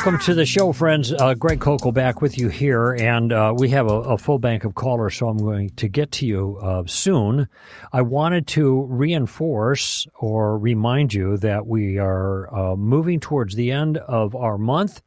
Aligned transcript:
Welcome 0.00 0.20
to 0.20 0.32
the 0.32 0.46
show, 0.46 0.72
friends. 0.72 1.12
Uh, 1.12 1.34
Greg 1.34 1.60
Koukl 1.60 1.92
back 1.92 2.22
with 2.22 2.38
you 2.38 2.48
here, 2.48 2.92
and 2.92 3.34
uh, 3.34 3.52
we 3.54 3.68
have 3.68 3.86
a, 3.86 3.96
a, 3.96 4.16
full 4.16 4.38
bank 4.38 4.64
of 4.64 4.74
callers, 4.74 5.14
so 5.14 5.28
I'm 5.28 5.36
going 5.36 5.68
to 5.76 5.88
get 5.88 6.10
to 6.12 6.26
you 6.26 6.58
uh, 6.62 6.84
soon. 6.86 7.48
I 7.92 8.00
wanted 8.00 8.46
to 8.46 8.86
reinforce 8.88 10.06
or 10.18 10.56
remind 10.56 11.12
you 11.12 11.36
that 11.36 11.66
we 11.66 11.98
are 11.98 12.48
uh, 12.54 12.76
moving 12.76 13.20
towards 13.20 13.56
the 13.56 13.72
end 13.72 13.98
of 13.98 14.34
our 14.34 14.56
month, 14.56 15.02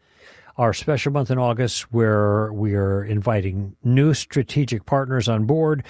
our 0.58 0.74
special 0.74 1.12
month 1.12 1.32
in 1.32 1.40
August, 1.40 1.92
where 1.92 2.54
we 2.54 2.76
are 2.76 3.04
inviting 3.04 3.76
new 3.84 4.14
strategic 4.14 4.86
partners 4.86 5.28
on 5.28 5.46
board 5.46 5.84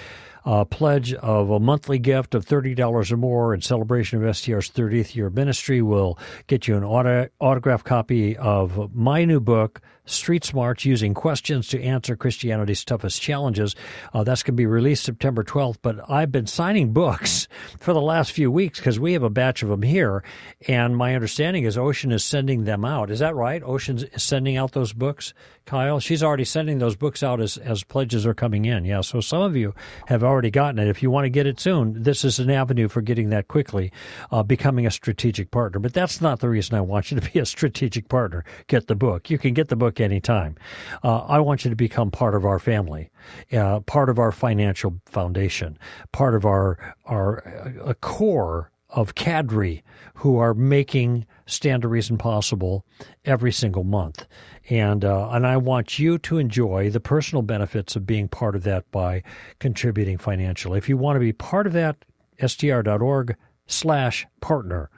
a 0.45 0.65
pledge 0.65 1.13
of 1.13 1.49
a 1.49 1.59
monthly 1.59 1.99
gift 1.99 2.35
of 2.35 2.45
$30 2.45 3.11
or 3.11 3.17
more 3.17 3.53
in 3.53 3.61
celebration 3.61 4.23
of 4.23 4.35
STR's 4.35 4.69
30th 4.69 5.15
year 5.15 5.29
ministry. 5.29 5.81
Will 5.81 6.17
get 6.47 6.67
you 6.67 6.75
an 6.75 6.83
auto, 6.83 7.29
autographed 7.39 7.85
copy 7.85 8.35
of 8.37 8.93
my 8.93 9.25
new 9.25 9.39
book, 9.39 9.81
Street 10.05 10.43
Smarts 10.43 10.83
Using 10.83 11.13
Questions 11.13 11.67
to 11.69 11.81
Answer 11.81 12.15
Christianity's 12.15 12.83
Toughest 12.83 13.21
Challenges. 13.21 13.75
Uh, 14.13 14.23
that's 14.23 14.43
going 14.43 14.53
to 14.53 14.57
be 14.57 14.65
released 14.65 15.05
September 15.05 15.43
12th, 15.43 15.77
but 15.81 15.97
I've 16.09 16.31
been 16.31 16.45
signing 16.45 16.91
books 16.91 17.47
for 17.79 17.93
the 17.93 18.01
last 18.01 18.33
few 18.33 18.51
weeks 18.51 18.79
because 18.79 18.99
we 18.99 19.13
have 19.13 19.23
a 19.23 19.29
batch 19.29 19.63
of 19.63 19.69
them 19.69 19.81
here. 19.81 20.23
And 20.67 20.97
my 20.97 21.15
understanding 21.15 21.63
is 21.63 21.77
Ocean 21.77 22.11
is 22.11 22.23
sending 22.23 22.65
them 22.65 22.83
out. 22.83 23.11
Is 23.11 23.19
that 23.19 23.35
right? 23.35 23.63
Ocean's 23.63 24.05
sending 24.21 24.57
out 24.57 24.73
those 24.73 24.91
books, 24.91 25.33
Kyle? 25.65 26.01
She's 26.01 26.21
already 26.21 26.45
sending 26.45 26.79
those 26.79 26.97
books 26.97 27.23
out 27.23 27.39
as, 27.39 27.57
as 27.57 27.83
pledges 27.83 28.25
are 28.25 28.33
coming 28.33 28.65
in. 28.65 28.83
Yeah. 28.83 29.01
So 29.01 29.21
some 29.21 29.41
of 29.41 29.55
you 29.55 29.73
have 30.07 30.23
already 30.23 30.51
gotten 30.51 30.79
it. 30.79 30.89
If 30.89 31.01
you 31.01 31.11
want 31.11 31.25
to 31.25 31.29
get 31.29 31.47
it 31.47 31.61
soon, 31.61 32.03
this 32.03 32.25
is 32.25 32.39
an 32.39 32.49
avenue 32.49 32.89
for 32.89 33.01
getting 33.01 33.29
that 33.29 33.47
quickly, 33.47 33.91
uh, 34.31 34.43
becoming 34.43 34.85
a 34.85 34.91
strategic 34.91 35.49
partner. 35.51 35.79
But 35.79 35.93
that's 35.93 36.19
not 36.19 36.41
the 36.41 36.49
reason 36.49 36.75
I 36.75 36.81
want 36.81 37.09
you 37.09 37.19
to 37.19 37.31
be 37.31 37.39
a 37.39 37.45
strategic 37.45 38.09
partner. 38.09 38.43
Get 38.67 38.87
the 38.87 38.95
book. 38.95 39.29
You 39.29 39.37
can 39.37 39.53
get 39.53 39.69
the 39.69 39.75
book 39.77 39.92
book 39.93 40.03
anytime. 40.03 40.55
Uh, 41.03 41.19
I 41.19 41.39
want 41.39 41.63
you 41.63 41.69
to 41.69 41.75
become 41.75 42.11
part 42.11 42.35
of 42.35 42.45
our 42.45 42.59
family, 42.59 43.11
uh, 43.51 43.81
part 43.81 44.09
of 44.09 44.19
our 44.19 44.31
financial 44.31 44.99
foundation, 45.05 45.77
part 46.11 46.35
of 46.35 46.45
our 46.45 46.95
our 47.05 47.37
a 47.85 47.93
core 47.95 48.71
of 48.89 49.15
cadre 49.15 49.83
who 50.15 50.37
are 50.37 50.53
making 50.53 51.25
Stand 51.47 51.81
to 51.81 51.87
Reason 51.87 52.17
possible 52.17 52.85
every 53.25 53.51
single 53.51 53.83
month. 53.83 54.27
And, 54.69 55.03
uh, 55.03 55.29
and 55.31 55.47
I 55.47 55.57
want 55.57 55.97
you 55.97 56.19
to 56.19 56.37
enjoy 56.37 56.91
the 56.91 56.99
personal 56.99 57.41
benefits 57.41 57.95
of 57.95 58.05
being 58.05 58.27
part 58.27 58.55
of 58.55 58.63
that 58.63 58.89
by 58.91 59.23
contributing 59.57 60.19
financially. 60.19 60.77
If 60.77 60.87
you 60.87 60.95
want 60.95 61.15
to 61.15 61.19
be 61.19 61.33
part 61.33 61.65
of 61.65 61.73
that, 61.73 62.05
str.org 62.45 63.35
slash 63.65 64.27
partner 64.41 64.91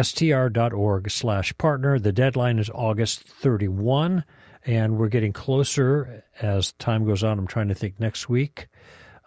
str.org 0.00 1.10
slash 1.10 1.56
partner. 1.58 1.98
The 1.98 2.12
deadline 2.12 2.58
is 2.58 2.70
August 2.70 3.24
31, 3.24 4.24
and 4.64 4.96
we're 4.96 5.08
getting 5.08 5.32
closer 5.32 6.24
as 6.40 6.72
time 6.72 7.04
goes 7.04 7.22
on. 7.22 7.38
I'm 7.38 7.46
trying 7.46 7.68
to 7.68 7.74
think 7.74 8.00
next 8.00 8.28
week. 8.28 8.68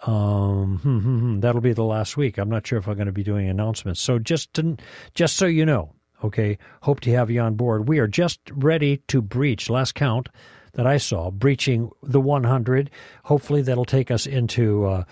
Um, 0.06 1.38
that'll 1.42 1.62
be 1.62 1.74
the 1.74 1.84
last 1.84 2.18
week. 2.18 2.38
I'm 2.38 2.50
not 2.50 2.66
sure 2.66 2.80
if 2.80 2.88
I'm 2.88 2.96
going 2.96 3.08
to 3.08 3.12
be 3.12 3.24
doing 3.24 3.48
announcements. 3.50 4.02
So 4.02 4.20
just 4.20 4.54
to, 4.56 4.78
just 5.14 5.38
so 5.38 5.46
you 5.46 5.66
know, 5.66 5.94
okay, 6.24 6.58
hope 6.82 7.00
to 7.02 7.12
have 7.12 7.30
you 7.30 7.42
on 7.42 7.56
board. 7.56 7.88
We 7.88 8.00
are 8.00 8.08
just 8.08 8.40
ready 8.52 8.98
to 9.08 9.22
breach 9.22 9.70
last 9.70 9.96
count 9.96 10.30
that 10.74 10.86
I 10.86 10.98
saw 10.98 11.32
breaching 11.32 11.90
the 12.04 12.22
100. 12.22 12.90
Hopefully 13.24 13.62
that'll 13.62 13.86
take 13.86 14.12
us 14.12 14.28
into 14.28 14.86
uh, 14.86 15.04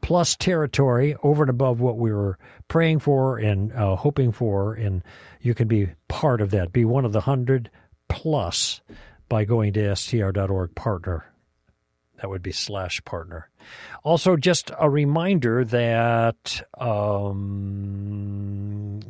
plus 0.00 0.36
territory 0.36 1.16
over 1.22 1.42
and 1.44 1.50
above 1.50 1.80
what 1.80 1.98
we 1.98 2.12
were 2.12 2.38
praying 2.68 2.98
for 3.00 3.38
and 3.38 3.72
uh, 3.72 3.96
hoping 3.96 4.32
for, 4.32 4.74
and 4.74 5.02
you 5.40 5.54
can 5.54 5.68
be 5.68 5.88
part 6.08 6.40
of 6.40 6.50
that. 6.50 6.72
Be 6.72 6.84
one 6.84 7.04
of 7.04 7.12
the 7.12 7.20
hundred 7.20 7.70
plus 8.08 8.80
by 9.28 9.44
going 9.44 9.72
to 9.74 9.96
str.org 9.96 10.74
partner. 10.74 11.24
That 12.20 12.28
would 12.30 12.42
be 12.42 12.52
slash 12.52 13.04
partner. 13.04 13.48
Also, 14.04 14.36
just 14.36 14.70
a 14.78 14.88
reminder 14.88 15.64
that 15.64 16.62
um, 16.78 17.40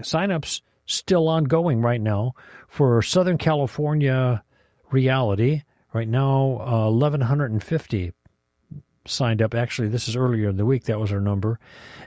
signups 0.01 0.63
still 0.87 1.29
ongoing 1.29 1.83
right 1.83 2.01
now 2.01 2.35
for 2.69 3.03
Southern 3.03 3.39
California 3.39 4.43
Reality. 4.91 5.63
Right 5.93 6.09
now, 6.09 6.59
uh, 6.61 6.91
1,150 6.91 8.13
signed 9.07 9.43
up. 9.43 9.55
Actually, 9.55 9.89
this 9.89 10.09
is 10.09 10.17
earlier 10.17 10.49
in 10.49 10.57
the 10.57 10.67
week. 10.67 10.85
That 10.85 11.01
was 11.01 11.13
our 11.13 11.21
number. 11.21 11.59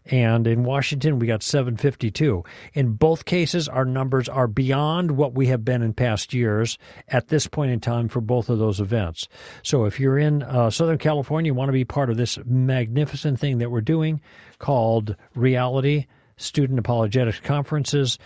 And 0.06 0.47
in 0.47 0.63
Washington, 0.63 1.19
we 1.19 1.28
got 1.28 1.44
752. 1.44 2.44
In 2.73 2.94
both 2.94 3.25
cases, 3.25 3.67
our 3.67 3.85
numbers 3.85 4.29
are 4.29 4.47
beyond 4.47 5.11
what 5.11 5.33
we 5.33 5.47
have 5.47 5.66
been 5.66 5.81
in 5.81 5.94
past 5.94 6.33
years 6.33 6.78
at 7.07 7.28
this 7.28 7.47
point 7.47 7.72
in 7.72 7.79
time 7.79 8.07
for 8.07 8.22
both 8.22 8.50
of 8.50 8.59
those 8.59 8.79
events. 8.79 9.28
So 9.63 9.85
if 9.85 10.00
you're 10.00 10.19
in 10.19 10.44
uh, 10.44 10.69
Southern 10.69 10.97
California, 10.97 11.50
you 11.50 11.53
want 11.53 11.69
to 11.69 11.73
be 11.73 11.85
part 11.85 12.09
of 12.09 12.17
this 12.17 12.38
magnificent 12.45 13.39
thing 13.39 13.57
that 13.57 13.72
we're 13.72 13.81
doing 13.81 14.22
called 14.59 15.16
Reality 15.33 16.06
Student 16.38 16.79
Apologetics 16.79 17.39
Conferences. 17.39 18.19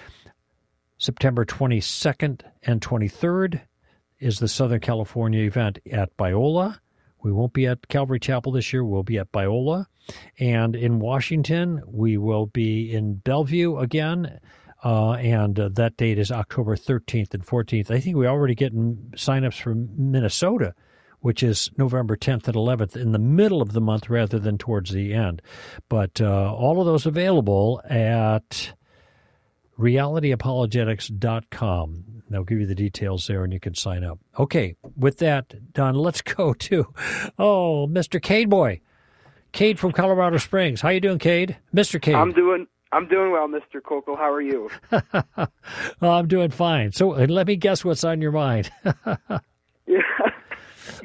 September 0.97 1.45
22nd 1.45 2.41
and 2.63 2.81
23rd 2.81 3.61
is 4.19 4.39
the 4.39 4.49
Southern 4.49 4.81
California 4.81 5.45
event 5.45 5.79
at 5.89 6.15
Biola. 6.17 6.79
We 7.21 7.31
won't 7.31 7.53
be 7.53 7.67
at 7.67 7.87
Calvary 7.87 8.19
Chapel 8.19 8.51
this 8.51 8.71
year. 8.71 8.83
We'll 8.83 9.03
be 9.03 9.17
at 9.17 9.31
Biola. 9.31 9.85
And 10.39 10.75
in 10.75 10.99
Washington, 10.99 11.81
we 11.85 12.17
will 12.17 12.47
be 12.47 12.93
in 12.93 13.15
Bellevue 13.15 13.77
again. 13.77 14.39
Uh, 14.83 15.13
and 15.13 15.59
uh, 15.59 15.69
that 15.73 15.97
date 15.97 16.17
is 16.17 16.31
October 16.31 16.75
13th 16.75 17.33
and 17.33 17.45
14th. 17.45 17.91
I 17.91 17.99
think 17.99 18.15
we 18.15 18.25
already 18.25 18.55
getting 18.55 19.11
signups 19.15 19.61
from 19.61 19.89
Minnesota, 19.97 20.73
which 21.19 21.43
is 21.43 21.69
November 21.77 22.15
10th 22.15 22.47
and 22.47 22.55
11th 22.55 22.95
in 22.95 23.11
the 23.11 23.19
middle 23.19 23.61
of 23.61 23.73
the 23.73 23.81
month 23.81 24.09
rather 24.09 24.39
than 24.39 24.57
towards 24.57 24.91
the 24.91 25.13
end. 25.13 25.41
But 25.89 26.21
uh, 26.21 26.53
all 26.53 26.79
of 26.79 26.85
those 26.85 27.05
available 27.05 27.81
at 27.89 28.73
realityapologetics.com. 29.79 32.03
They'll 32.29 32.43
give 32.43 32.59
you 32.59 32.67
the 32.67 32.75
details 32.75 33.25
there 33.27 33.43
and 33.43 33.51
you 33.51 33.59
can 33.59 33.73
sign 33.73 34.03
up. 34.03 34.19
Okay, 34.37 34.75
with 34.95 35.17
that 35.19 35.73
done, 35.73 35.95
let's 35.95 36.21
go 36.21 36.53
to, 36.53 36.93
oh, 37.39 37.87
Mr. 37.87 38.21
Cade 38.21 38.49
Boy. 38.49 38.81
Cade 39.51 39.79
from 39.79 39.91
Colorado 39.91 40.37
Springs. 40.37 40.81
How 40.81 40.89
you 40.89 40.99
doing, 40.99 41.17
Cade? 41.17 41.57
Mr. 41.73 41.99
Cade. 41.99 42.13
I'm 42.13 42.33
doing 42.33 42.67
I'm 42.91 43.07
doing 43.07 43.31
well, 43.31 43.47
Mr. 43.47 43.81
Koukl. 43.81 44.17
How 44.17 44.31
are 44.31 44.41
you? 44.41 44.69
well, 46.01 46.11
I'm 46.11 46.27
doing 46.27 46.49
fine. 46.49 46.91
So 46.91 47.09
let 47.09 47.47
me 47.47 47.55
guess 47.55 47.85
what's 47.85 48.03
on 48.03 48.21
your 48.21 48.31
mind. 48.31 48.71
yeah. 48.83 48.93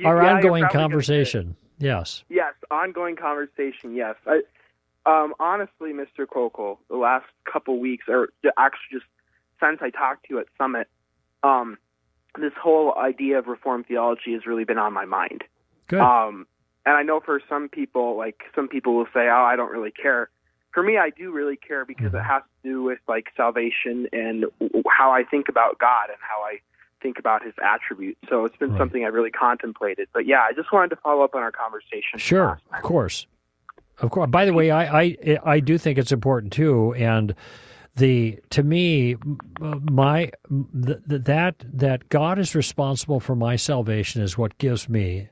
Our 0.05 0.23
yeah, 0.23 0.35
ongoing 0.35 0.65
conversation. 0.71 1.57
Yes. 1.79 2.25
Yes, 2.29 2.55
ongoing 2.71 3.17
conversation. 3.17 3.95
Yes. 3.95 4.17
I, 4.27 4.41
um, 5.07 5.35
honestly, 5.39 5.93
Mr. 5.93 6.27
Koukl, 6.27 6.79
the 6.89 6.97
last 6.97 7.27
couple 7.51 7.79
weeks, 7.79 8.05
or 8.09 8.29
actually 8.57 8.89
just 8.93 9.07
since 9.61 9.79
I 9.81 9.91
talked 9.91 10.27
to 10.27 10.35
you 10.35 10.41
at 10.41 10.47
Summit, 10.59 10.89
um, 11.43 11.79
this 12.39 12.53
whole 12.61 12.95
idea 12.97 13.39
of 13.39 13.47
Reformed 13.47 13.87
theology 13.87 14.33
has 14.33 14.47
really 14.47 14.65
been 14.65 14.79
on 14.79 14.93
my 14.93 15.05
mind. 15.05 15.45
Good. 15.87 16.01
Um, 16.01 16.47
and 16.87 16.97
I 16.97 17.03
know 17.03 17.21
for 17.21 17.41
some 17.49 17.69
people, 17.69 18.17
like 18.17 18.43
some 18.55 18.69
people 18.69 18.97
will 18.97 19.07
say, 19.15 19.29
"Oh, 19.29 19.47
I 19.47 19.57
don't 19.57 19.71
really 19.71 19.91
care." 19.91 20.31
For 20.73 20.83
me, 20.83 20.99
I 20.99 21.11
do 21.11 21.31
really 21.31 21.57
care 21.57 21.85
because 21.85 22.09
mm-hmm. 22.09 22.17
it 22.17 22.25
has 22.25 22.43
to 22.43 22.69
do 22.69 22.83
with 22.83 22.99
like 23.09 23.29
salvation 23.37 24.09
and 24.13 24.47
how 24.89 25.13
I 25.13 25.23
think 25.25 25.49
about 25.49 25.79
God 25.79 26.09
and 26.09 26.19
how 26.21 26.43
I 26.43 26.59
think 27.01 27.19
about 27.19 27.45
His 27.45 27.55
attributes. 27.63 28.21
So 28.29 28.45
it's 28.45 28.57
been 28.57 28.73
right. 28.73 28.79
something 28.79 29.05
I 29.05 29.09
really 29.09 29.31
contemplated. 29.31 30.09
But 30.13 30.27
yeah, 30.27 30.41
I 30.41 30.53
just 30.55 30.73
wanted 30.73 30.89
to 30.91 30.97
follow 30.97 31.23
up 31.23 31.35
on 31.35 31.43
our 31.43 31.53
conversation. 31.53 32.19
Sure, 32.19 32.61
of 32.73 32.83
course. 32.83 33.27
Of 33.99 34.11
course. 34.11 34.31
By 34.31 34.45
the 34.45 34.53
way, 34.53 34.71
I, 34.71 35.03
I 35.03 35.39
I 35.45 35.61
do 35.61 35.79
think 35.79 35.99
it's 35.99 36.13
important 36.13 36.53
too, 36.53 36.95
and 36.95 37.35
the 37.97 38.41
to 38.51 38.63
me, 38.63 39.17
my 39.61 40.33
the, 40.51 41.01
that 41.07 41.65
that 41.73 42.09
God 42.09 42.39
is 42.39 42.55
responsible 42.55 43.21
for 43.21 43.37
my 43.37 43.57
salvation 43.57 44.23
is 44.23 44.37
what 44.37 44.59
gives 44.59 44.89
me 44.89 45.29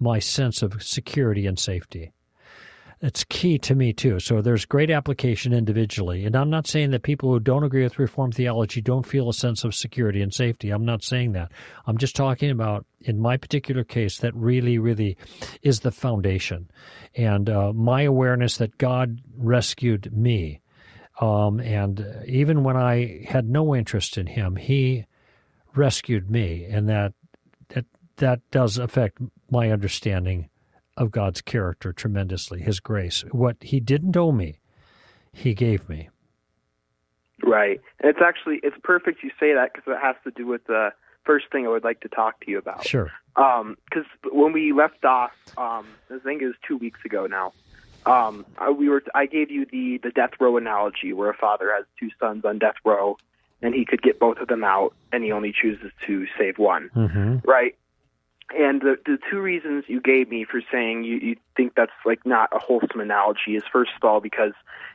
my 0.00 0.18
sense 0.18 0.62
of 0.62 0.82
security 0.82 1.46
and 1.46 1.58
safety. 1.58 2.12
It's 3.02 3.24
key 3.24 3.58
to 3.58 3.74
me 3.74 3.92
too. 3.92 4.20
So 4.20 4.40
there's 4.40 4.64
great 4.64 4.88
application 4.88 5.52
individually, 5.52 6.24
and 6.24 6.36
I'm 6.36 6.50
not 6.50 6.68
saying 6.68 6.92
that 6.92 7.02
people 7.02 7.32
who 7.32 7.40
don't 7.40 7.64
agree 7.64 7.82
with 7.82 7.98
Reformed 7.98 8.36
theology 8.36 8.80
don't 8.80 9.04
feel 9.04 9.28
a 9.28 9.34
sense 9.34 9.64
of 9.64 9.74
security 9.74 10.22
and 10.22 10.32
safety. 10.32 10.70
I'm 10.70 10.84
not 10.84 11.02
saying 11.02 11.32
that. 11.32 11.50
I'm 11.84 11.98
just 11.98 12.14
talking 12.14 12.50
about 12.50 12.86
in 13.00 13.18
my 13.18 13.36
particular 13.36 13.82
case 13.82 14.18
that 14.18 14.32
really, 14.36 14.78
really 14.78 15.16
is 15.62 15.80
the 15.80 15.90
foundation 15.90 16.70
and 17.16 17.50
uh, 17.50 17.72
my 17.72 18.02
awareness 18.02 18.58
that 18.58 18.78
God 18.78 19.20
rescued 19.36 20.16
me. 20.16 20.60
Um, 21.20 21.58
and 21.58 22.06
even 22.26 22.62
when 22.62 22.76
I 22.76 23.26
had 23.28 23.48
no 23.48 23.74
interest 23.74 24.16
in 24.16 24.28
Him, 24.28 24.54
He 24.54 25.06
rescued 25.74 26.30
me, 26.30 26.66
and 26.70 26.88
that 26.88 27.14
that 27.70 27.86
that 28.18 28.48
does 28.52 28.78
affect 28.78 29.18
my 29.50 29.72
understanding 29.72 30.48
of 30.96 31.10
God's 31.10 31.40
character 31.40 31.92
tremendously. 31.92 32.60
His 32.60 32.80
grace, 32.80 33.24
what 33.32 33.56
He 33.60 33.80
didn't 33.80 34.16
owe 34.16 34.32
me, 34.32 34.58
He 35.32 35.54
gave 35.54 35.88
me. 35.88 36.08
Right. 37.42 37.80
And 38.00 38.10
it's 38.10 38.20
actually 38.24 38.60
it's 38.62 38.76
perfect 38.82 39.22
you 39.22 39.30
say 39.40 39.54
that 39.54 39.72
because 39.72 39.92
it 39.92 40.00
has 40.00 40.16
to 40.24 40.30
do 40.30 40.46
with 40.46 40.64
the 40.66 40.90
first 41.24 41.46
thing 41.50 41.66
I 41.66 41.70
would 41.70 41.84
like 41.84 42.00
to 42.00 42.08
talk 42.08 42.40
to 42.44 42.50
you 42.50 42.58
about. 42.58 42.86
Sure. 42.86 43.10
Because 43.34 44.04
when 44.30 44.52
we 44.52 44.72
left 44.72 45.04
off, 45.04 45.32
um, 45.56 45.86
I 46.10 46.18
think 46.22 46.42
it 46.42 46.46
was 46.46 46.56
two 46.66 46.76
weeks 46.76 47.00
ago 47.04 47.26
now. 47.26 47.52
Um, 48.04 48.44
I, 48.58 48.70
we 48.70 48.88
were 48.88 49.02
I 49.14 49.26
gave 49.26 49.50
you 49.50 49.64
the 49.64 49.98
the 50.02 50.10
death 50.10 50.32
row 50.40 50.56
analogy 50.56 51.12
where 51.12 51.30
a 51.30 51.36
father 51.36 51.70
has 51.74 51.84
two 51.98 52.10
sons 52.18 52.44
on 52.44 52.58
death 52.58 52.74
row, 52.84 53.16
and 53.62 53.74
he 53.74 53.84
could 53.84 54.02
get 54.02 54.18
both 54.18 54.38
of 54.38 54.48
them 54.48 54.64
out, 54.64 54.92
and 55.12 55.22
he 55.22 55.30
only 55.30 55.52
chooses 55.52 55.92
to 56.06 56.26
save 56.36 56.58
one. 56.58 56.90
Mm-hmm. 56.96 57.48
Right. 57.48 57.76
And 58.58 58.80
the 58.80 58.96
the 59.04 59.18
two 59.30 59.40
reasons 59.40 59.84
you 59.88 60.00
gave 60.00 60.28
me 60.28 60.44
for 60.44 60.60
saying 60.70 61.04
you, 61.04 61.16
you 61.16 61.36
think 61.56 61.74
that's 61.74 61.92
like 62.04 62.24
not 62.26 62.50
a 62.52 62.58
wholesome 62.58 63.00
analogy 63.00 63.56
is 63.56 63.62
first 63.72 63.92
of 63.96 64.06
all 64.08 64.20
because 64.20 64.52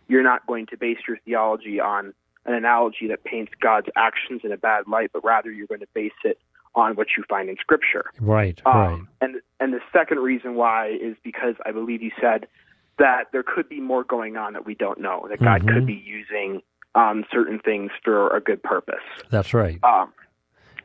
you're 0.08 0.24
not 0.24 0.46
going 0.48 0.68
to 0.68 0.78
base 0.78 1.00
your 1.08 1.18
theology 1.26 1.80
on 1.80 2.14
an 2.46 2.54
analogy 2.54 3.08
that 3.08 3.24
paints 3.24 3.52
God's 3.60 3.88
actions 3.96 4.42
in 4.44 4.52
a 4.52 4.58
bad 4.58 4.88
light, 4.88 5.12
but 5.14 5.24
rather 5.24 5.52
you're 5.52 5.68
going 5.68 5.82
to 5.82 5.88
base 5.94 6.12
it 6.24 6.40
on 6.76 6.96
what 6.96 7.08
you 7.18 7.24
find 7.28 7.50
in 7.50 7.58
Scripture. 7.58 8.06
Right, 8.20 8.62
Um, 8.66 8.76
right. 8.78 9.02
And 9.22 9.36
and 9.60 9.74
the 9.74 9.82
second 9.92 10.20
reason 10.20 10.56
why 10.56 10.90
is 10.90 11.16
because 11.24 11.56
I 11.66 11.72
believe 11.72 12.02
you 12.02 12.12
said 12.22 12.48
that 13.00 13.26
there 13.32 13.44
could 13.44 13.70
be 13.70 13.80
more 13.80 14.04
going 14.04 14.38
on 14.38 14.54
that 14.54 14.66
we 14.66 14.76
don't 14.76 15.00
know. 15.00 15.28
That 15.30 15.40
God 15.40 15.64
Mhm. 15.64 15.74
could 15.74 15.86
be 15.86 15.94
using 15.94 16.62
um, 16.96 17.26
certain 17.32 17.60
things 17.60 17.92
for 18.04 18.36
a 18.36 18.40
good 18.40 18.64
purpose. 18.64 19.04
That's 19.30 19.54
right. 19.54 19.80
Um, 19.84 20.12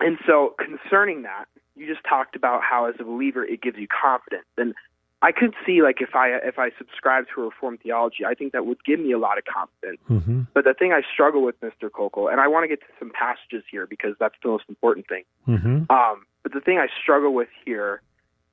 and 0.01 0.19
so 0.27 0.55
concerning 0.59 1.23
that, 1.23 1.47
you 1.77 1.87
just 1.87 2.05
talked 2.09 2.37
about 2.37 2.63
how 2.63 2.87
as 2.87 2.95
a 2.99 3.05
believer 3.05 3.45
it 3.45 3.63
gives 3.63 3.79
you 3.79 3.89
confidence. 3.89 4.47
And 4.57 4.75
I 5.23 5.31
could 5.31 5.55
see 5.65 5.83
like 5.83 6.01
if 6.01 6.15
I 6.15 6.31
if 6.43 6.59
I 6.59 6.71
subscribe 6.77 7.27
to 7.35 7.43
a 7.43 7.45
reformed 7.45 7.81
theology, 7.81 8.25
I 8.27 8.35
think 8.35 8.53
that 8.53 8.67
would 8.67 8.85
give 8.85 8.99
me 8.99 9.13
a 9.13 9.19
lot 9.19 9.39
of 9.39 9.45
confidence. 9.45 10.01
Mm-hmm. 10.11 10.43
But 10.53 10.65
the 10.65 10.75
thing 10.75 10.93
I 10.93 11.03
struggle 11.13 11.45
with, 11.45 11.61
Mr. 11.61 11.89
Koukl, 11.89 12.31
and 12.31 12.41
I 12.41 12.49
want 12.49 12.65
to 12.65 12.69
get 12.69 12.81
to 12.81 12.87
some 12.99 13.13
passages 13.13 13.63
here 13.71 13.87
because 13.87 14.15
that's 14.19 14.35
the 14.43 14.49
most 14.49 14.65
important 14.69 15.07
thing. 15.09 15.23
Mm-hmm. 15.47 15.91
Um, 15.91 16.27
but 16.43 16.53
the 16.53 16.61
thing 16.61 16.79
I 16.79 16.89
struggle 17.01 17.33
with 17.33 17.49
here 17.65 18.03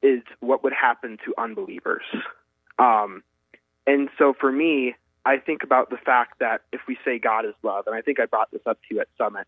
is 0.04 0.22
what 0.40 0.64
would 0.64 0.74
happen 0.74 1.18
to 1.26 1.34
unbelievers. 1.38 2.04
Um, 2.78 3.24
and 3.86 4.10
so 4.18 4.34
for 4.40 4.52
me, 4.52 4.96
I 5.26 5.38
think 5.38 5.64
about 5.64 5.90
the 5.90 5.98
fact 5.98 6.40
that 6.40 6.62
if 6.72 6.82
we 6.88 6.98
say 7.04 7.20
God 7.20 7.46
is 7.46 7.54
love, 7.62 7.88
and 7.88 7.96
I 7.96 8.02
think 8.02 8.20
I 8.20 8.26
brought 8.26 8.52
this 8.52 8.62
up 8.66 8.80
to 8.88 8.96
you 8.96 9.02
at 9.02 9.08
Summit, 9.18 9.48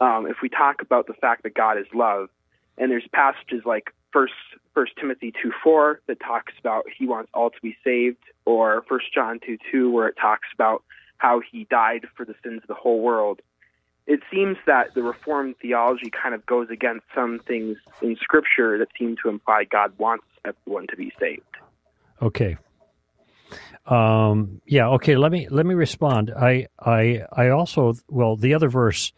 um, 0.00 0.26
if 0.26 0.36
we 0.42 0.48
talk 0.48 0.80
about 0.80 1.06
the 1.06 1.12
fact 1.12 1.42
that 1.42 1.54
God 1.54 1.76
is 1.76 1.86
love, 1.92 2.30
and 2.80 2.90
there's 2.90 3.06
passages 3.12 3.62
like 3.64 3.94
First 4.12 4.32
First 4.74 4.92
Timothy 4.98 5.32
two 5.40 5.52
four 5.62 6.00
that 6.08 6.18
talks 6.18 6.54
about 6.58 6.86
He 6.98 7.06
wants 7.06 7.30
all 7.32 7.50
to 7.50 7.60
be 7.62 7.76
saved, 7.84 8.24
or 8.44 8.82
First 8.88 9.14
John 9.14 9.38
two 9.44 9.58
two 9.70 9.92
where 9.92 10.08
it 10.08 10.16
talks 10.20 10.48
about 10.52 10.82
how 11.18 11.40
He 11.52 11.68
died 11.70 12.06
for 12.16 12.24
the 12.24 12.34
sins 12.42 12.62
of 12.62 12.68
the 12.68 12.74
whole 12.74 13.00
world 13.00 13.40
it 14.10 14.20
seems 14.28 14.56
that 14.66 14.92
the 14.94 15.04
Reformed 15.04 15.54
theology 15.62 16.10
kind 16.10 16.34
of 16.34 16.44
goes 16.44 16.68
against 16.68 17.06
some 17.14 17.38
things 17.46 17.76
in 18.02 18.16
Scripture 18.16 18.76
that 18.78 18.88
seem 18.98 19.16
to 19.22 19.28
imply 19.28 19.64
God 19.70 19.92
wants 19.98 20.24
everyone 20.44 20.88
to 20.88 20.96
be 20.96 21.12
saved. 21.20 21.42
Okay. 22.20 22.56
Um, 23.86 24.60
yeah. 24.66 24.88
Okay. 24.88 25.16
Let 25.16 25.30
me 25.30 25.48
let 25.48 25.64
me 25.64 25.74
respond. 25.74 26.32
I 26.36 26.66
I 26.78 27.22
I 27.32 27.50
also 27.50 27.94
well 28.08 28.34
the 28.34 28.54
other 28.54 28.68
verse 28.68 29.12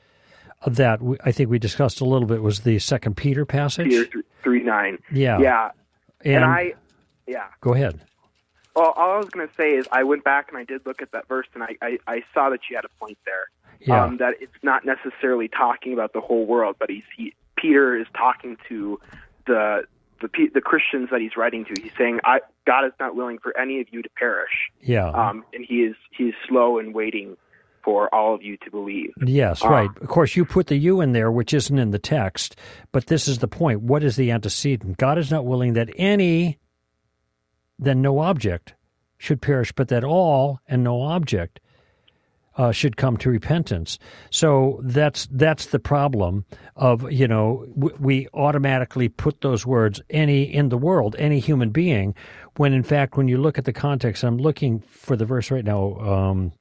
that 0.66 1.02
we, 1.02 1.16
I 1.24 1.32
think 1.32 1.50
we 1.50 1.58
discussed 1.58 2.00
a 2.00 2.04
little 2.04 2.26
bit 2.28 2.42
was 2.42 2.60
the 2.60 2.78
Second 2.78 3.16
Peter 3.16 3.44
passage. 3.44 3.88
Peter 3.88 4.04
th- 4.04 4.24
three 4.42 4.62
nine. 4.62 4.98
Yeah. 5.12 5.38
Yeah, 5.40 5.70
And, 6.24 6.36
and 6.36 6.44
I, 6.44 6.74
yeah. 7.26 7.46
go 7.60 7.74
ahead. 7.74 8.00
Well, 8.74 8.92
all 8.96 9.12
I 9.12 9.16
was 9.18 9.28
going 9.28 9.46
to 9.46 9.54
say 9.54 9.70
is 9.72 9.86
I 9.92 10.04
went 10.04 10.24
back 10.24 10.48
and 10.48 10.56
I 10.56 10.64
did 10.64 10.86
look 10.86 11.02
at 11.02 11.12
that 11.12 11.28
verse, 11.28 11.46
and 11.54 11.62
I 11.62 11.76
I, 11.82 11.98
I 12.06 12.22
saw 12.32 12.48
that 12.50 12.60
you 12.70 12.76
had 12.76 12.84
a 12.84 13.04
point 13.04 13.18
there. 13.24 13.50
Yeah. 13.80 14.04
Um, 14.04 14.16
that 14.18 14.34
it's 14.40 14.52
not 14.62 14.84
necessarily 14.84 15.48
talking 15.48 15.92
about 15.92 16.12
the 16.12 16.20
whole 16.20 16.46
world, 16.46 16.76
but 16.78 16.88
he's 16.88 17.02
he, 17.16 17.34
Peter 17.56 17.96
is 17.96 18.06
talking 18.16 18.56
to 18.68 19.00
the 19.46 19.84
the 20.20 20.28
the 20.54 20.60
Christians 20.60 21.08
that 21.10 21.20
he's 21.20 21.36
writing 21.36 21.64
to. 21.64 21.82
He's 21.82 21.92
saying, 21.98 22.20
I, 22.24 22.40
God 22.64 22.86
is 22.86 22.92
not 23.00 23.16
willing 23.16 23.38
for 23.38 23.56
any 23.58 23.80
of 23.80 23.88
you 23.90 24.02
to 24.02 24.08
perish. 24.10 24.70
yeah. 24.80 25.08
um, 25.10 25.44
and 25.52 25.64
he 25.68 25.82
is 25.82 25.96
he 26.16 26.24
is 26.28 26.34
slow 26.48 26.78
in 26.78 26.92
waiting 26.92 27.36
for 27.84 28.12
all 28.14 28.34
of 28.34 28.42
you 28.42 28.56
to 28.58 28.70
believe. 28.70 29.10
Yes, 29.24 29.64
Uh, 29.64 29.68
right. 29.68 29.90
Of 30.00 30.08
course, 30.08 30.36
you 30.36 30.44
put 30.44 30.68
the 30.68 30.76
you 30.76 31.00
in 31.00 31.12
there, 31.12 31.30
which 31.30 31.52
isn't 31.54 31.78
in 31.78 31.90
the 31.90 31.98
text, 31.98 32.56
but 32.92 33.06
this 33.06 33.26
is 33.28 33.38
the 33.38 33.48
point. 33.48 33.82
What 33.82 34.02
is 34.02 34.16
the 34.16 34.30
antecedent? 34.30 34.98
God 34.98 35.18
is 35.18 35.30
not 35.30 35.44
willing 35.44 35.72
that 35.74 35.90
any, 35.96 36.58
then 37.78 38.02
no 38.02 38.20
object, 38.20 38.74
should 39.18 39.40
perish, 39.42 39.72
but 39.72 39.88
that 39.88 40.04
all 40.04 40.60
and 40.68 40.82
no 40.84 41.02
object 41.02 41.60
uh, 42.56 42.70
should 42.70 42.96
come 42.96 43.16
to 43.16 43.30
repentance. 43.30 43.98
So 44.30 44.80
that's 44.84 45.26
that's 45.30 45.66
the 45.66 45.78
problem 45.78 46.44
of 46.76 47.10
you 47.10 47.26
know 47.26 47.64
w- 47.78 47.96
we 47.98 48.28
automatically 48.34 49.08
put 49.08 49.40
those 49.40 49.64
words 49.64 50.02
any 50.10 50.42
in 50.42 50.68
the 50.68 50.76
world, 50.76 51.16
any 51.18 51.40
human 51.40 51.70
being, 51.70 52.14
when 52.56 52.72
in 52.74 52.82
fact 52.82 53.16
when 53.16 53.26
you 53.28 53.38
look 53.38 53.56
at 53.58 53.64
the 53.64 53.72
context, 53.72 54.22
I'm 54.22 54.36
looking 54.36 54.80
for 54.80 55.16
the 55.16 55.24
verse 55.24 55.50
right 55.50 55.64
now. 55.64 55.94
Um, 55.98 56.52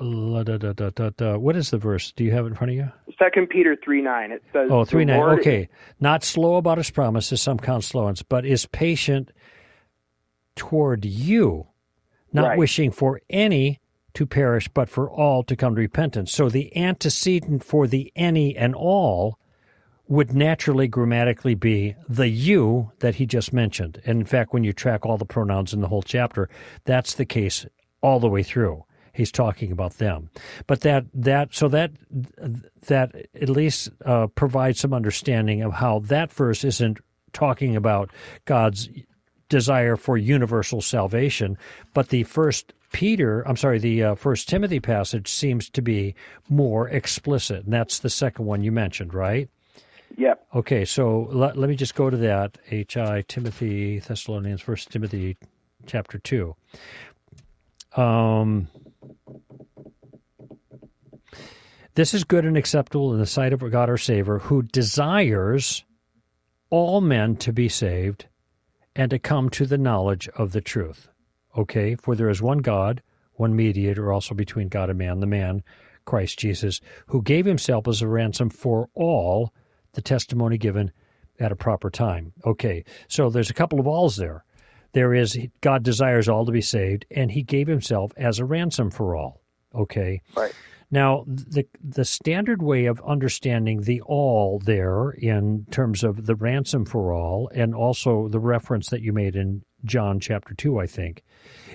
La, 0.00 0.42
da, 0.42 0.56
da, 0.58 0.72
da, 0.72 0.90
da, 0.90 1.10
da. 1.16 1.36
What 1.38 1.56
is 1.56 1.70
the 1.70 1.78
verse? 1.78 2.12
Do 2.12 2.24
you 2.24 2.32
have 2.32 2.44
it 2.44 2.48
in 2.48 2.54
front 2.54 2.70
of 2.72 2.76
you? 2.76 2.90
Second 3.18 3.48
Peter 3.48 3.76
three 3.82 4.02
nine 4.02 4.30
it 4.32 4.42
says, 4.52 4.68
Oh, 4.70 4.84
three 4.84 5.04
"The 5.04 5.12
nine. 5.12 5.20
Lord 5.20 5.38
Okay, 5.40 5.68
not 6.00 6.22
slow 6.24 6.56
about 6.56 6.78
his 6.78 6.90
promises. 6.90 7.40
Some 7.40 7.58
count 7.58 7.84
slowness, 7.84 8.22
but 8.22 8.44
is 8.44 8.66
patient 8.66 9.32
toward 10.54 11.04
you, 11.04 11.66
not 12.32 12.48
Right. 12.48 12.58
wishing 12.58 12.90
for 12.90 13.20
any 13.30 13.80
to 14.14 14.26
perish, 14.26 14.68
but 14.68 14.88
for 14.88 15.10
all 15.10 15.42
to 15.44 15.56
come 15.56 15.74
to 15.74 15.80
repentance. 15.80 16.32
So 16.32 16.48
the 16.48 16.74
antecedent 16.76 17.62
for 17.62 17.86
the 17.86 18.10
any 18.16 18.56
and 18.56 18.74
all 18.74 19.38
would 20.08 20.32
naturally 20.34 20.86
grammatically 20.88 21.54
be 21.54 21.94
the 22.08 22.28
you 22.28 22.92
that 23.00 23.16
he 23.16 23.26
just 23.26 23.52
mentioned. 23.52 24.00
And 24.06 24.20
in 24.20 24.26
fact, 24.26 24.52
when 24.54 24.64
you 24.64 24.72
track 24.72 25.04
all 25.04 25.18
the 25.18 25.24
pronouns 25.26 25.74
in 25.74 25.80
the 25.80 25.88
whole 25.88 26.02
chapter, 26.02 26.48
that's 26.84 27.14
the 27.14 27.26
case 27.26 27.66
all 28.00 28.20
the 28.20 28.28
way 28.28 28.42
through. 28.42 28.84
He's 29.16 29.32
talking 29.32 29.72
about 29.72 29.98
them, 29.98 30.30
but 30.66 30.82
that 30.82 31.06
that 31.14 31.54
so 31.54 31.68
that 31.68 31.92
that 32.86 33.14
at 33.40 33.48
least 33.48 33.90
uh, 34.04 34.26
provides 34.28 34.80
some 34.80 34.92
understanding 34.92 35.62
of 35.62 35.72
how 35.72 36.00
that 36.00 36.32
verse 36.32 36.64
isn't 36.64 36.98
talking 37.32 37.76
about 37.76 38.10
God's 38.44 38.88
desire 39.48 39.96
for 39.96 40.16
universal 40.16 40.80
salvation, 40.80 41.56
but 41.94 42.08
the 42.08 42.24
first 42.24 42.72
Peter, 42.92 43.46
I'm 43.46 43.56
sorry, 43.56 43.78
the 43.78 44.02
uh, 44.02 44.14
first 44.14 44.48
Timothy 44.48 44.80
passage 44.80 45.28
seems 45.28 45.68
to 45.70 45.82
be 45.82 46.14
more 46.48 46.88
explicit, 46.88 47.64
and 47.64 47.72
that's 47.72 47.98
the 47.98 48.10
second 48.10 48.46
one 48.46 48.62
you 48.62 48.72
mentioned, 48.72 49.12
right? 49.12 49.48
Yep. 50.16 50.46
Okay, 50.54 50.84
so 50.84 51.28
let, 51.30 51.56
let 51.56 51.68
me 51.68 51.76
just 51.76 51.94
go 51.94 52.08
to 52.08 52.16
that. 52.16 52.58
H.I. 52.70 53.22
Timothy, 53.28 53.98
Thessalonians, 53.98 54.62
First 54.62 54.90
Timothy 54.90 55.36
chapter 55.86 56.18
2. 56.18 56.54
Um, 57.96 58.68
this 61.96 62.12
is 62.12 62.24
good 62.24 62.44
and 62.44 62.56
acceptable 62.56 63.12
in 63.12 63.18
the 63.18 63.26
sight 63.26 63.52
of 63.54 63.60
God 63.70 63.88
our 63.88 63.96
Savior, 63.96 64.38
who 64.38 64.62
desires 64.62 65.82
all 66.68 67.00
men 67.00 67.36
to 67.36 67.52
be 67.52 67.68
saved 67.68 68.26
and 68.94 69.10
to 69.10 69.18
come 69.18 69.48
to 69.50 69.64
the 69.64 69.78
knowledge 69.78 70.28
of 70.36 70.52
the 70.52 70.60
truth. 70.60 71.08
Okay, 71.56 71.96
for 71.96 72.14
there 72.14 72.28
is 72.28 72.42
one 72.42 72.58
God, 72.58 73.02
one 73.32 73.56
mediator 73.56 74.12
also 74.12 74.34
between 74.34 74.68
God 74.68 74.90
and 74.90 74.98
man, 74.98 75.20
the 75.20 75.26
man, 75.26 75.62
Christ 76.04 76.38
Jesus, 76.38 76.82
who 77.06 77.22
gave 77.22 77.46
himself 77.46 77.88
as 77.88 78.02
a 78.02 78.08
ransom 78.08 78.50
for 78.50 78.90
all 78.94 79.54
the 79.92 80.02
testimony 80.02 80.58
given 80.58 80.92
at 81.40 81.50
a 81.50 81.56
proper 81.56 81.88
time. 81.88 82.34
Okay, 82.44 82.84
so 83.08 83.30
there's 83.30 83.50
a 83.50 83.54
couple 83.54 83.80
of 83.80 83.86
alls 83.86 84.16
there. 84.16 84.44
There 84.92 85.14
is 85.14 85.38
God 85.62 85.82
desires 85.82 86.28
all 86.28 86.44
to 86.44 86.52
be 86.52 86.60
saved, 86.60 87.06
and 87.10 87.30
he 87.30 87.42
gave 87.42 87.68
himself 87.68 88.12
as 88.18 88.38
a 88.38 88.44
ransom 88.44 88.90
for 88.90 89.16
all. 89.16 89.40
Okay. 89.74 90.20
Right. 90.34 90.52
Now, 90.90 91.24
the 91.26 91.66
the 91.82 92.04
standard 92.04 92.62
way 92.62 92.86
of 92.86 93.02
understanding 93.04 93.82
the 93.82 94.00
all 94.02 94.60
there 94.60 95.10
in 95.10 95.66
terms 95.70 96.04
of 96.04 96.26
the 96.26 96.36
ransom 96.36 96.84
for 96.84 97.12
all, 97.12 97.50
and 97.52 97.74
also 97.74 98.28
the 98.28 98.38
reference 98.38 98.88
that 98.90 99.02
you 99.02 99.12
made 99.12 99.34
in 99.34 99.62
John 99.84 100.20
chapter 100.20 100.54
two, 100.54 100.78
I 100.78 100.86
think, 100.86 101.24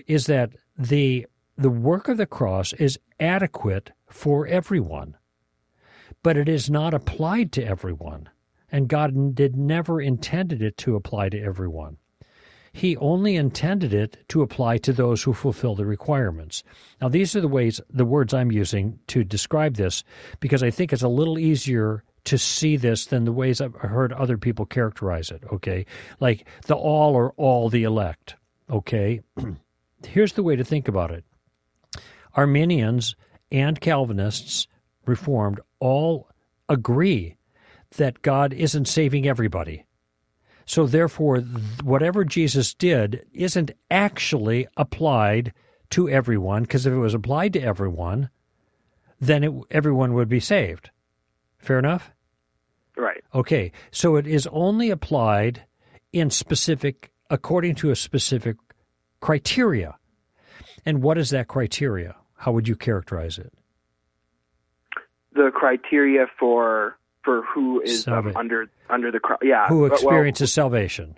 is 0.07 0.27
that 0.27 0.51
the 0.77 1.27
the 1.57 1.69
work 1.69 2.07
of 2.07 2.17
the 2.17 2.25
cross 2.25 2.71
is 2.73 2.97
adequate 3.19 3.91
for 4.07 4.47
everyone, 4.47 5.17
but 6.23 6.37
it 6.37 6.47
is 6.47 6.69
not 6.69 6.93
applied 6.93 7.51
to 7.53 7.65
everyone, 7.65 8.29
and 8.71 8.87
God 8.87 9.35
did 9.35 9.57
never 9.57 9.99
intended 10.01 10.61
it 10.61 10.77
to 10.77 10.95
apply 10.95 11.29
to 11.29 11.41
everyone. 11.41 11.97
He 12.73 12.95
only 12.97 13.35
intended 13.35 13.93
it 13.93 14.17
to 14.29 14.41
apply 14.41 14.77
to 14.79 14.93
those 14.93 15.23
who 15.23 15.33
fulfill 15.33 15.75
the 15.75 15.85
requirements. 15.85 16.63
Now, 17.01 17.09
these 17.09 17.35
are 17.35 17.41
the 17.41 17.47
ways, 17.47 17.81
the 17.89 18.05
words 18.05 18.33
I'm 18.33 18.51
using 18.51 18.99
to 19.07 19.23
describe 19.23 19.75
this, 19.75 20.03
because 20.39 20.63
I 20.63 20.71
think 20.71 20.93
it's 20.93 21.01
a 21.01 21.09
little 21.09 21.37
easier 21.37 22.03
to 22.25 22.37
see 22.37 22.77
this 22.77 23.07
than 23.07 23.25
the 23.25 23.31
ways 23.31 23.61
I've 23.61 23.75
heard 23.75 24.13
other 24.13 24.37
people 24.37 24.65
characterize 24.65 25.31
it. 25.31 25.43
Okay. 25.51 25.85
Like 26.19 26.47
the 26.67 26.75
all 26.75 27.15
or 27.15 27.33
all 27.37 27.69
the 27.69 27.83
elect. 27.83 28.35
Okay. 28.69 29.21
Here's 30.07 30.33
the 30.33 30.43
way 30.43 30.55
to 30.55 30.63
think 30.63 30.87
about 30.87 31.11
it 31.11 31.23
Arminians 32.35 33.15
and 33.51 33.79
Calvinists, 33.81 34.67
Reformed, 35.05 35.59
all 35.79 36.29
agree 36.69 37.35
that 37.97 38.21
God 38.21 38.53
isn't 38.53 38.87
saving 38.87 39.27
everybody. 39.27 39.83
So, 40.71 40.87
therefore, 40.87 41.39
whatever 41.83 42.23
Jesus 42.23 42.73
did 42.73 43.25
isn't 43.33 43.71
actually 43.89 44.69
applied 44.77 45.51
to 45.89 46.07
everyone, 46.07 46.61
because 46.61 46.85
if 46.85 46.93
it 46.93 46.97
was 46.97 47.13
applied 47.13 47.51
to 47.51 47.61
everyone, 47.61 48.29
then 49.19 49.43
it, 49.43 49.51
everyone 49.69 50.13
would 50.13 50.29
be 50.29 50.39
saved. 50.39 50.89
Fair 51.57 51.77
enough? 51.77 52.13
Right. 52.95 53.21
Okay. 53.35 53.73
So 53.91 54.15
it 54.15 54.25
is 54.25 54.47
only 54.49 54.91
applied 54.91 55.63
in 56.13 56.29
specific, 56.29 57.11
according 57.29 57.75
to 57.75 57.91
a 57.91 57.95
specific 57.97 58.55
criteria. 59.19 59.97
And 60.85 61.03
what 61.03 61.17
is 61.17 61.31
that 61.31 61.49
criteria? 61.49 62.15
How 62.37 62.53
would 62.53 62.69
you 62.69 62.77
characterize 62.77 63.37
it? 63.37 63.51
The 65.33 65.51
criteria 65.53 66.27
for 66.39 66.97
for 67.23 67.43
who 67.43 67.81
is 67.81 68.07
um, 68.07 68.33
under 68.35 68.67
under 68.89 69.11
the 69.11 69.19
cross. 69.19 69.39
yeah 69.43 69.67
who 69.67 69.85
experiences 69.85 70.55
well, 70.55 70.65
salvation. 70.65 71.17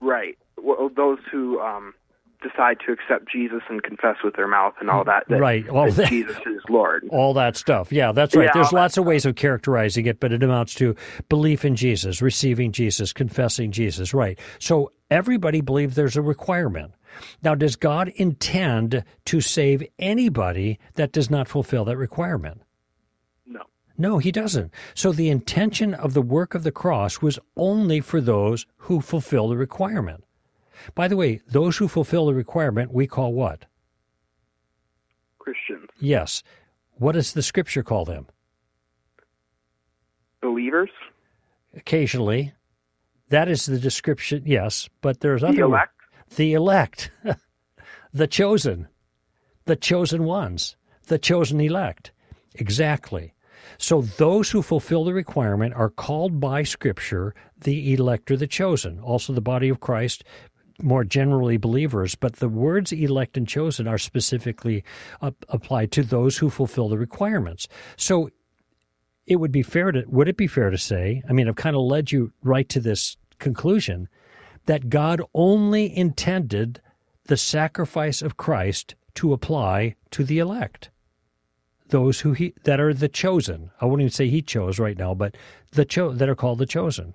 Right. 0.00 0.36
Well, 0.56 0.90
those 0.94 1.18
who 1.30 1.60
um, 1.60 1.94
decide 2.42 2.78
to 2.86 2.92
accept 2.92 3.30
Jesus 3.30 3.62
and 3.68 3.82
confess 3.82 4.16
with 4.22 4.34
their 4.34 4.48
mouth 4.48 4.74
and 4.80 4.90
all 4.90 5.04
that. 5.04 5.24
that 5.28 5.40
right. 5.40 5.68
All 5.68 5.86
that, 5.86 5.94
that, 5.94 6.08
Jesus 6.08 6.36
is 6.38 6.60
Lord. 6.68 7.08
All 7.10 7.34
that 7.34 7.56
stuff. 7.56 7.92
Yeah, 7.92 8.12
that's 8.12 8.34
right. 8.34 8.44
Yeah, 8.46 8.50
There's 8.54 8.72
lots 8.72 8.96
of 8.96 9.04
ways 9.04 9.24
of 9.24 9.36
characterizing 9.36 10.06
it, 10.06 10.20
but 10.20 10.32
it 10.32 10.42
amounts 10.42 10.74
to 10.76 10.94
belief 11.28 11.64
in 11.64 11.76
Jesus, 11.76 12.20
receiving 12.20 12.72
Jesus, 12.72 13.12
confessing 13.12 13.70
Jesus. 13.70 14.12
Right. 14.12 14.38
So 14.58 14.92
everybody 15.10 15.60
believes 15.60 15.94
there's 15.94 16.16
a 16.16 16.22
requirement. 16.22 16.92
Now, 17.42 17.54
does 17.54 17.76
God 17.76 18.08
intend 18.16 19.04
to 19.26 19.40
save 19.40 19.84
anybody 19.98 20.78
that 20.94 21.12
does 21.12 21.30
not 21.30 21.48
fulfill 21.48 21.84
that 21.84 21.96
requirement? 21.96 22.62
No. 23.98 24.18
He 24.18 24.32
doesn't. 24.32 24.72
So 24.94 25.12
the 25.12 25.30
intention 25.30 25.94
of 25.94 26.14
the 26.14 26.22
work 26.22 26.54
of 26.54 26.62
the 26.62 26.72
cross 26.72 27.20
was 27.20 27.38
only 27.56 28.00
for 28.00 28.20
those 28.20 28.66
who 28.76 29.00
fulfill 29.00 29.48
the 29.48 29.56
requirement. 29.56 30.24
By 30.94 31.08
the 31.08 31.16
way, 31.16 31.40
those 31.46 31.76
who 31.76 31.88
fulfill 31.88 32.26
the 32.26 32.34
requirement 32.34 32.92
we 32.92 33.06
call 33.06 33.32
what? 33.32 33.66
Christians. 35.38 35.88
Yes. 36.00 36.42
What 36.94 37.12
does 37.12 37.32
the 37.32 37.42
scripture 37.42 37.82
call 37.82 38.04
them? 38.04 38.26
Believers. 40.40 40.90
Occasionally. 41.76 42.52
That 43.28 43.48
is 43.48 43.64
the 43.64 43.78
description, 43.78 44.42
yes, 44.44 44.90
but 45.00 45.20
there's 45.20 45.42
other. 45.42 45.54
The 45.54 45.62
elect. 45.62 45.94
The 46.36 46.52
elect. 46.52 47.10
the 48.12 48.26
chosen. 48.26 48.88
The 49.64 49.76
chosen 49.76 50.24
ones. 50.24 50.76
The 51.06 51.18
chosen 51.18 51.60
elect. 51.60 52.12
Exactly. 52.56 53.32
So 53.78 54.02
those 54.02 54.50
who 54.50 54.62
fulfill 54.62 55.04
the 55.04 55.14
requirement 55.14 55.74
are 55.74 55.90
called 55.90 56.40
by 56.40 56.62
Scripture 56.62 57.34
the 57.60 57.94
elect 57.94 58.30
or 58.30 58.36
the 58.36 58.46
chosen. 58.46 59.00
Also, 59.00 59.32
the 59.32 59.40
body 59.40 59.68
of 59.68 59.80
Christ 59.80 60.24
more 60.80 61.04
generally 61.04 61.56
believers, 61.56 62.14
but 62.14 62.36
the 62.36 62.48
words 62.48 62.92
elect 62.92 63.36
and 63.36 63.46
chosen 63.46 63.86
are 63.86 63.98
specifically 63.98 64.84
applied 65.48 65.92
to 65.92 66.02
those 66.02 66.38
who 66.38 66.50
fulfill 66.50 66.88
the 66.88 66.98
requirements. 66.98 67.68
So 67.96 68.30
it 69.26 69.36
would 69.36 69.52
be 69.52 69.62
fair 69.62 69.92
to 69.92 70.04
would 70.08 70.28
it 70.28 70.36
be 70.36 70.46
fair 70.46 70.70
to 70.70 70.78
say, 70.78 71.22
I 71.28 71.32
mean, 71.32 71.48
I've 71.48 71.56
kind 71.56 71.76
of 71.76 71.82
led 71.82 72.10
you 72.10 72.32
right 72.42 72.68
to 72.70 72.80
this 72.80 73.16
conclusion 73.38 74.08
that 74.66 74.88
God 74.88 75.22
only 75.34 75.96
intended 75.96 76.80
the 77.26 77.36
sacrifice 77.36 78.22
of 78.22 78.36
Christ 78.36 78.94
to 79.14 79.32
apply 79.32 79.96
to 80.10 80.24
the 80.24 80.38
elect. 80.38 80.90
Those 81.92 82.20
who 82.20 82.32
he 82.32 82.54
that 82.64 82.80
are 82.80 82.94
the 82.94 83.06
chosen. 83.06 83.70
I 83.78 83.84
wouldn't 83.84 84.00
even 84.00 84.10
say 84.10 84.28
he 84.28 84.40
chose 84.40 84.78
right 84.78 84.96
now, 84.96 85.12
but 85.12 85.36
the 85.72 85.84
cho- 85.84 86.14
that 86.14 86.26
are 86.26 86.34
called 86.34 86.58
the 86.58 86.64
chosen. 86.64 87.14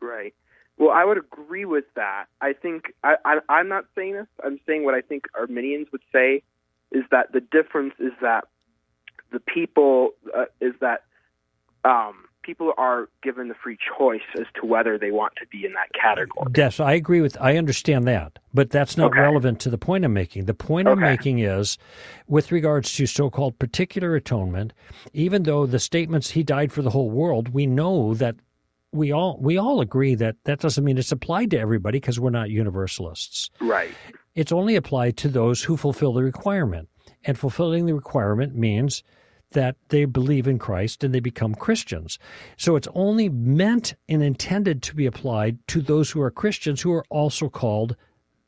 Right. 0.00 0.34
Well, 0.78 0.92
I 0.92 1.04
would 1.04 1.18
agree 1.18 1.66
with 1.66 1.84
that. 1.94 2.24
I 2.40 2.54
think 2.54 2.94
I, 3.04 3.16
I, 3.26 3.38
I'm 3.50 3.68
not 3.68 3.84
saying 3.94 4.14
this. 4.14 4.26
I'm 4.42 4.58
saying 4.66 4.84
what 4.84 4.94
I 4.94 5.02
think 5.02 5.26
Arminians 5.38 5.88
would 5.92 6.00
say 6.10 6.42
is 6.90 7.04
that 7.10 7.32
the 7.32 7.40
difference 7.40 7.92
is 7.98 8.12
that 8.22 8.44
the 9.30 9.40
people 9.40 10.12
uh, 10.34 10.46
is 10.58 10.72
that 10.80 11.02
um, 11.84 12.24
people 12.44 12.72
are 12.76 13.08
given 13.22 13.48
the 13.48 13.54
free 13.54 13.78
choice 13.98 14.22
as 14.38 14.46
to 14.60 14.66
whether 14.66 14.98
they 14.98 15.10
want 15.10 15.32
to 15.40 15.46
be 15.48 15.64
in 15.64 15.72
that 15.72 15.88
category. 16.00 16.52
Yes, 16.56 16.78
I 16.80 16.92
agree 16.92 17.20
with. 17.20 17.36
I 17.40 17.56
understand 17.56 18.06
that, 18.06 18.38
but 18.52 18.70
that's 18.70 18.96
not 18.96 19.10
okay. 19.10 19.20
relevant 19.20 19.60
to 19.60 19.70
the 19.70 19.78
point 19.78 20.04
I'm 20.04 20.12
making. 20.12 20.44
The 20.44 20.54
point 20.54 20.86
okay. 20.86 20.92
I'm 20.92 21.00
making 21.00 21.40
is, 21.40 21.78
with 22.28 22.52
regards 22.52 22.92
to 22.94 23.06
so-called 23.06 23.58
particular 23.58 24.14
atonement, 24.14 24.72
even 25.12 25.44
though 25.44 25.66
the 25.66 25.78
statements 25.78 26.30
"He 26.30 26.42
died 26.42 26.72
for 26.72 26.82
the 26.82 26.90
whole 26.90 27.10
world," 27.10 27.48
we 27.48 27.66
know 27.66 28.14
that 28.14 28.36
we 28.92 29.10
all 29.10 29.38
we 29.40 29.56
all 29.56 29.80
agree 29.80 30.14
that 30.14 30.36
that 30.44 30.60
doesn't 30.60 30.84
mean 30.84 30.98
it's 30.98 31.12
applied 31.12 31.50
to 31.50 31.58
everybody 31.58 31.98
because 31.98 32.20
we're 32.20 32.30
not 32.30 32.50
universalists. 32.50 33.50
Right. 33.60 33.90
It's 34.34 34.52
only 34.52 34.76
applied 34.76 35.16
to 35.18 35.28
those 35.28 35.62
who 35.62 35.76
fulfill 35.76 36.12
the 36.12 36.22
requirement. 36.22 36.88
And 37.26 37.38
fulfilling 37.38 37.86
the 37.86 37.94
requirement 37.94 38.54
means 38.54 39.02
that 39.54 39.76
they 39.88 40.04
believe 40.04 40.46
in 40.46 40.58
Christ 40.58 41.02
and 41.02 41.12
they 41.12 41.20
become 41.20 41.54
Christians. 41.54 42.18
So 42.56 42.76
it's 42.76 42.88
only 42.94 43.28
meant 43.28 43.94
and 44.08 44.22
intended 44.22 44.82
to 44.82 44.94
be 44.94 45.06
applied 45.06 45.58
to 45.68 45.80
those 45.80 46.10
who 46.10 46.20
are 46.20 46.30
Christians 46.30 46.82
who 46.82 46.92
are 46.92 47.04
also 47.08 47.48
called 47.48 47.96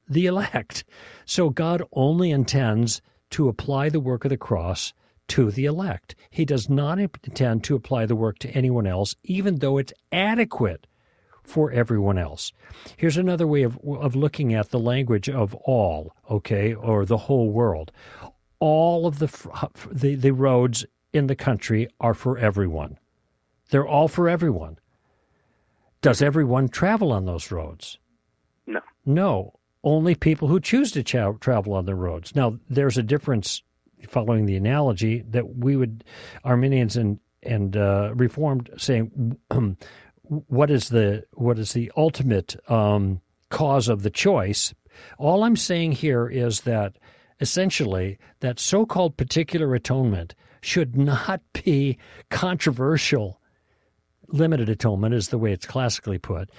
the 0.09 0.27
elect. 0.27 0.85
So 1.25 1.51
God 1.51 1.83
only 1.93 2.31
intends 2.31 3.01
to 3.31 3.49
apply 3.49 3.89
the 3.89 4.01
work 4.01 4.25
of 4.25 4.31
the 4.31 4.37
cross 4.37 4.93
to 5.29 5.51
the 5.51 5.65
elect. 5.65 6.15
He 6.31 6.45
does 6.45 6.69
not 6.69 6.99
intend 6.99 7.65
to 7.65 7.75
apply 7.75 8.07
the 8.07 8.15
work 8.15 8.39
to 8.41 8.51
anyone 8.51 8.87
else, 8.87 9.17
even 9.25 9.57
though 9.57 9.79
it's 9.79 9.93
adequate 10.13 10.87
for 11.43 11.71
everyone 11.73 12.19
else. 12.19 12.53
Here's 12.97 13.17
another 13.17 13.47
way 13.47 13.63
of, 13.63 13.79
of 13.85 14.15
looking 14.17 14.55
at 14.55 14.71
the 14.71 14.79
language 14.79 15.29
of 15.29 15.55
all, 15.55 16.15
okay, 16.31 16.75
or 16.75 17.05
the 17.05 17.17
whole 17.17 17.51
world. 17.51 17.93
All 18.59 19.07
of 19.07 19.19
the, 19.19 19.29
the, 19.93 20.15
the 20.15 20.33
roads 20.33 20.85
in 21.17 21.27
the 21.27 21.37
country 21.37 21.89
are 22.01 22.15
for 22.15 22.39
everyone. 22.39 22.99
They're 23.71 23.87
all 23.87 24.09
for 24.09 24.29
everyone. 24.29 24.79
Does 26.03 26.23
everyone 26.23 26.69
travel 26.69 27.13
on 27.13 27.25
those 27.25 27.51
roads? 27.51 27.99
No. 28.67 28.81
No. 29.05 29.59
Only 29.83 30.15
people 30.15 30.49
who 30.49 30.61
choose 30.61 30.93
to 30.93 31.03
tra- 31.03 31.37
travel 31.41 31.75
on 31.75 31.87
the 31.87 31.95
roads. 31.95 32.35
Now, 32.35 32.59
there's 32.69 32.99
a 32.99 33.03
difference 33.03 33.63
following 34.07 34.47
the 34.47 34.57
analogy 34.57 35.25
that 35.31 35.57
we 35.57 35.77
would 35.77 36.05
Arminians 36.45 36.97
and 36.97 37.19
and 37.43 37.77
uh, 37.77 38.13
Reformed 38.15 38.71
saying, 38.77 39.39
what 40.23 40.71
is 40.71 40.89
the 40.89 41.25
what 41.33 41.59
is 41.59 41.73
the 41.73 41.93
ultimate 41.97 42.57
um, 42.71 43.21
cause 43.51 43.89
of 43.89 44.03
the 44.03 44.11
choice? 44.11 44.75
All 45.19 45.45
I'm 45.45 45.57
saying 45.57 45.93
here 45.93 46.27
is 46.27 46.63
that 46.63 46.97
essentially 47.41 48.19
that 48.41 48.59
so-called 48.59 49.17
particular 49.17 49.75
atonement 49.75 50.35
should 50.67 50.97
not 50.97 51.41
be 51.65 51.99
controversial. 52.31 53.41
Limited 54.29 54.69
atonement 54.69 55.15
is 55.15 55.29
the 55.29 55.39
way 55.39 55.53
it's 55.53 55.67
classically 55.67 56.19
put, 56.19 56.51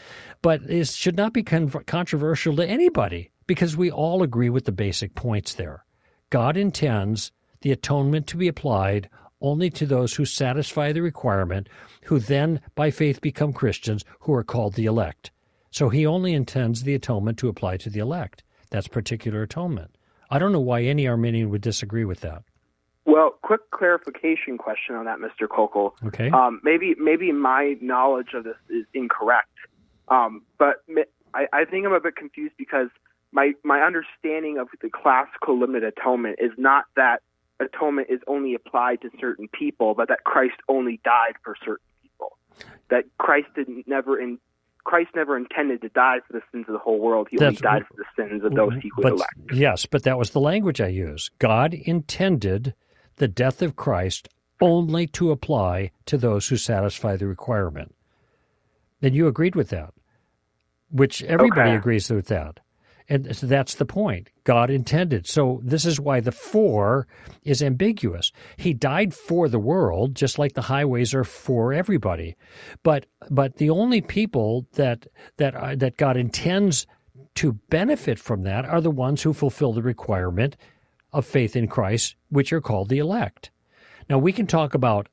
but 0.41 0.61
it 0.63 0.87
should 0.87 1.17
not 1.17 1.33
be 1.33 1.43
con- 1.43 1.69
controversial 1.69 2.55
to 2.55 2.65
anybody 2.65 3.31
because 3.45 3.75
we 3.75 3.91
all 3.91 4.23
agree 4.23 4.49
with 4.49 4.65
the 4.65 4.71
basic 4.71 5.15
points 5.15 5.53
there. 5.53 5.83
God 6.29 6.55
intends 6.55 7.31
the 7.61 7.71
atonement 7.71 8.27
to 8.27 8.37
be 8.37 8.47
applied 8.47 9.09
only 9.41 9.69
to 9.71 9.85
those 9.85 10.15
who 10.15 10.25
satisfy 10.25 10.91
the 10.91 11.01
requirement, 11.01 11.67
who 12.05 12.19
then 12.19 12.61
by 12.75 12.91
faith 12.91 13.21
become 13.21 13.53
Christians, 13.53 14.05
who 14.21 14.33
are 14.33 14.43
called 14.43 14.73
the 14.73 14.85
elect. 14.85 15.31
So 15.69 15.89
he 15.89 16.05
only 16.05 16.33
intends 16.33 16.83
the 16.83 16.95
atonement 16.95 17.37
to 17.39 17.49
apply 17.49 17.77
to 17.77 17.89
the 17.89 17.99
elect. 17.99 18.43
That's 18.71 18.87
particular 18.87 19.43
atonement. 19.43 19.97
I 20.29 20.39
don't 20.39 20.51
know 20.51 20.59
why 20.59 20.83
any 20.83 21.07
Arminian 21.07 21.49
would 21.49 21.61
disagree 21.61 22.05
with 22.05 22.21
that. 22.21 22.43
Well, 23.07 23.35
quick 23.41 23.71
clarification 23.71 24.57
question 24.57 24.95
on 24.95 25.05
that, 25.05 25.19
Mr. 25.19 25.47
Koukl. 25.47 25.93
Okay. 26.07 26.29
Um, 26.29 26.59
maybe 26.61 26.93
maybe 26.99 27.31
my 27.31 27.77
knowledge 27.79 28.33
of 28.33 28.43
this 28.43 28.57
is 28.69 28.85
incorrect, 28.93 29.55
um, 30.09 30.41
but 30.59 30.83
I, 31.33 31.47
I 31.53 31.65
think 31.65 31.85
I'm 31.85 31.93
a 31.93 32.01
bit 32.01 32.17
confused 32.17 32.55
because 32.57 32.89
my 33.31 33.53
my 33.63 33.79
understanding 33.79 34.57
of 34.57 34.67
the 34.81 34.89
classical 34.89 35.57
limited 35.57 35.93
atonement 35.97 36.39
is 36.39 36.51
not 36.57 36.83
that 36.97 37.21
atonement 37.61 38.09
is 38.09 38.19
only 38.27 38.53
applied 38.55 39.01
to 39.03 39.09
certain 39.21 39.47
people, 39.57 39.93
but 39.93 40.09
that 40.09 40.25
Christ 40.25 40.57
only 40.67 40.99
died 41.05 41.35
for 41.45 41.55
certain 41.63 41.87
people. 42.01 42.37
That 42.89 43.05
Christ 43.17 43.47
didn't 43.55 43.87
never 43.87 44.19
in 44.19 44.37
Christ 44.83 45.11
never 45.15 45.37
intended 45.37 45.81
to 45.81 45.89
die 45.89 46.17
for 46.27 46.33
the 46.33 46.41
sins 46.51 46.65
of 46.67 46.73
the 46.73 46.79
whole 46.79 46.99
world. 46.99 47.29
He 47.31 47.37
That's, 47.37 47.61
only 47.61 47.79
died 47.79 47.87
for 47.87 47.95
the 47.95 48.05
sins 48.17 48.43
of 48.43 48.53
those 48.53 48.73
he 48.81 48.91
would 48.97 49.03
but, 49.03 49.13
elect. 49.13 49.33
Yes, 49.53 49.85
but 49.85 50.03
that 50.03 50.17
was 50.17 50.31
the 50.31 50.41
language 50.41 50.81
I 50.81 50.87
used. 50.87 51.31
God 51.39 51.73
intended 51.73 52.73
the 53.17 53.27
death 53.27 53.61
of 53.61 53.75
Christ 53.75 54.29
only 54.61 55.07
to 55.07 55.31
apply 55.31 55.91
to 56.05 56.17
those 56.17 56.47
who 56.47 56.57
satisfy 56.57 57.15
the 57.15 57.27
requirement. 57.27 57.93
And 59.01 59.13
you 59.13 59.27
agreed 59.27 59.55
with 59.55 59.69
that, 59.69 59.93
which 60.89 61.21
everybody 61.23 61.69
okay. 61.69 61.77
agrees 61.77 62.09
with 62.09 62.27
that. 62.27 62.59
And 63.09 63.33
so 63.35 63.47
that's 63.47 63.75
the 63.75 63.85
point. 63.85 64.29
God 64.43 64.69
intended. 64.69 65.27
So 65.27 65.61
this 65.63 65.85
is 65.85 65.99
why 65.99 66.19
the 66.19 66.31
for 66.31 67.07
is 67.43 67.63
ambiguous. 67.63 68.33
He 68.57 68.73
died 68.73 69.13
for 69.13 69.47
the 69.47 69.59
world, 69.59 70.13
just 70.13 70.37
like 70.37 70.53
the 70.53 70.63
highways 70.63 71.13
are 71.13 71.23
for 71.23 71.71
everybody. 71.71 72.35
But 72.83 73.05
but 73.29 73.57
the 73.57 73.69
only 73.69 74.01
people 74.01 74.67
that 74.73 75.07
that 75.37 75.55
uh, 75.55 75.75
that 75.75 75.95
God 75.95 76.17
intends 76.17 76.85
to 77.35 77.53
benefit 77.69 78.19
from 78.19 78.43
that 78.43 78.65
are 78.65 78.81
the 78.81 78.91
ones 78.91 79.21
who 79.21 79.31
fulfill 79.31 79.71
the 79.71 79.81
requirement 79.81 80.57
of 81.17 81.25
faith 81.25 81.55
in 81.55 81.67
Christ, 81.67 82.15
which 82.29 82.53
are 82.53 82.61
called 82.61 82.89
the 82.89 82.99
elect. 82.99 83.51
Now 84.09 84.17
we 84.17 84.31
can 84.31 84.47
talk 84.47 84.73
about 84.73 85.09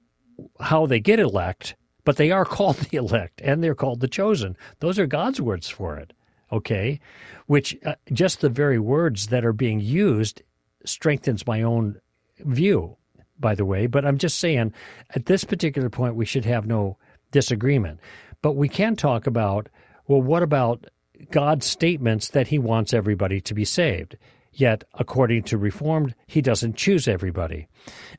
how 0.60 0.86
they 0.86 1.00
get 1.00 1.18
elect, 1.18 1.74
but 2.04 2.16
they 2.16 2.30
are 2.30 2.44
called 2.56 2.76
the 2.76 2.96
elect 2.96 3.40
and 3.42 3.62
they're 3.62 3.74
called 3.74 4.00
the 4.00 4.08
chosen. 4.08 4.56
Those 4.80 4.98
are 4.98 5.06
God's 5.06 5.40
words 5.40 5.68
for 5.68 5.96
it 5.96 6.12
okay, 6.54 7.00
which 7.46 7.76
uh, 7.84 7.96
just 8.12 8.40
the 8.40 8.48
very 8.48 8.78
words 8.78 9.28
that 9.28 9.44
are 9.44 9.52
being 9.52 9.80
used 9.80 10.42
strengthens 10.84 11.46
my 11.46 11.62
own 11.62 12.00
view, 12.38 12.96
by 13.38 13.54
the 13.54 13.64
way. 13.64 13.86
But 13.86 14.06
I'm 14.06 14.18
just 14.18 14.38
saying, 14.38 14.72
at 15.10 15.26
this 15.26 15.44
particular 15.44 15.90
point, 15.90 16.14
we 16.14 16.24
should 16.24 16.44
have 16.44 16.66
no 16.66 16.96
disagreement. 17.32 17.98
But 18.40 18.52
we 18.52 18.68
can 18.68 18.94
talk 18.94 19.26
about, 19.26 19.68
well, 20.06 20.22
what 20.22 20.42
about 20.42 20.86
God's 21.30 21.66
statements 21.66 22.28
that 22.28 22.48
he 22.48 22.58
wants 22.58 22.94
everybody 22.94 23.40
to 23.42 23.54
be 23.54 23.64
saved? 23.64 24.16
Yet, 24.54 24.84
according 24.94 25.42
to 25.44 25.58
Reformed, 25.58 26.14
he 26.26 26.40
doesn't 26.40 26.76
choose 26.76 27.08
everybody. 27.08 27.66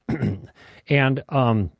and 0.90 1.24
um, 1.30 1.72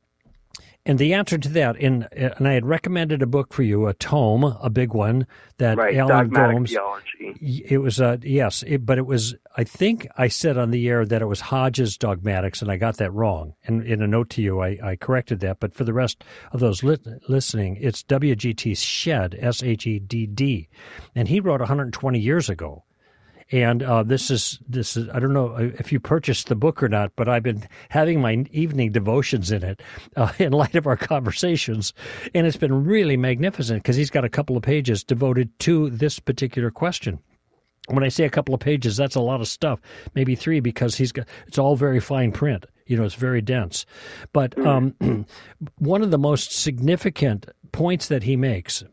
and 0.88 1.00
the 1.00 1.16
answer 1.16 1.40
to 1.40 1.50
that, 1.50 1.78
in 1.78 2.04
and 2.12 2.48
I 2.48 2.54
had 2.54 2.66
recommended 2.66 3.24
a 3.24 3.26
book 3.26 3.54
for 3.54 3.64
you, 3.64 3.88
a 3.88 3.96
tome, 3.96 4.44
a 4.44 4.70
big 4.70 4.94
one 4.94 5.26
that 5.58 5.78
right, 5.78 5.98
Alan 5.98 6.30
Gomes. 6.30 6.70
Theology. 6.70 7.66
It 7.68 7.80
was 7.80 8.00
a 8.00 8.20
yes, 8.22 8.64
it, 8.68 8.86
but 8.86 9.00
it 9.00 9.08
was. 9.08 9.34
I 9.58 9.64
think 9.64 10.08
I 10.16 10.28
said 10.28 10.60
on 10.60 10.70
the 10.70 10.88
air 10.88 11.04
that 11.04 11.24
it 11.24 11.26
was 11.26 11.42
Hodge's 11.42 11.98
Dogmatics, 11.98 12.62
and 12.62 12.70
I 12.70 12.78
got 12.78 12.98
that 12.98 13.12
wrong. 13.12 13.56
And 13.66 13.82
in 13.84 14.04
a 14.04 14.08
note 14.08 14.30
to 14.32 14.44
you, 14.44 14.62
I, 14.62 14.78
I 14.84 14.96
corrected 14.96 15.40
that. 15.40 15.60
But 15.60 15.74
for 15.74 15.86
the 15.86 15.94
rest 15.94 16.24
of 16.52 16.60
those 16.60 16.84
li- 16.84 17.00
listening, 17.28 17.78
it's 17.82 18.04
WGT 18.04 18.78
Shedd, 18.78 19.36
S 19.40 19.64
H 19.64 19.88
E 19.88 19.98
D 19.98 20.28
D, 20.28 20.70
and 21.16 21.28
he 21.28 21.40
wrote 21.40 21.62
120 21.62 22.20
years 22.20 22.48
ago. 22.48 22.84
And 23.52 23.84
uh, 23.84 24.02
this 24.02 24.32
is 24.32 24.60
this 24.68 24.98
is 24.98 25.08
I 25.10 25.20
don't 25.20 25.34
know 25.34 25.56
if 25.56 25.92
you 25.92 26.00
purchased 26.00 26.48
the 26.48 26.56
book 26.56 26.82
or 26.82 26.90
not, 26.90 27.12
but 27.16 27.30
I've 27.30 27.44
been 27.44 27.68
having 27.90 28.20
my 28.20 28.46
evening 28.52 28.92
devotions 28.92 29.52
in 29.52 29.64
it 29.64 29.84
uh, 30.16 30.32
in 30.40 30.52
light 30.52 30.76
of 30.76 30.88
our 30.88 30.98
conversations, 30.98 31.94
and 32.34 32.48
it's 32.48 32.58
been 32.58 32.86
really 32.86 33.18
magnificent 33.18 33.84
because 33.84 33.96
he's 33.96 34.10
got 34.10 34.26
a 34.26 34.30
couple 34.30 34.58
of 34.58 34.64
pages 34.64 35.04
devoted 35.04 35.58
to 35.60 35.92
this 35.92 36.20
particular 36.20 36.72
question. 36.72 37.20
When 37.88 38.04
I 38.04 38.10
say 38.10 38.24
a 38.24 38.32
couple 38.32 38.56
of 38.56 38.62
pages, 38.62 38.98
that's 38.98 39.16
a 39.16 39.22
lot 39.22 39.42
of 39.42 39.48
stuff, 39.48 39.80
maybe 40.16 40.34
three, 40.34 40.60
because 40.60 40.96
he's 40.96 41.12
got 41.12 41.28
it's 41.46 41.60
all 41.60 41.76
very 41.76 42.00
fine 42.00 42.32
print. 42.32 42.66
You 42.88 42.98
know, 42.98 43.04
it's 43.04 43.16
very 43.16 43.42
dense. 43.42 43.86
But 44.34 44.58
um, 44.66 44.96
one 45.78 46.02
of 46.02 46.10
the 46.10 46.18
most 46.18 46.52
significant 46.52 47.46
points 47.72 48.08
that 48.08 48.24
he 48.24 48.36
makes, 48.36 48.84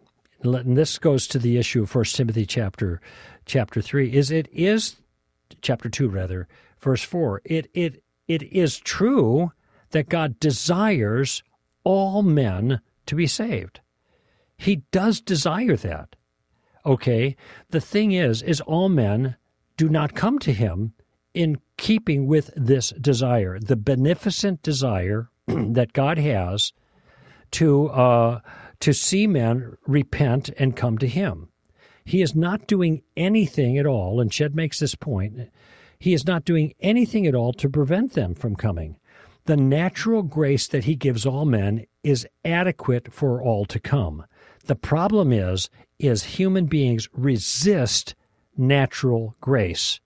and 0.43 0.77
this 0.77 0.99
goes 0.99 1.27
to 1.29 1.39
the 1.39 1.57
issue 1.57 1.85
of 1.85 1.91
First 1.91 2.17
Timothy 2.17 2.45
chapter 2.45 3.01
chapter 3.47 3.81
3 3.81 4.13
is 4.13 4.31
it 4.31 4.49
is 4.53 4.97
chapter 5.61 5.89
2 5.89 6.09
rather 6.09 6.49
verse 6.81 7.03
4 7.03 7.43
it 7.45 7.69
it 7.75 8.03
it 8.29 8.43
is 8.45 8.79
true 8.79 9.53
that 9.91 10.09
God 10.09 10.41
desires 10.41 11.43
all 11.85 12.23
men 12.23 12.81
to 13.07 13.15
be 13.15 13.27
saved. 13.27 13.81
He 14.57 14.77
does 14.91 15.21
desire 15.21 15.77
that. 15.77 16.17
Okay? 16.85 17.37
The 17.71 17.81
thing 17.81 18.13
is 18.13 18.43
is 18.43 18.61
all 18.63 18.89
men 18.89 19.37
do 19.77 19.89
not 19.89 20.15
come 20.15 20.39
to 20.41 20.53
him 20.53 20.95
in 21.35 21.59
keeping 21.77 22.27
with 22.27 22.51
this 22.57 22.91
desire 23.01 23.59
the 23.59 23.77
beneficent 23.77 24.63
desire 24.63 25.31
that 25.47 25.93
God 25.93 26.19
has 26.19 26.73
to 27.53 27.89
uh, 27.89 28.41
to 28.81 28.93
see 28.93 29.27
men 29.27 29.77
repent 29.87 30.51
and 30.59 30.77
come 30.77 30.99
to 30.99 31.09
him 31.09 31.49
he 32.05 32.23
is 32.23 32.35
not 32.35 32.67
doing 32.67 33.03
anything 33.17 33.79
at 33.79 33.87
all, 33.87 34.21
and 34.21 34.33
Shedd 34.33 34.55
makes 34.55 34.79
this 34.79 34.95
point. 34.95 35.51
He 35.99 36.15
is 36.15 36.27
not 36.27 36.45
doing 36.45 36.75
anything 36.81 37.27
at 37.27 37.35
all 37.35 37.53
to 37.55 37.69
prevent 37.69 38.15
them 38.15 38.35
from 38.35 38.57
coming. 38.57 38.97
The 39.45 39.57
natural 39.57 40.23
grace 40.23 40.67
that 40.69 40.85
he 40.85 40.95
gives 40.95 41.27
all 41.27 41.45
men 41.45 41.87
is 42.03 42.27
adequate 42.45 43.13
for 43.13 43.43
all 43.43 43.65
to 43.67 43.81
come. 43.81 44.25
The 44.65 44.77
problem 44.77 45.33
is 45.33 45.69
is 45.99 46.25
human 46.25 46.67
beings 46.67 47.09
resist 47.13 48.15
natural 48.57 49.37
grace. 49.41 50.01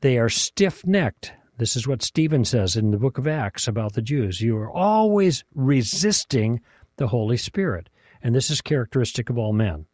They 0.00 0.18
are 0.18 0.28
stiff-necked. 0.28 1.32
This 1.58 1.76
is 1.76 1.86
what 1.86 2.02
Stephen 2.02 2.44
says 2.44 2.76
in 2.76 2.90
the 2.90 2.96
book 2.98 3.18
of 3.18 3.28
Acts 3.28 3.68
about 3.68 3.92
the 3.92 4.02
Jews. 4.02 4.40
You 4.40 4.56
are 4.56 4.70
always 4.70 5.44
resisting 5.54 6.60
the 6.96 7.08
Holy 7.08 7.36
Spirit, 7.36 7.88
and 8.22 8.34
this 8.34 8.50
is 8.50 8.60
characteristic 8.60 9.30
of 9.30 9.38
all 9.38 9.52
men. 9.52 9.86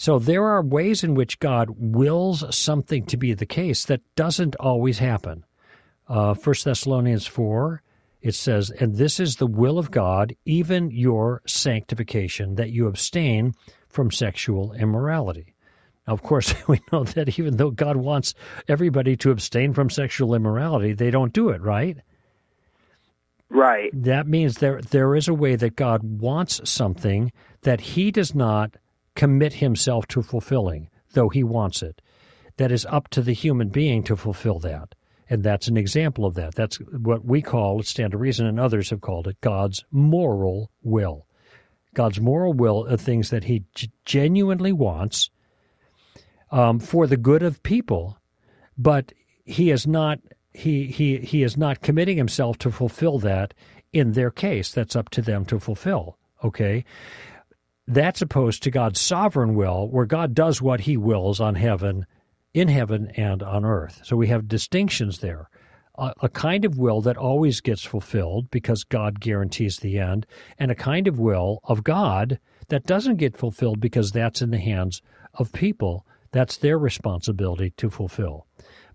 So 0.00 0.18
there 0.18 0.46
are 0.46 0.62
ways 0.62 1.04
in 1.04 1.12
which 1.14 1.40
God 1.40 1.74
wills 1.76 2.42
something 2.56 3.04
to 3.04 3.18
be 3.18 3.34
the 3.34 3.44
case 3.44 3.84
that 3.84 4.00
doesn't 4.16 4.56
always 4.56 4.98
happen. 4.98 5.44
Uh, 6.08 6.32
1 6.32 6.54
Thessalonians 6.64 7.26
4, 7.26 7.82
it 8.22 8.34
says, 8.34 8.70
And 8.70 8.96
this 8.96 9.20
is 9.20 9.36
the 9.36 9.46
will 9.46 9.78
of 9.78 9.90
God, 9.90 10.34
even 10.46 10.90
your 10.90 11.42
sanctification, 11.46 12.54
that 12.54 12.70
you 12.70 12.86
abstain 12.86 13.52
from 13.90 14.10
sexual 14.10 14.72
immorality. 14.72 15.54
Now, 16.08 16.14
of 16.14 16.22
course, 16.22 16.54
we 16.66 16.80
know 16.90 17.04
that 17.04 17.38
even 17.38 17.58
though 17.58 17.70
God 17.70 17.96
wants 17.96 18.32
everybody 18.68 19.18
to 19.18 19.30
abstain 19.30 19.74
from 19.74 19.90
sexual 19.90 20.34
immorality, 20.34 20.94
they 20.94 21.10
don't 21.10 21.34
do 21.34 21.50
it, 21.50 21.60
right? 21.60 21.98
Right. 23.50 23.90
That 23.92 24.26
means 24.26 24.56
there 24.56 24.80
there 24.80 25.14
is 25.14 25.28
a 25.28 25.34
way 25.34 25.56
that 25.56 25.76
God 25.76 26.02
wants 26.02 26.62
something 26.64 27.32
that 27.60 27.82
he 27.82 28.10
does 28.10 28.34
not 28.34 28.76
commit 29.14 29.54
himself 29.54 30.06
to 30.08 30.22
fulfilling, 30.22 30.88
though 31.12 31.28
he 31.28 31.42
wants 31.42 31.82
it. 31.82 32.00
That 32.56 32.72
is 32.72 32.86
up 32.86 33.08
to 33.08 33.22
the 33.22 33.32
human 33.32 33.68
being 33.68 34.02
to 34.04 34.16
fulfill 34.16 34.58
that. 34.60 34.94
And 35.28 35.44
that's 35.44 35.68
an 35.68 35.76
example 35.76 36.26
of 36.26 36.34
that. 36.34 36.54
That's 36.54 36.76
what 36.76 37.24
we 37.24 37.40
call, 37.40 37.82
stand 37.82 38.12
to 38.12 38.18
reason, 38.18 38.46
and 38.46 38.58
others 38.58 38.90
have 38.90 39.00
called 39.00 39.28
it, 39.28 39.40
God's 39.40 39.84
moral 39.92 40.70
will. 40.82 41.26
God's 41.94 42.20
moral 42.20 42.52
will 42.52 42.86
are 42.88 42.96
things 42.96 43.30
that 43.30 43.44
he 43.44 43.64
g- 43.74 43.90
genuinely 44.04 44.72
wants 44.72 45.30
um, 46.50 46.80
for 46.80 47.06
the 47.06 47.16
good 47.16 47.42
of 47.42 47.62
people, 47.62 48.18
but 48.76 49.12
he 49.44 49.70
is 49.70 49.86
not 49.86 50.18
he 50.52 50.86
he 50.86 51.18
he 51.18 51.42
is 51.42 51.56
not 51.56 51.80
committing 51.80 52.16
himself 52.16 52.58
to 52.58 52.70
fulfill 52.70 53.18
that 53.20 53.54
in 53.92 54.12
their 54.12 54.30
case. 54.30 54.72
That's 54.72 54.96
up 54.96 55.10
to 55.10 55.22
them 55.22 55.44
to 55.46 55.60
fulfill. 55.60 56.18
Okay, 56.42 56.84
that's 57.90 58.22
opposed 58.22 58.62
to 58.62 58.70
God's 58.70 59.00
sovereign 59.00 59.56
will, 59.56 59.88
where 59.88 60.06
God 60.06 60.32
does 60.32 60.62
what 60.62 60.80
he 60.80 60.96
wills 60.96 61.40
on 61.40 61.56
heaven, 61.56 62.06
in 62.54 62.68
heaven 62.68 63.10
and 63.16 63.42
on 63.42 63.64
earth. 63.64 64.00
So 64.04 64.16
we 64.16 64.28
have 64.28 64.46
distinctions 64.46 65.18
there. 65.18 65.48
A, 65.98 66.14
a 66.22 66.28
kind 66.28 66.64
of 66.64 66.78
will 66.78 67.00
that 67.00 67.16
always 67.16 67.60
gets 67.60 67.82
fulfilled 67.82 68.48
because 68.50 68.84
God 68.84 69.18
guarantees 69.18 69.78
the 69.78 69.98
end, 69.98 70.24
and 70.56 70.70
a 70.70 70.76
kind 70.76 71.08
of 71.08 71.18
will 71.18 71.58
of 71.64 71.82
God 71.82 72.38
that 72.68 72.86
doesn't 72.86 73.16
get 73.16 73.36
fulfilled 73.36 73.80
because 73.80 74.12
that's 74.12 74.40
in 74.40 74.50
the 74.50 74.58
hands 74.58 75.02
of 75.34 75.52
people. 75.52 76.06
That's 76.30 76.58
their 76.58 76.78
responsibility 76.78 77.70
to 77.78 77.90
fulfill. 77.90 78.46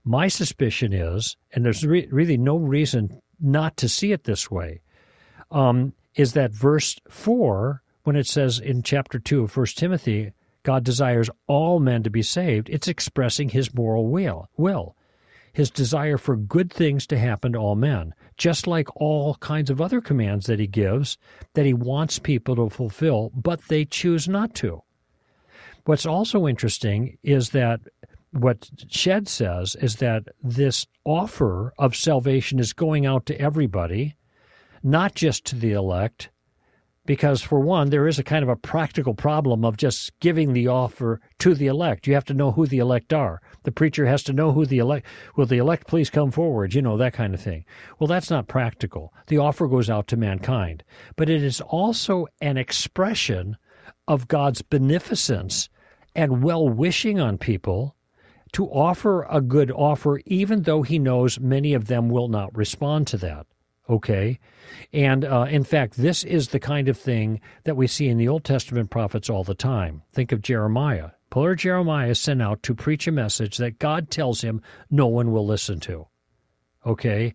My 0.05 0.29
suspicion 0.29 0.93
is, 0.93 1.35
and 1.51 1.65
there's 1.65 1.85
re- 1.85 2.07
really 2.11 2.37
no 2.37 2.55
reason 2.55 3.19
not 3.41 3.75
to 3.77 3.89
see 3.89 4.13
it 4.13 4.23
this 4.23 4.49
way, 4.49 4.79
um, 5.51 5.93
is 6.15 6.31
that 6.31 6.53
verse 6.53 6.95
4 7.09 7.81
when 8.05 8.15
it 8.15 8.27
says 8.27 8.59
in 8.59 8.83
chapter 8.83 9.17
2 9.17 9.43
of 9.43 9.57
1 9.57 9.65
Timothy, 9.75 10.31
God 10.61 10.83
desires 10.83 11.29
all 11.47 11.79
men 11.79 12.03
to 12.03 12.09
be 12.09 12.21
saved, 12.21 12.69
it's 12.69 12.87
expressing 12.87 13.49
his 13.49 13.73
moral 13.73 14.07
will, 14.07 14.47
will, 14.57 14.95
his 15.51 15.71
desire 15.71 16.17
for 16.17 16.35
good 16.35 16.71
things 16.71 17.07
to 17.07 17.17
happen 17.17 17.53
to 17.53 17.59
all 17.59 17.75
men, 17.75 18.13
just 18.37 18.67
like 18.67 18.95
all 18.95 19.35
kinds 19.35 19.71
of 19.71 19.81
other 19.81 20.01
commands 20.01 20.45
that 20.45 20.59
he 20.59 20.67
gives 20.67 21.17
that 21.55 21.65
he 21.65 21.73
wants 21.73 22.19
people 22.19 22.55
to 22.55 22.69
fulfill, 22.69 23.31
but 23.35 23.59
they 23.69 23.85
choose 23.85 24.27
not 24.27 24.53
to. 24.53 24.83
What's 25.85 26.05
also 26.05 26.47
interesting 26.47 27.17
is 27.23 27.49
that 27.51 27.79
what 28.31 28.69
Shedd 28.87 29.27
says 29.27 29.75
is 29.81 29.95
that 29.95 30.27
this 30.43 30.85
offer 31.05 31.73
of 31.79 31.95
salvation 31.95 32.59
is 32.59 32.73
going 32.73 33.07
out 33.07 33.25
to 33.27 33.41
everybody, 33.41 34.15
not 34.83 35.15
just 35.15 35.45
to 35.45 35.55
the 35.55 35.71
elect, 35.71 36.29
because 37.05 37.41
for 37.41 37.59
one 37.59 37.89
there 37.89 38.07
is 38.07 38.19
a 38.19 38.23
kind 38.23 38.43
of 38.43 38.49
a 38.49 38.55
practical 38.55 39.13
problem 39.13 39.63
of 39.63 39.77
just 39.77 40.17
giving 40.19 40.53
the 40.53 40.67
offer 40.67 41.19
to 41.39 41.53
the 41.53 41.67
elect. 41.67 42.07
You 42.07 42.13
have 42.13 42.25
to 42.25 42.33
know 42.33 42.51
who 42.51 42.65
the 42.65 42.79
elect 42.79 43.13
are. 43.13 43.41
The 43.63 43.71
preacher 43.71 44.05
has 44.05 44.23
to 44.23 44.33
know 44.33 44.51
who 44.51 44.65
the 44.65 44.79
elect 44.79 45.05
will 45.35 45.45
the 45.45 45.57
elect 45.57 45.87
please 45.87 46.09
come 46.09 46.31
forward 46.31 46.73
you 46.73 46.81
know 46.81 46.97
that 46.97 47.13
kind 47.13 47.33
of 47.33 47.41
thing. 47.41 47.65
Well 47.99 48.07
that's 48.07 48.29
not 48.29 48.47
practical. 48.47 49.13
The 49.27 49.37
offer 49.37 49.67
goes 49.67 49.89
out 49.89 50.07
to 50.07 50.17
mankind. 50.17 50.83
But 51.15 51.29
it 51.29 51.43
is 51.43 51.61
also 51.61 52.27
an 52.41 52.57
expression 52.57 53.57
of 54.07 54.27
God's 54.27 54.61
beneficence 54.61 55.69
and 56.15 56.43
well-wishing 56.43 57.19
on 57.19 57.37
people 57.37 57.95
to 58.53 58.67
offer 58.67 59.23
a 59.23 59.41
good 59.41 59.69
offer, 59.71 60.21
even 60.25 60.61
though 60.61 60.81
he 60.81 60.97
knows 60.97 61.39
many 61.39 61.73
of 61.73 61.87
them 61.87 62.09
will 62.09 62.29
not 62.29 62.55
respond 62.55 63.05
to 63.07 63.17
that. 63.17 63.45
Okay? 63.89 64.39
And 64.93 65.23
uh, 65.25 65.45
in 65.49 65.63
fact, 65.63 65.95
this 65.97 66.23
is 66.23 66.49
the 66.49 66.59
kind 66.59 66.89
of 66.89 66.97
thing 66.97 67.39
that 67.63 67.77
we 67.77 67.87
see 67.87 68.07
in 68.07 68.17
the 68.17 68.27
Old 68.27 68.43
Testament 68.43 68.89
prophets 68.89 69.29
all 69.29 69.43
the 69.43 69.55
time. 69.55 70.01
Think 70.11 70.31
of 70.31 70.41
Jeremiah. 70.41 71.11
Poor 71.29 71.55
Jeremiah 71.55 72.15
sent 72.15 72.41
out 72.41 72.63
to 72.63 72.73
preach 72.73 73.07
a 73.07 73.11
message 73.11 73.57
that 73.57 73.79
God 73.79 74.09
tells 74.09 74.41
him 74.41 74.61
no 74.89 75.07
one 75.07 75.31
will 75.31 75.45
listen 75.45 75.79
to. 75.81 76.07
Okay? 76.85 77.33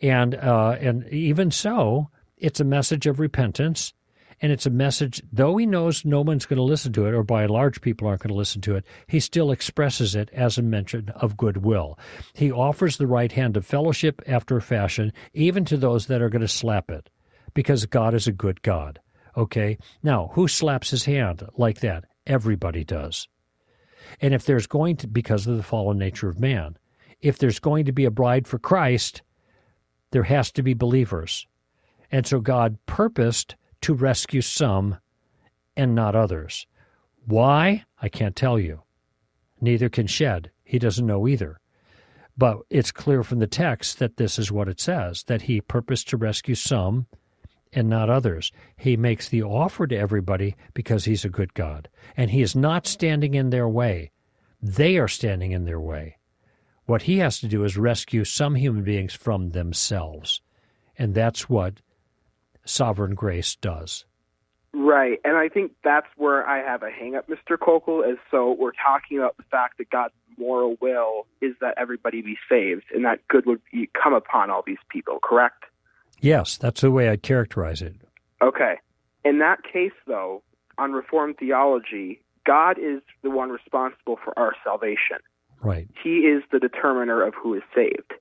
And, 0.00 0.34
uh, 0.34 0.76
and 0.80 1.06
even 1.08 1.50
so, 1.50 2.10
it's 2.38 2.60
a 2.60 2.64
message 2.64 3.06
of 3.06 3.20
repentance 3.20 3.92
and 4.40 4.50
it's 4.50 4.66
a 4.66 4.70
message, 4.70 5.22
though 5.32 5.56
he 5.56 5.66
knows 5.66 6.04
no 6.04 6.22
one's 6.22 6.46
going 6.46 6.56
to 6.56 6.62
listen 6.62 6.92
to 6.94 7.06
it, 7.06 7.12
or 7.12 7.22
by 7.22 7.42
and 7.42 7.50
large 7.50 7.80
people 7.80 8.08
aren't 8.08 8.22
going 8.22 8.30
to 8.30 8.38
listen 8.38 8.60
to 8.62 8.74
it, 8.74 8.84
he 9.06 9.20
still 9.20 9.50
expresses 9.50 10.14
it 10.14 10.30
as 10.32 10.56
a 10.56 10.62
mention 10.62 11.10
of 11.10 11.36
goodwill. 11.36 11.98
He 12.32 12.50
offers 12.50 12.96
the 12.96 13.06
right 13.06 13.30
hand 13.30 13.56
of 13.56 13.66
fellowship 13.66 14.22
after 14.26 14.56
a 14.56 14.62
fashion, 14.62 15.12
even 15.34 15.64
to 15.66 15.76
those 15.76 16.06
that 16.06 16.22
are 16.22 16.30
going 16.30 16.40
to 16.40 16.48
slap 16.48 16.90
it, 16.90 17.10
because 17.52 17.84
God 17.86 18.14
is 18.14 18.26
a 18.26 18.32
good 18.32 18.62
God. 18.62 18.98
Okay? 19.36 19.76
Now, 20.02 20.30
who 20.34 20.48
slaps 20.48 20.90
his 20.90 21.04
hand 21.04 21.46
like 21.56 21.80
that? 21.80 22.04
Everybody 22.26 22.82
does. 22.84 23.28
And 24.20 24.32
if 24.32 24.44
there's 24.44 24.66
going 24.66 24.96
to, 24.98 25.06
because 25.06 25.46
of 25.46 25.56
the 25.56 25.62
fallen 25.62 25.98
nature 25.98 26.28
of 26.28 26.40
man, 26.40 26.76
if 27.20 27.38
there's 27.38 27.58
going 27.58 27.84
to 27.84 27.92
be 27.92 28.06
a 28.06 28.10
bride 28.10 28.48
for 28.48 28.58
Christ, 28.58 29.22
there 30.12 30.22
has 30.22 30.50
to 30.52 30.62
be 30.62 30.74
believers. 30.74 31.46
And 32.10 32.26
so 32.26 32.40
God 32.40 32.78
purposed 32.86 33.56
to 33.82 33.94
rescue 33.94 34.42
some 34.42 34.98
and 35.76 35.94
not 35.94 36.14
others. 36.14 36.66
Why? 37.26 37.84
I 38.00 38.08
can't 38.08 38.36
tell 38.36 38.58
you. 38.58 38.82
Neither 39.60 39.88
can 39.88 40.06
Shedd. 40.06 40.50
He 40.64 40.78
doesn't 40.78 41.06
know 41.06 41.28
either. 41.28 41.60
But 42.36 42.58
it's 42.70 42.92
clear 42.92 43.22
from 43.22 43.38
the 43.38 43.46
text 43.46 43.98
that 43.98 44.16
this 44.16 44.38
is 44.38 44.50
what 44.50 44.68
it 44.68 44.80
says 44.80 45.24
that 45.24 45.42
he 45.42 45.60
purposed 45.60 46.08
to 46.08 46.16
rescue 46.16 46.54
some 46.54 47.06
and 47.72 47.88
not 47.88 48.10
others. 48.10 48.50
He 48.76 48.96
makes 48.96 49.28
the 49.28 49.42
offer 49.42 49.86
to 49.86 49.96
everybody 49.96 50.56
because 50.74 51.04
he's 51.04 51.24
a 51.24 51.28
good 51.28 51.54
God. 51.54 51.88
And 52.16 52.30
he 52.30 52.42
is 52.42 52.56
not 52.56 52.86
standing 52.86 53.34
in 53.34 53.50
their 53.50 53.68
way, 53.68 54.10
they 54.62 54.98
are 54.98 55.08
standing 55.08 55.52
in 55.52 55.64
their 55.64 55.80
way. 55.80 56.16
What 56.86 57.02
he 57.02 57.18
has 57.18 57.38
to 57.40 57.48
do 57.48 57.64
is 57.64 57.76
rescue 57.76 58.24
some 58.24 58.56
human 58.56 58.82
beings 58.82 59.14
from 59.14 59.50
themselves. 59.50 60.40
And 60.98 61.14
that's 61.14 61.48
what 61.48 61.80
sovereign 62.64 63.14
grace 63.14 63.56
does. 63.56 64.04
Right, 64.72 65.18
and 65.24 65.36
I 65.36 65.48
think 65.48 65.72
that's 65.82 66.06
where 66.16 66.46
I 66.46 66.58
have 66.62 66.82
a 66.82 66.90
hang 66.90 67.16
up, 67.16 67.28
Mr. 67.28 67.58
Koukl, 67.58 68.08
is 68.08 68.18
so 68.30 68.52
we're 68.58 68.72
talking 68.72 69.18
about 69.18 69.36
the 69.36 69.42
fact 69.50 69.78
that 69.78 69.90
God's 69.90 70.14
moral 70.38 70.76
will 70.80 71.26
is 71.40 71.54
that 71.60 71.74
everybody 71.76 72.22
be 72.22 72.36
saved 72.48 72.84
and 72.94 73.04
that 73.04 73.26
good 73.28 73.46
would 73.46 73.60
be, 73.72 73.90
come 74.00 74.14
upon 74.14 74.48
all 74.48 74.62
these 74.64 74.78
people, 74.88 75.18
correct? 75.22 75.64
Yes, 76.20 76.56
that's 76.56 76.82
the 76.82 76.90
way 76.90 77.08
I'd 77.08 77.22
characterize 77.22 77.82
it. 77.82 77.96
Okay. 78.40 78.76
In 79.24 79.38
that 79.40 79.58
case, 79.64 79.92
though, 80.06 80.42
on 80.78 80.92
Reformed 80.92 81.36
theology, 81.38 82.22
God 82.46 82.78
is 82.78 83.02
the 83.22 83.30
one 83.30 83.50
responsible 83.50 84.18
for 84.22 84.38
our 84.38 84.54
salvation. 84.64 85.18
Right. 85.62 85.88
He 86.02 86.20
is 86.20 86.42
the 86.50 86.58
determiner 86.58 87.22
of 87.22 87.34
who 87.34 87.54
is 87.54 87.62
saved. 87.74 88.12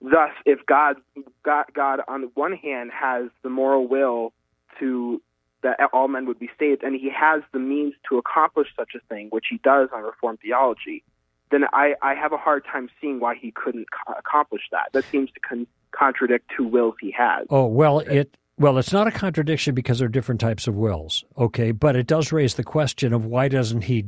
Thus, 0.00 0.30
if 0.46 0.64
God, 0.66 0.96
God, 1.42 1.66
God 1.74 2.00
on 2.06 2.20
the 2.22 2.30
one 2.34 2.52
hand 2.52 2.90
has 2.92 3.30
the 3.42 3.50
moral 3.50 3.88
will 3.88 4.32
to 4.78 5.20
that 5.62 5.76
all 5.92 6.06
men 6.06 6.26
would 6.26 6.38
be 6.38 6.50
saved, 6.58 6.84
and 6.84 6.94
He 6.94 7.10
has 7.10 7.42
the 7.52 7.58
means 7.58 7.94
to 8.08 8.18
accomplish 8.18 8.68
such 8.76 8.90
a 8.94 9.00
thing, 9.08 9.28
which 9.30 9.46
He 9.50 9.58
does 9.64 9.88
on 9.92 10.02
Reformed 10.02 10.38
theology, 10.40 11.02
then 11.50 11.64
I, 11.72 11.94
I 12.00 12.14
have 12.14 12.32
a 12.32 12.36
hard 12.36 12.64
time 12.64 12.88
seeing 13.00 13.18
why 13.18 13.34
He 13.34 13.50
couldn't 13.50 13.86
co- 13.90 14.14
accomplish 14.16 14.62
that. 14.70 14.90
That 14.92 15.04
seems 15.10 15.30
to 15.32 15.40
con- 15.40 15.66
contradict 15.90 16.50
two 16.56 16.64
wills 16.64 16.94
He 17.00 17.10
has. 17.10 17.46
Oh 17.50 17.66
well, 17.66 17.98
it 18.00 18.36
well, 18.58 18.78
it's 18.78 18.92
not 18.92 19.06
a 19.06 19.12
contradiction 19.12 19.74
because 19.74 19.98
there 19.98 20.06
are 20.06 20.10
different 20.10 20.40
types 20.40 20.66
of 20.66 20.74
wills, 20.74 21.24
okay? 21.36 21.70
But 21.70 21.94
it 21.96 22.06
does 22.06 22.32
raise 22.32 22.54
the 22.54 22.64
question 22.64 23.12
of 23.12 23.24
why 23.24 23.48
doesn't 23.48 23.82
he 23.82 24.06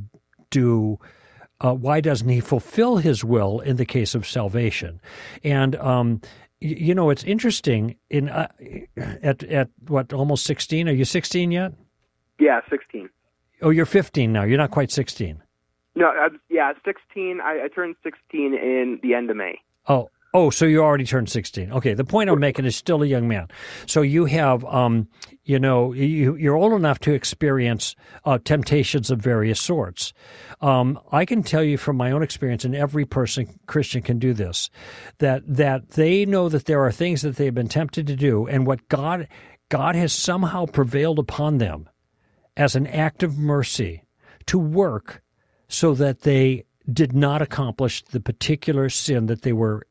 do 0.51 0.99
uh, 1.61 1.75
why 1.75 2.01
doesn't 2.01 2.29
he 2.29 2.41
fulfill 2.41 2.97
his 2.97 3.25
will 3.25 3.61
in 3.61 3.77
the 3.77 3.85
case 3.85 4.15
of 4.15 4.27
salvation? 4.27 5.01
And 5.45 5.77
um, 5.77 6.21
you 6.61 6.95
know, 6.95 7.11
it's 7.11 7.25
interesting. 7.25 7.97
In 8.11 8.29
uh, 8.29 8.49
at 9.23 9.43
at 9.45 9.69
what 9.89 10.13
almost 10.13 10.45
sixteen? 10.45 10.89
Are 10.89 10.93
you 10.93 11.05
sixteen 11.05 11.51
yet? 11.51 11.73
Yeah, 12.39 12.61
sixteen. 12.69 13.09
Oh, 13.63 13.71
you're 13.71 13.87
fifteen 13.87 14.33
now. 14.33 14.45
You're 14.45 14.59
not 14.59 14.71
quite 14.71 14.91
sixteen. 14.91 15.43
No, 15.95 16.09
uh, 16.09 16.29
yeah, 16.49 16.73
sixteen. 16.85 17.41
I, 17.43 17.65
I 17.65 17.69
turned 17.69 17.97
sixteen 18.03 18.55
in 18.55 19.01
the 19.03 19.15
end 19.15 19.31
of 19.31 19.37
May. 19.37 19.61
Oh, 19.89 20.11
Oh, 20.33 20.51
so 20.51 20.65
you 20.65 20.81
already 20.81 21.05
turned 21.05 21.29
16. 21.29 21.73
Okay, 21.73 21.93
the 21.93 22.05
point 22.05 22.31
I'm 22.31 22.39
making 22.39 22.65
is 22.65 22.77
still 22.77 23.03
a 23.03 23.07
young 23.07 23.27
man. 23.27 23.49
So 23.87 24.03
you 24.03 24.27
have, 24.27 24.65
um, 24.67 25.09
you 25.43 25.59
know, 25.59 25.93
you, 25.93 26.37
you're 26.37 26.55
old 26.55 26.73
enough 26.73 27.01
to 27.01 27.13
experience 27.13 27.97
uh, 28.25 28.39
temptations 28.45 29.11
of 29.11 29.19
various 29.21 29.61
sorts. 29.61 30.13
Um, 30.61 31.01
I 31.11 31.25
can 31.25 31.43
tell 31.43 31.65
you 31.65 31.77
from 31.77 31.97
my 31.97 32.13
own 32.13 32.23
experience, 32.23 32.65
and 32.65 32.77
every 32.77 33.05
person, 33.05 33.59
Christian 33.67 34.03
can 34.03 34.21
do 34.21 34.33
this, 34.33 34.71
that, 35.19 35.43
that 35.49 35.91
they 35.91 36.25
know 36.27 36.49
that 36.49 36.67
there 36.67 36.85
are 36.85 36.93
things 36.93 37.23
that 37.23 37.35
they've 37.35 37.53
been 37.53 37.69
tempted 37.69 38.07
to 38.07 38.15
do, 38.15 38.47
and 38.47 38.69
what 38.69 38.89
God, 38.89 39.27
God 39.69 39.97
has 39.97 40.13
somehow 40.13 40.67
prevailed 40.67 41.19
upon 41.19 41.59
them 41.59 41.89
as 42.57 42.77
an 42.77 42.87
act 42.87 43.25
of 43.25 43.37
mercy 43.37 44.05
to 44.47 44.61
work 44.61 45.23
so 45.67 45.93
that 45.95 46.21
they 46.21 46.67
did 46.93 47.13
not 47.13 47.43
accomplish 47.43 48.05
the 48.05 48.21
particular 48.21 48.89
sin 48.89 49.27
that 49.27 49.43
they 49.43 49.53
were 49.53 49.87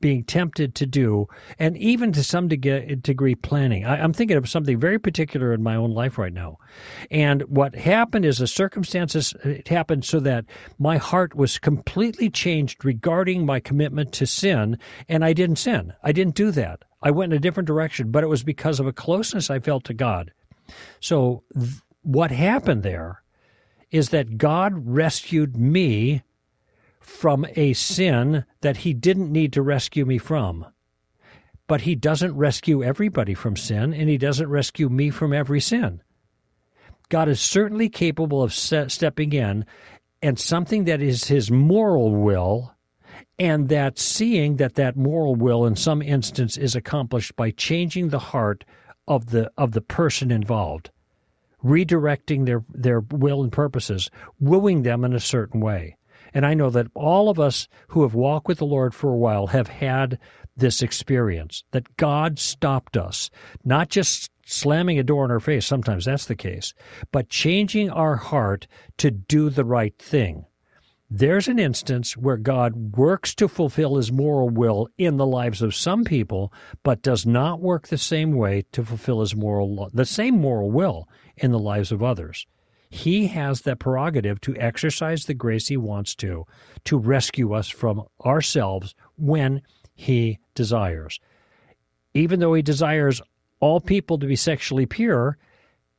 being 0.00 0.24
tempted 0.24 0.74
to 0.74 0.86
do, 0.86 1.26
and 1.58 1.76
even 1.78 2.12
to 2.12 2.22
some 2.22 2.48
degree 2.48 3.34
planning. 3.34 3.84
I, 3.86 3.98
am 3.98 4.12
thinking 4.12 4.36
of 4.36 4.48
something 4.48 4.78
very 4.78 4.98
particular 4.98 5.52
in 5.52 5.62
my 5.62 5.76
own 5.76 5.92
life 5.92 6.18
right 6.18 6.32
now. 6.32 6.58
And 7.10 7.42
what 7.42 7.74
happened 7.74 8.24
is 8.24 8.38
the 8.38 8.46
circumstances 8.46 9.34
uh, 9.44 9.50
it 9.50 9.68
happened 9.68 10.04
so 10.04 10.20
that 10.20 10.44
my 10.78 10.98
heart 10.98 11.34
was 11.34 11.58
completely 11.58 12.28
changed 12.28 12.84
regarding 12.84 13.46
my 13.46 13.60
commitment 13.60 14.12
to 14.12 14.26
sin, 14.26 14.78
and 15.08 15.24
I 15.24 15.32
didn't 15.32 15.56
sin. 15.56 15.92
I 16.02 16.12
didn't 16.12 16.34
do 16.34 16.50
that. 16.50 16.82
I 17.02 17.10
went 17.10 17.32
in 17.32 17.36
a 17.38 17.40
different 17.40 17.66
direction, 17.66 18.10
but 18.10 18.24
it 18.24 18.28
was 18.28 18.42
because 18.42 18.80
of 18.80 18.86
a 18.86 18.92
closeness 18.92 19.50
I 19.50 19.58
felt 19.58 19.84
to 19.84 19.94
God. 19.94 20.32
So, 21.00 21.44
th- 21.54 21.80
what 22.02 22.30
happened 22.30 22.82
there 22.82 23.22
is 23.90 24.10
that 24.10 24.36
God 24.36 24.72
rescued 24.76 25.56
me 25.56 26.22
from 27.04 27.46
a 27.54 27.74
sin 27.74 28.44
that 28.62 28.78
he 28.78 28.94
didn't 28.94 29.30
need 29.30 29.52
to 29.52 29.62
rescue 29.62 30.06
me 30.06 30.16
from. 30.18 30.66
But 31.66 31.82
he 31.82 31.94
doesn't 31.94 32.36
rescue 32.36 32.82
everybody 32.82 33.34
from 33.34 33.56
sin, 33.56 33.92
and 33.92 34.08
he 34.08 34.18
doesn't 34.18 34.48
rescue 34.48 34.88
me 34.88 35.10
from 35.10 35.32
every 35.32 35.60
sin. 35.60 36.02
God 37.10 37.28
is 37.28 37.40
certainly 37.40 37.88
capable 37.88 38.42
of 38.42 38.54
stepping 38.54 39.32
in 39.32 39.66
and 40.22 40.38
something 40.38 40.84
that 40.84 41.02
is 41.02 41.24
his 41.24 41.50
moral 41.50 42.10
will, 42.14 42.74
and 43.38 43.68
that 43.68 43.98
seeing 43.98 44.56
that 44.56 44.74
that 44.76 44.96
moral 44.96 45.34
will 45.34 45.66
in 45.66 45.76
some 45.76 46.00
instance 46.00 46.56
is 46.56 46.74
accomplished 46.74 47.36
by 47.36 47.50
changing 47.50 48.08
the 48.08 48.18
heart 48.18 48.64
of 49.06 49.26
the 49.26 49.52
of 49.58 49.72
the 49.72 49.82
person 49.82 50.30
involved, 50.30 50.90
redirecting 51.62 52.46
their 52.46 52.64
their 52.72 53.00
will 53.00 53.42
and 53.42 53.52
purposes, 53.52 54.10
wooing 54.40 54.82
them 54.82 55.04
in 55.04 55.12
a 55.12 55.20
certain 55.20 55.60
way. 55.60 55.96
And 56.34 56.44
I 56.44 56.52
know 56.54 56.68
that 56.70 56.88
all 56.94 57.30
of 57.30 57.38
us 57.38 57.68
who 57.88 58.02
have 58.02 58.14
walked 58.14 58.48
with 58.48 58.58
the 58.58 58.66
Lord 58.66 58.92
for 58.92 59.10
a 59.10 59.16
while 59.16 59.46
have 59.46 59.68
had 59.68 60.18
this 60.56 60.82
experience 60.82 61.64
that 61.70 61.96
God 61.96 62.38
stopped 62.38 62.96
us, 62.96 63.30
not 63.64 63.88
just 63.88 64.30
slamming 64.44 64.98
a 64.98 65.04
door 65.04 65.24
in 65.24 65.30
our 65.30 65.40
face, 65.40 65.64
sometimes 65.64 66.04
that's 66.04 66.26
the 66.26 66.34
case, 66.34 66.74
but 67.12 67.28
changing 67.28 67.88
our 67.88 68.16
heart 68.16 68.66
to 68.98 69.10
do 69.10 69.48
the 69.48 69.64
right 69.64 69.96
thing. 69.98 70.44
There's 71.10 71.48
an 71.48 71.58
instance 71.58 72.16
where 72.16 72.36
God 72.36 72.96
works 72.96 73.34
to 73.36 73.46
fulfill 73.46 73.96
his 73.96 74.10
moral 74.10 74.48
will 74.48 74.88
in 74.98 75.16
the 75.16 75.26
lives 75.26 75.62
of 75.62 75.74
some 75.74 76.02
people, 76.02 76.52
but 76.82 77.02
does 77.02 77.24
not 77.24 77.60
work 77.60 77.86
the 77.86 77.98
same 77.98 78.32
way 78.32 78.64
to 78.72 78.84
fulfill 78.84 79.20
his 79.20 79.36
moral 79.36 79.90
the 79.92 80.06
same 80.06 80.40
moral 80.40 80.70
will 80.70 81.08
in 81.36 81.52
the 81.52 81.58
lives 81.58 81.92
of 81.92 82.02
others. 82.02 82.46
He 82.94 83.26
has 83.26 83.62
that 83.62 83.80
prerogative 83.80 84.40
to 84.42 84.56
exercise 84.56 85.24
the 85.24 85.34
grace 85.34 85.66
he 85.66 85.76
wants 85.76 86.14
to, 86.14 86.46
to 86.84 86.96
rescue 86.96 87.52
us 87.52 87.68
from 87.68 88.04
ourselves 88.24 88.94
when 89.16 89.62
he 89.96 90.38
desires. 90.54 91.18
Even 92.14 92.38
though 92.38 92.54
he 92.54 92.62
desires 92.62 93.20
all 93.58 93.80
people 93.80 94.16
to 94.20 94.28
be 94.28 94.36
sexually 94.36 94.86
pure, 94.86 95.36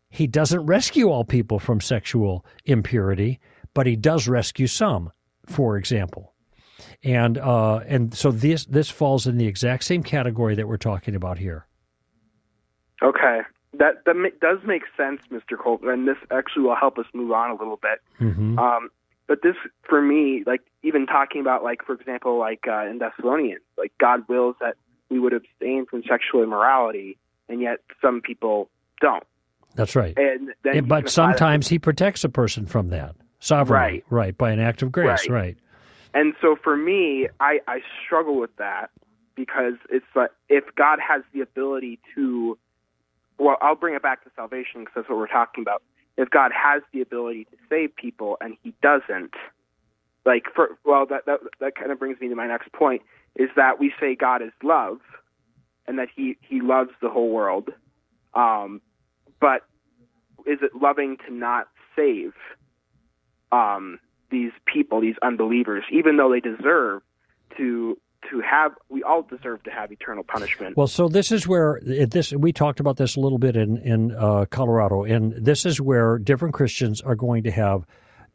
he 0.07 0.25
doesn't 0.25 0.65
rescue 0.65 1.09
all 1.09 1.25
people 1.25 1.59
from 1.59 1.81
sexual 1.81 2.45
impurity, 2.63 3.41
but 3.73 3.85
he 3.85 3.97
does 3.97 4.29
rescue 4.29 4.65
some, 4.65 5.11
for 5.47 5.75
example. 5.75 6.33
And 7.03 7.37
uh, 7.37 7.81
and 7.89 8.13
so 8.13 8.31
this 8.31 8.63
this 8.67 8.89
falls 8.89 9.27
in 9.27 9.35
the 9.35 9.47
exact 9.47 9.83
same 9.83 10.01
category 10.01 10.55
that 10.55 10.67
we're 10.69 10.77
talking 10.77 11.13
about 11.13 11.39
here. 11.39 11.67
Okay. 13.03 13.41
That 13.77 14.05
that 14.05 14.15
does 14.41 14.59
make 14.65 14.83
sense, 14.97 15.21
Mr. 15.31 15.57
Koukl, 15.57 15.91
and 15.91 16.07
this 16.07 16.17
actually 16.31 16.63
will 16.63 16.75
help 16.75 16.97
us 16.97 17.05
move 17.13 17.31
on 17.31 17.51
a 17.51 17.55
little 17.55 17.79
bit. 17.81 17.99
Mm-hmm. 18.19 18.59
Um, 18.59 18.89
but 19.27 19.41
this 19.41 19.55
for 19.87 20.01
me, 20.01 20.43
like 20.45 20.61
even 20.83 21.05
talking 21.05 21.41
about 21.41 21.63
like 21.63 21.83
for 21.85 21.93
example, 21.93 22.37
like 22.37 22.65
uh, 22.67 22.85
in 22.85 22.99
Thessalonians, 22.99 23.63
like 23.77 23.91
God 23.99 24.21
wills 24.27 24.55
that 24.61 24.75
we 25.09 25.19
would 25.19 25.33
abstain 25.33 25.85
from 25.85 26.03
sexual 26.09 26.43
immorality, 26.43 27.17
and 27.49 27.61
yet 27.61 27.79
some 28.01 28.21
people 28.21 28.69
don't. 29.01 29.23
That's 29.75 29.95
right. 29.95 30.17
And 30.17 30.53
then 30.63 30.85
but 30.85 31.09
sometimes 31.09 31.67
he 31.67 31.79
protects 31.79 32.23
a 32.23 32.29
person 32.29 32.65
from 32.65 32.89
that 32.89 33.15
sovereignly, 33.39 33.77
right? 33.77 34.03
Right, 34.09 34.37
by 34.37 34.51
an 34.51 34.59
act 34.59 34.81
of 34.81 34.91
grace, 34.91 35.27
right? 35.27 35.29
right. 35.29 35.57
And 36.13 36.33
so 36.41 36.55
for 36.55 36.77
me, 36.77 37.27
I, 37.41 37.59
I 37.67 37.81
struggle 38.05 38.39
with 38.39 38.55
that 38.55 38.89
because 39.35 39.73
it's 39.89 40.05
like 40.15 40.31
if 40.47 40.63
God 40.75 40.99
has 41.05 41.23
the 41.33 41.41
ability 41.41 41.99
to, 42.15 42.57
well, 43.37 43.57
I'll 43.61 43.75
bring 43.75 43.95
it 43.95 44.01
back 44.01 44.23
to 44.23 44.31
salvation 44.35 44.81
because 44.81 44.93
that's 44.95 45.09
what 45.09 45.17
we're 45.17 45.27
talking 45.27 45.61
about. 45.61 45.81
If 46.17 46.29
God 46.29 46.51
has 46.51 46.81
the 46.93 47.01
ability 47.01 47.45
to 47.45 47.57
save 47.69 47.95
people 47.95 48.37
and 48.39 48.55
He 48.63 48.73
doesn't, 48.81 49.33
like 50.25 50.43
for 50.55 50.69
well, 50.85 51.05
that 51.07 51.25
that 51.25 51.39
that 51.59 51.75
kind 51.75 51.91
of 51.91 51.99
brings 51.99 52.19
me 52.19 52.29
to 52.29 52.35
my 52.35 52.47
next 52.47 52.71
point 52.71 53.01
is 53.35 53.49
that 53.55 53.79
we 53.79 53.93
say 53.99 54.15
God 54.15 54.41
is 54.41 54.51
love, 54.63 54.99
and 55.87 55.99
that 55.99 56.07
He 56.15 56.37
He 56.41 56.61
loves 56.61 56.91
the 57.01 57.09
whole 57.09 57.29
world, 57.29 57.69
um, 58.33 58.81
but 59.39 59.63
is 60.45 60.59
it 60.61 60.71
loving 60.79 61.17
to 61.27 61.33
not 61.33 61.67
save 61.95 62.33
um, 63.51 63.99
these 64.31 64.51
people, 64.65 65.01
these 65.01 65.15
unbelievers, 65.21 65.83
even 65.91 66.17
though 66.17 66.31
they 66.31 66.39
deserve 66.39 67.01
to 67.57 67.97
to 68.29 68.41
have 68.41 68.71
we 68.89 69.03
all 69.03 69.21
deserve 69.21 69.63
to 69.63 69.71
have 69.71 69.91
eternal 69.91 70.23
punishment. 70.23 70.77
Well, 70.77 70.87
so 70.87 71.07
this 71.07 71.31
is 71.31 71.47
where 71.47 71.79
this 71.83 72.31
we 72.31 72.51
talked 72.53 72.79
about 72.79 72.97
this 72.97 73.15
a 73.15 73.19
little 73.19 73.37
bit 73.37 73.55
in 73.55 73.77
in 73.77 74.11
uh, 74.11 74.45
Colorado, 74.49 75.03
and 75.03 75.33
this 75.33 75.65
is 75.65 75.81
where 75.81 76.17
different 76.17 76.53
Christians 76.53 77.01
are 77.01 77.15
going 77.15 77.43
to 77.43 77.51
have 77.51 77.85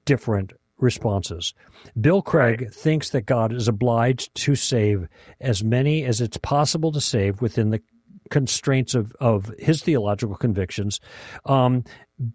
different 0.04 0.52
responses. 0.78 1.54
Bill 2.00 2.22
Craig 2.22 2.62
right. 2.62 2.74
thinks 2.74 3.10
that 3.10 3.26
God 3.26 3.52
is 3.52 3.68
obliged 3.68 4.34
to 4.36 4.54
save 4.54 5.08
as 5.40 5.62
many 5.62 6.04
as 6.04 6.20
it's 6.20 6.38
possible 6.38 6.92
to 6.92 7.00
save 7.00 7.40
within 7.40 7.70
the 7.70 7.82
constraints 8.30 8.94
of, 8.94 9.12
of 9.20 9.52
his 9.58 9.82
theological 9.82 10.36
convictions 10.36 11.00
um, 11.44 11.84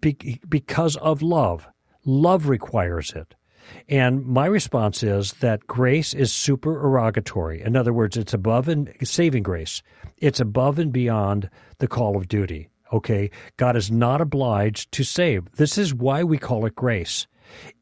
be, 0.00 0.40
because 0.48 0.96
of 0.96 1.22
love. 1.22 1.66
Love 2.04 2.48
requires 2.48 3.12
it. 3.12 3.34
And 3.88 4.24
my 4.24 4.46
response 4.46 5.02
is 5.02 5.32
that 5.34 5.66
grace 5.66 6.14
is 6.14 6.32
supererogatory. 6.32 7.62
In 7.62 7.76
other 7.76 7.92
words, 7.92 8.16
it's 8.16 8.34
above 8.34 8.68
and 8.68 8.92
saving 9.02 9.42
grace. 9.42 9.82
It's 10.18 10.40
above 10.40 10.78
and 10.78 10.92
beyond 10.92 11.50
the 11.78 11.88
call 11.88 12.16
of 12.16 12.28
duty. 12.28 12.68
Okay. 12.92 13.30
God 13.56 13.76
is 13.76 13.90
not 13.90 14.20
obliged 14.20 14.92
to 14.92 15.04
save. 15.04 15.50
This 15.56 15.78
is 15.78 15.94
why 15.94 16.24
we 16.24 16.38
call 16.38 16.66
it 16.66 16.74
grace. 16.74 17.26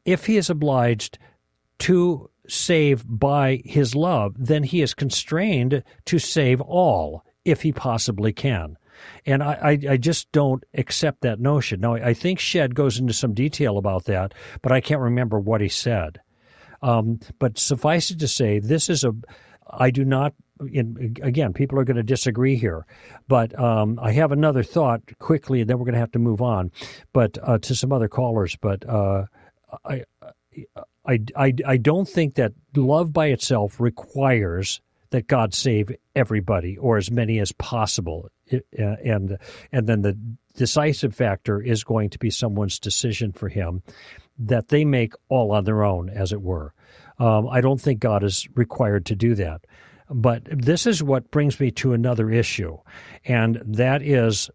If 0.05 0.25
he 0.25 0.37
is 0.37 0.49
obliged 0.49 1.17
to 1.79 2.29
save 2.47 3.03
by 3.07 3.61
his 3.65 3.95
love, 3.95 4.35
then 4.37 4.63
he 4.63 4.81
is 4.81 4.93
constrained 4.93 5.83
to 6.05 6.19
save 6.19 6.61
all 6.61 7.23
if 7.43 7.61
he 7.61 7.71
possibly 7.71 8.33
can. 8.33 8.77
And 9.25 9.43
I, 9.43 9.53
I, 9.53 9.79
I, 9.91 9.97
just 9.97 10.31
don't 10.31 10.63
accept 10.73 11.21
that 11.21 11.39
notion. 11.39 11.79
Now, 11.81 11.95
I 11.95 12.13
think 12.13 12.39
Shedd 12.39 12.75
goes 12.75 12.99
into 12.99 13.13
some 13.13 13.33
detail 13.33 13.77
about 13.77 14.05
that, 14.05 14.33
but 14.61 14.71
I 14.71 14.81
can't 14.81 15.01
remember 15.01 15.39
what 15.39 15.61
he 15.61 15.69
said. 15.69 16.19
Um, 16.81 17.19
but 17.39 17.57
suffice 17.57 18.11
it 18.11 18.19
to 18.19 18.27
say, 18.27 18.59
this 18.59 18.89
is 18.89 19.03
a, 19.03 19.13
I 19.69 19.89
do 19.91 20.05
not, 20.05 20.33
in, 20.71 21.17
again, 21.21 21.53
people 21.53 21.79
are 21.79 21.83
going 21.83 21.97
to 21.97 22.03
disagree 22.03 22.55
here, 22.55 22.85
but 23.27 23.57
um, 23.59 23.99
I 24.01 24.11
have 24.11 24.31
another 24.31 24.63
thought 24.63 25.01
quickly, 25.19 25.61
and 25.61 25.69
then 25.69 25.79
we're 25.79 25.85
going 25.85 25.93
to 25.93 25.99
have 25.99 26.11
to 26.11 26.19
move 26.19 26.41
on, 26.41 26.71
but 27.13 27.37
uh, 27.41 27.57
to 27.59 27.75
some 27.75 27.91
other 27.91 28.07
callers. 28.07 28.55
But 28.55 28.87
uh, 28.87 29.25
I, 29.83 30.03
I, 31.05 31.19
I, 31.35 31.53
I 31.65 31.77
don't 31.77 32.07
think 32.07 32.35
that 32.35 32.53
love 32.75 33.13
by 33.13 33.27
itself 33.27 33.79
requires 33.79 34.81
that 35.09 35.27
God 35.27 35.53
save 35.53 35.91
everybody 36.15 36.77
or 36.77 36.97
as 36.97 37.11
many 37.11 37.39
as 37.39 37.51
possible. 37.51 38.29
And, 38.51 39.37
and 39.71 39.87
then 39.87 40.01
the 40.01 40.17
decisive 40.55 41.15
factor 41.15 41.61
is 41.61 41.83
going 41.83 42.09
to 42.11 42.19
be 42.19 42.29
someone's 42.29 42.79
decision 42.79 43.31
for 43.31 43.49
him 43.49 43.83
that 44.37 44.67
they 44.67 44.85
make 44.85 45.13
all 45.29 45.51
on 45.51 45.63
their 45.63 45.83
own, 45.83 46.09
as 46.09 46.31
it 46.31 46.41
were. 46.41 46.73
Um, 47.19 47.47
I 47.49 47.61
don't 47.61 47.79
think 47.79 47.99
God 47.99 48.23
is 48.23 48.47
required 48.55 49.05
to 49.07 49.15
do 49.15 49.35
that. 49.35 49.65
But 50.09 50.43
this 50.51 50.85
is 50.85 51.01
what 51.01 51.31
brings 51.31 51.59
me 51.59 51.71
to 51.71 51.93
another 51.93 52.29
issue, 52.29 52.77
and 53.25 53.61
that 53.65 54.03
is 54.03 54.51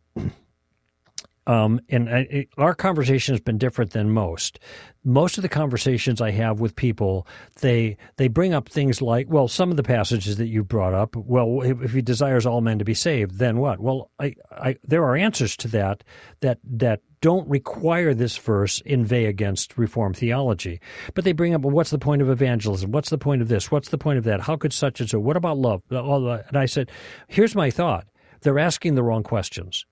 um, 1.51 1.81
and 1.89 2.09
I, 2.09 2.47
our 2.59 2.75
conversation 2.77 3.35
has 3.35 3.41
been 3.41 3.59
different 3.59 3.91
than 3.91 4.11
most. 4.11 4.61
Most 5.03 5.37
of 5.37 5.43
the 5.43 5.49
conversations 5.49 6.21
I 6.21 6.31
have 6.31 6.61
with 6.61 6.77
people, 6.77 7.27
they 7.61 7.97
they 8.19 8.29
bring 8.29 8.55
up 8.55 8.69
things 8.69 9.03
like, 9.03 9.27
well, 9.29 9.49
some 9.49 9.73
of 9.73 9.77
the 9.77 9.83
passages 9.83 10.37
that 10.37 10.47
you 10.47 10.63
brought 10.63 10.95
up. 10.95 11.17
Well, 11.17 11.63
if, 11.63 11.83
if 11.83 11.93
he 11.93 12.03
desires 12.03 12.47
all 12.47 12.61
men 12.61 12.79
to 12.79 12.85
be 12.85 12.95
saved, 12.95 13.39
then 13.39 13.59
what? 13.59 13.81
Well, 13.81 14.11
I, 14.21 14.35
I, 14.53 14.77
there 14.85 15.03
are 15.03 15.17
answers 15.17 15.57
to 15.57 15.69
that 15.69 16.05
that 16.41 16.59
that 16.65 17.01
don't 17.21 17.49
require 17.49 18.15
this 18.15 18.37
verse 18.37 18.81
inveigh 18.83 19.25
against 19.25 19.77
Reformed 19.77 20.19
theology. 20.19 20.81
But 21.15 21.25
they 21.25 21.33
bring 21.33 21.53
up, 21.53 21.63
well, 21.63 21.75
what's 21.75 21.91
the 21.91 21.99
point 21.99 22.23
of 22.23 22.31
evangelism? 22.31 22.93
What's 22.93 23.11
the 23.11 23.19
point 23.19 23.43
of 23.43 23.49
this? 23.49 23.73
What's 23.73 23.89
the 23.89 23.99
point 23.99 24.19
of 24.19 24.25
that? 24.25 24.41
How 24.41 24.57
could 24.57 24.73
such 24.73 25.01
and 25.01 25.11
so? 25.11 25.19
What 25.19 25.37
about 25.37 25.59
love? 25.59 25.83
And 25.91 26.57
I 26.57 26.67
said, 26.67 26.91
here's 27.27 27.57
my 27.57 27.71
thought. 27.71 28.07
They're 28.43 28.59
asking 28.59 28.95
the 28.95 29.03
wrong 29.03 29.23
questions. 29.23 29.85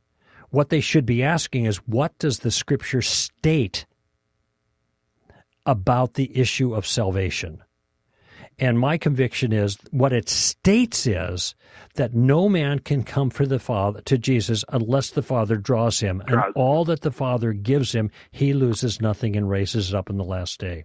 What 0.50 0.70
they 0.70 0.80
should 0.80 1.06
be 1.06 1.22
asking 1.22 1.66
is 1.66 1.76
what 1.86 2.18
does 2.18 2.40
the 2.40 2.50
scripture 2.50 3.02
state 3.02 3.86
about 5.66 6.14
the 6.14 6.36
issue 6.38 6.74
of 6.74 6.86
salvation? 6.86 7.62
And 8.60 8.78
my 8.78 8.98
conviction 8.98 9.52
is 9.52 9.78
what 9.92 10.12
it 10.12 10.28
states 10.28 11.06
is 11.06 11.54
that 11.94 12.14
no 12.14 12.48
man 12.48 12.80
can 12.80 13.04
come 13.04 13.30
for 13.30 13.46
the 13.46 13.60
Father 13.60 14.00
to 14.02 14.18
Jesus 14.18 14.64
unless 14.70 15.10
the 15.10 15.22
Father 15.22 15.56
draws 15.56 16.00
him, 16.00 16.22
and 16.26 16.42
all 16.56 16.84
that 16.86 17.02
the 17.02 17.12
Father 17.12 17.52
gives 17.52 17.92
him, 17.92 18.10
he 18.32 18.52
loses 18.52 19.00
nothing 19.00 19.36
and 19.36 19.48
raises 19.48 19.90
it 19.90 19.94
up 19.94 20.10
in 20.10 20.16
the 20.16 20.24
last 20.24 20.58
day. 20.58 20.84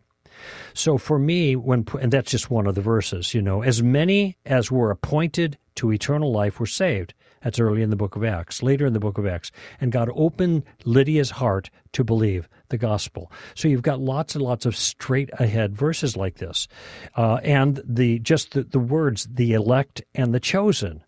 So 0.73 0.97
for 0.97 1.17
me, 1.17 1.55
when 1.55 1.85
and 1.99 2.11
that's 2.11 2.31
just 2.31 2.51
one 2.51 2.67
of 2.67 2.75
the 2.75 2.81
verses, 2.81 3.33
you 3.33 3.41
know, 3.41 3.63
as 3.63 3.81
many 3.81 4.37
as 4.45 4.71
were 4.71 4.91
appointed 4.91 5.57
to 5.75 5.91
eternal 5.91 6.31
life 6.31 6.59
were 6.59 6.65
saved. 6.65 7.13
That's 7.43 7.59
early 7.59 7.81
in 7.81 7.89
the 7.89 7.95
book 7.95 8.15
of 8.15 8.23
Acts, 8.23 8.63
later 8.63 8.85
in 8.85 8.93
the 8.93 8.99
book 8.99 9.17
of 9.17 9.27
Acts. 9.27 9.51
And 9.81 9.91
God 9.91 10.09
opened 10.15 10.63
Lydia's 10.85 11.31
heart 11.31 11.69
to 11.91 12.03
believe 12.03 12.47
the 12.69 12.77
gospel. 12.77 13.31
So 13.53 13.67
you've 13.67 13.81
got 13.81 13.99
lots 13.99 14.35
and 14.35 14.43
lots 14.43 14.65
of 14.65 14.75
straight 14.75 15.29
ahead 15.33 15.75
verses 15.75 16.15
like 16.15 16.37
this. 16.37 16.67
Uh, 17.15 17.35
and 17.43 17.81
the 17.85 18.19
just 18.19 18.51
the, 18.51 18.63
the 18.63 18.79
words, 18.79 19.27
the 19.31 19.53
elect 19.53 20.01
and 20.15 20.33
the 20.33 20.39
chosen. 20.39 21.03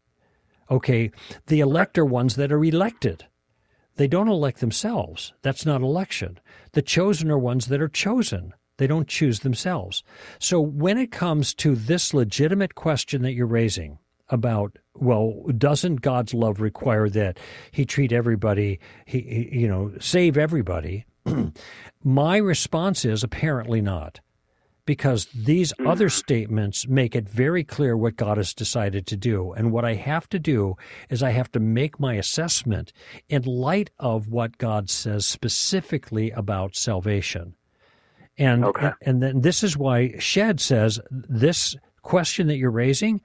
Okay, 0.69 1.11
the 1.47 1.59
elect 1.59 1.97
are 1.97 2.05
ones 2.05 2.35
that 2.35 2.51
are 2.51 2.63
elected. 2.63 3.25
They 3.97 4.07
don't 4.07 4.27
elect 4.27 4.59
themselves. 4.59 5.33
That's 5.41 5.65
not 5.65 5.81
election. 5.81 6.39
The 6.73 6.81
chosen 6.81 7.31
are 7.31 7.37
ones 7.37 7.67
that 7.67 7.81
are 7.81 7.87
chosen. 7.87 8.53
They 8.77 8.87
don't 8.87 9.07
choose 9.07 9.39
themselves. 9.39 10.03
So 10.37 10.59
when 10.59 10.97
it 10.97 11.11
comes 11.11 11.53
to 11.55 11.75
this 11.75 12.13
legitimate 12.13 12.75
question 12.75 13.21
that 13.21 13.33
you're 13.33 13.45
raising 13.45 13.99
about 14.29 14.77
well, 14.95 15.43
doesn't 15.57 15.97
God's 15.97 16.33
love 16.33 16.61
require 16.61 17.09
that 17.09 17.37
He 17.71 17.85
treat 17.85 18.11
everybody, 18.11 18.79
He, 19.05 19.21
he 19.21 19.59
you 19.59 19.67
know, 19.67 19.91
save 19.99 20.37
everybody? 20.37 21.05
My 22.03 22.37
response 22.37 23.03
is 23.03 23.23
apparently 23.23 23.81
not, 23.81 24.21
because 24.85 25.25
these 25.33 25.73
mm. 25.73 25.89
other 25.89 26.09
statements 26.09 26.87
make 26.87 27.15
it 27.15 27.27
very 27.27 27.63
clear 27.63 27.97
what 27.97 28.15
God 28.15 28.37
has 28.37 28.53
decided 28.53 29.07
to 29.07 29.17
do. 29.17 29.51
And 29.53 29.71
what 29.71 29.85
I 29.85 29.95
have 29.95 30.29
to 30.29 30.39
do 30.39 30.75
is 31.09 31.23
I 31.23 31.31
have 31.31 31.51
to 31.53 31.59
make 31.59 31.99
my 31.99 32.13
assessment 32.13 32.93
in 33.27 33.43
light 33.43 33.89
of 33.99 34.27
what 34.27 34.57
God 34.57 34.89
says 34.89 35.25
specifically 35.25 36.31
about 36.31 36.75
salvation. 36.75 37.55
And 38.37 38.65
okay. 38.65 38.91
and 39.01 39.23
then 39.23 39.41
this 39.41 39.63
is 39.63 39.77
why 39.77 40.17
Shedd 40.19 40.59
says 40.59 40.99
this 41.09 41.75
question 42.01 42.47
that 42.47 42.57
you're 42.57 42.69
raising 42.69 43.21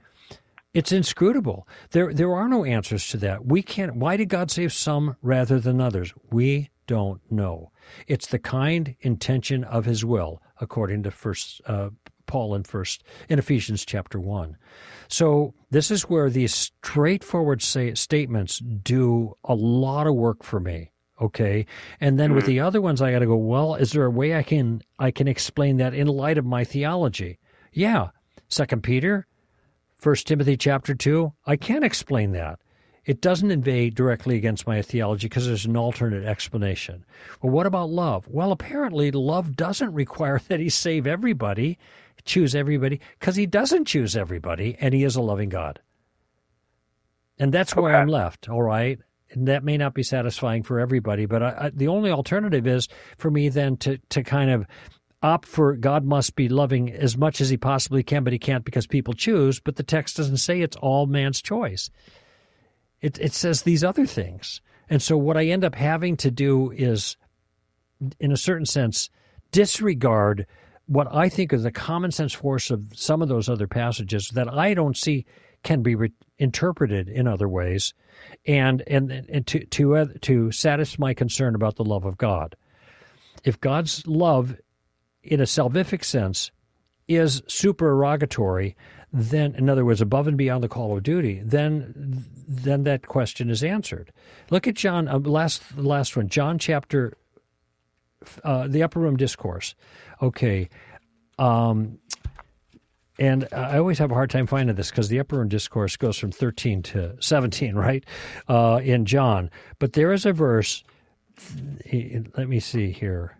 it's 0.73 0.91
inscrutable. 0.91 1.67
There, 1.91 2.13
there 2.13 2.33
are 2.33 2.47
no 2.47 2.63
answers 2.63 3.07
to 3.09 3.17
that. 3.17 3.45
We 3.45 3.61
can't. 3.61 3.95
Why 3.95 4.17
did 4.17 4.29
God 4.29 4.49
save 4.51 4.73
some 4.73 5.15
rather 5.21 5.59
than 5.59 5.81
others? 5.81 6.13
We 6.31 6.69
don't 6.87 7.21
know. 7.29 7.71
It's 8.07 8.27
the 8.27 8.39
kind 8.39 8.95
intention 9.01 9.63
of 9.63 9.85
His 9.85 10.05
will, 10.05 10.41
according 10.59 11.03
to 11.03 11.11
First 11.11 11.61
uh, 11.65 11.89
Paul 12.25 12.55
in 12.55 12.63
First 12.63 13.03
in 13.27 13.39
Ephesians 13.39 13.85
chapter 13.85 14.19
one. 14.19 14.55
So 15.09 15.53
this 15.69 15.91
is 15.91 16.03
where 16.03 16.29
these 16.29 16.53
straightforward 16.53 17.61
say, 17.61 17.93
statements 17.95 18.59
do 18.59 19.35
a 19.43 19.53
lot 19.53 20.07
of 20.07 20.15
work 20.15 20.43
for 20.43 20.59
me. 20.59 20.91
Okay, 21.21 21.67
and 21.99 22.17
then 22.17 22.33
with 22.33 22.45
the 22.47 22.61
other 22.61 22.81
ones, 22.81 23.01
I 23.01 23.11
got 23.11 23.19
to 23.19 23.27
go. 23.27 23.35
Well, 23.35 23.75
is 23.75 23.91
there 23.91 24.05
a 24.05 24.09
way 24.09 24.35
I 24.35 24.41
can 24.41 24.81
I 24.97 25.11
can 25.11 25.27
explain 25.27 25.77
that 25.77 25.93
in 25.93 26.07
light 26.07 26.37
of 26.37 26.45
my 26.45 26.63
theology? 26.63 27.37
Yeah, 27.73 28.09
Second 28.47 28.83
Peter 28.83 29.27
First 30.01 30.25
Timothy 30.25 30.57
chapter 30.57 30.95
2, 30.95 31.31
I 31.45 31.55
can't 31.55 31.83
explain 31.83 32.31
that. 32.31 32.59
It 33.05 33.21
doesn't 33.21 33.51
invade 33.51 33.93
directly 33.93 34.35
against 34.35 34.65
my 34.65 34.81
theology 34.81 35.27
because 35.27 35.45
there's 35.45 35.65
an 35.65 35.77
alternate 35.77 36.25
explanation. 36.25 37.05
Well, 37.39 37.51
what 37.51 37.67
about 37.67 37.91
love? 37.91 38.27
Well, 38.27 38.51
apparently, 38.51 39.11
love 39.11 39.55
doesn't 39.55 39.93
require 39.93 40.41
that 40.47 40.59
he 40.59 40.69
save 40.69 41.05
everybody, 41.05 41.77
choose 42.25 42.55
everybody, 42.55 42.99
because 43.19 43.35
he 43.35 43.45
doesn't 43.45 43.85
choose 43.85 44.15
everybody, 44.15 44.75
and 44.81 44.95
he 44.95 45.03
is 45.03 45.15
a 45.15 45.21
loving 45.21 45.49
God. 45.49 45.79
And 47.37 47.53
that's 47.53 47.75
where 47.75 47.95
I'm 47.95 48.07
left, 48.07 48.49
all 48.49 48.63
right? 48.63 48.97
And 49.29 49.47
that 49.47 49.63
may 49.63 49.77
not 49.77 49.93
be 49.93 50.01
satisfying 50.01 50.63
for 50.63 50.79
everybody, 50.79 51.27
but 51.27 51.43
I, 51.43 51.55
I, 51.59 51.69
the 51.69 51.89
only 51.89 52.09
alternative 52.09 52.65
is 52.65 52.87
for 53.19 53.29
me 53.29 53.49
then 53.49 53.77
to, 53.77 53.99
to 54.09 54.23
kind 54.23 54.49
of 54.49 54.65
opt 55.23 55.47
for 55.47 55.75
God 55.75 56.03
must 56.03 56.35
be 56.35 56.49
loving 56.49 56.91
as 56.91 57.17
much 57.17 57.41
as 57.41 57.49
he 57.49 57.57
possibly 57.57 58.03
can, 58.03 58.23
but 58.23 58.33
he 58.33 58.39
can't 58.39 58.65
because 58.65 58.87
people 58.87 59.13
choose. 59.13 59.59
But 59.59 59.75
the 59.75 59.83
text 59.83 60.17
doesn't 60.17 60.37
say 60.37 60.61
it's 60.61 60.77
all 60.77 61.05
man's 61.05 61.41
choice. 61.41 61.89
It, 63.01 63.19
it 63.19 63.33
says 63.33 63.61
these 63.61 63.83
other 63.83 64.05
things. 64.05 64.61
And 64.89 65.01
so 65.01 65.17
what 65.17 65.37
I 65.37 65.45
end 65.45 65.63
up 65.63 65.75
having 65.75 66.17
to 66.17 66.31
do 66.31 66.71
is, 66.71 67.17
in 68.19 68.31
a 68.31 68.37
certain 68.37 68.65
sense, 68.65 69.09
disregard 69.51 70.45
what 70.87 71.07
I 71.13 71.29
think 71.29 71.53
is 71.53 71.63
the 71.63 71.71
common 71.71 72.11
sense 72.11 72.33
force 72.33 72.69
of 72.69 72.83
some 72.93 73.21
of 73.21 73.29
those 73.29 73.47
other 73.47 73.67
passages 73.67 74.29
that 74.33 74.51
I 74.51 74.73
don't 74.73 74.97
see 74.97 75.25
can 75.63 75.81
be 75.81 75.95
re- 75.95 76.11
interpreted 76.37 77.07
in 77.07 77.27
other 77.27 77.47
ways, 77.47 77.93
and 78.45 78.83
and, 78.87 79.11
and 79.11 79.47
to 79.47 79.65
to 79.67 79.95
uh, 79.95 80.05
to 80.21 80.51
satisfy 80.51 80.99
my 80.99 81.13
concern 81.13 81.55
about 81.55 81.75
the 81.75 81.85
love 81.85 82.03
of 82.03 82.17
God. 82.17 82.55
If 83.43 83.61
God's 83.61 84.05
love, 84.05 84.55
in 85.23 85.39
a 85.39 85.45
salvific 85.45 86.03
sense, 86.03 86.51
is 87.07 87.41
supererogatory, 87.47 88.75
then 89.13 89.53
in 89.55 89.69
other 89.69 89.83
words 89.83 90.01
above 90.01 90.27
and 90.27 90.37
beyond 90.37 90.63
the 90.63 90.69
call 90.69 90.95
of 90.95 91.03
duty 91.03 91.41
then 91.43 92.23
then 92.47 92.83
that 92.83 93.07
question 93.07 93.49
is 93.49 93.63
answered 93.63 94.11
look 94.49 94.67
at 94.67 94.75
john 94.75 95.07
uh, 95.07 95.19
last 95.19 95.61
last 95.77 96.15
one 96.15 96.29
john 96.29 96.57
chapter 96.57 97.17
uh, 98.43 98.67
the 98.67 98.81
upper 98.81 98.99
room 98.99 99.17
discourse 99.17 99.75
okay 100.21 100.69
um, 101.39 101.97
and 103.19 103.47
I 103.51 103.77
always 103.77 103.99
have 103.99 104.11
a 104.11 104.13
hard 104.13 104.29
time 104.29 104.47
finding 104.47 104.75
this 104.75 104.89
because 104.89 105.09
the 105.09 105.19
upper 105.19 105.37
room 105.37 105.47
discourse 105.47 105.95
goes 105.95 106.17
from 106.17 106.31
13 106.31 106.81
to 106.83 107.15
17, 107.19 107.75
right? 107.75 108.03
Uh, 108.47 108.79
in 108.83 109.05
John. 109.05 109.49
But 109.79 109.93
there 109.93 110.11
is 110.11 110.25
a 110.25 110.33
verse, 110.33 110.83
let 111.91 112.47
me 112.47 112.59
see 112.59 112.91
here. 112.91 113.37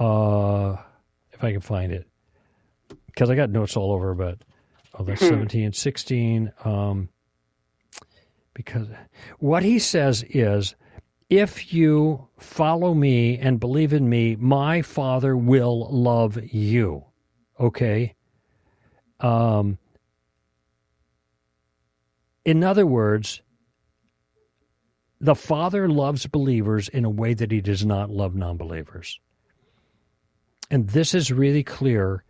Uh, 0.00 0.76
if 1.30 1.44
I 1.44 1.52
can 1.52 1.60
find 1.60 1.92
it 1.92 2.08
because 3.06 3.30
I 3.30 3.34
got 3.34 3.50
notes 3.50 3.76
all 3.76 3.92
over, 3.92 4.14
but 4.14 4.38
oh, 4.98 5.04
that's 5.04 5.20
hmm. 5.20 5.28
17, 5.28 5.72
16. 5.72 6.52
Um, 6.64 7.08
because 8.54 8.88
what 9.38 9.62
he 9.62 9.78
says 9.78 10.24
is, 10.28 10.74
if 11.28 11.72
you 11.72 12.28
follow 12.38 12.94
me 12.94 13.38
and 13.38 13.60
believe 13.60 13.92
in 13.92 14.08
me, 14.08 14.36
my 14.36 14.82
Father 14.82 15.36
will 15.36 15.88
love 15.90 16.38
you. 16.52 17.04
Okay? 17.58 18.14
Um, 19.20 19.78
in 22.44 22.64
other 22.64 22.86
words, 22.86 23.42
the 25.20 25.34
Father 25.34 25.88
loves 25.88 26.26
believers 26.26 26.88
in 26.88 27.04
a 27.04 27.10
way 27.10 27.34
that 27.34 27.52
he 27.52 27.60
does 27.60 27.84
not 27.84 28.10
love 28.10 28.34
non 28.34 28.56
believers. 28.56 29.20
And 30.70 30.88
this 30.88 31.14
is 31.14 31.32
really 31.32 31.62
clear 31.62 32.24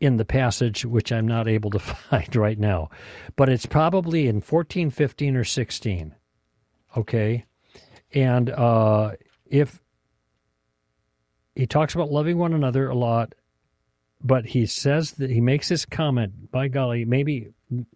in 0.00 0.16
the 0.16 0.24
passage, 0.24 0.84
which 0.84 1.10
I'm 1.10 1.26
not 1.26 1.48
able 1.48 1.70
to 1.70 1.78
find 2.10 2.36
right 2.36 2.58
now, 2.58 2.90
but 3.36 3.48
it's 3.48 3.66
probably 3.66 4.28
in 4.28 4.40
14, 4.40 4.90
15, 4.90 5.36
or 5.36 5.44
16. 5.44 6.14
Okay. 6.96 7.44
And 8.12 8.50
uh, 8.50 9.12
if 9.46 9.82
he 11.54 11.66
talks 11.66 11.94
about 11.94 12.10
loving 12.10 12.38
one 12.38 12.52
another 12.52 12.88
a 12.88 12.94
lot, 12.94 13.34
but 14.22 14.46
he 14.46 14.66
says 14.66 15.12
that 15.12 15.30
he 15.30 15.40
makes 15.40 15.68
this 15.68 15.84
comment, 15.84 16.50
by 16.50 16.68
golly, 16.68 17.04
maybe 17.04 17.48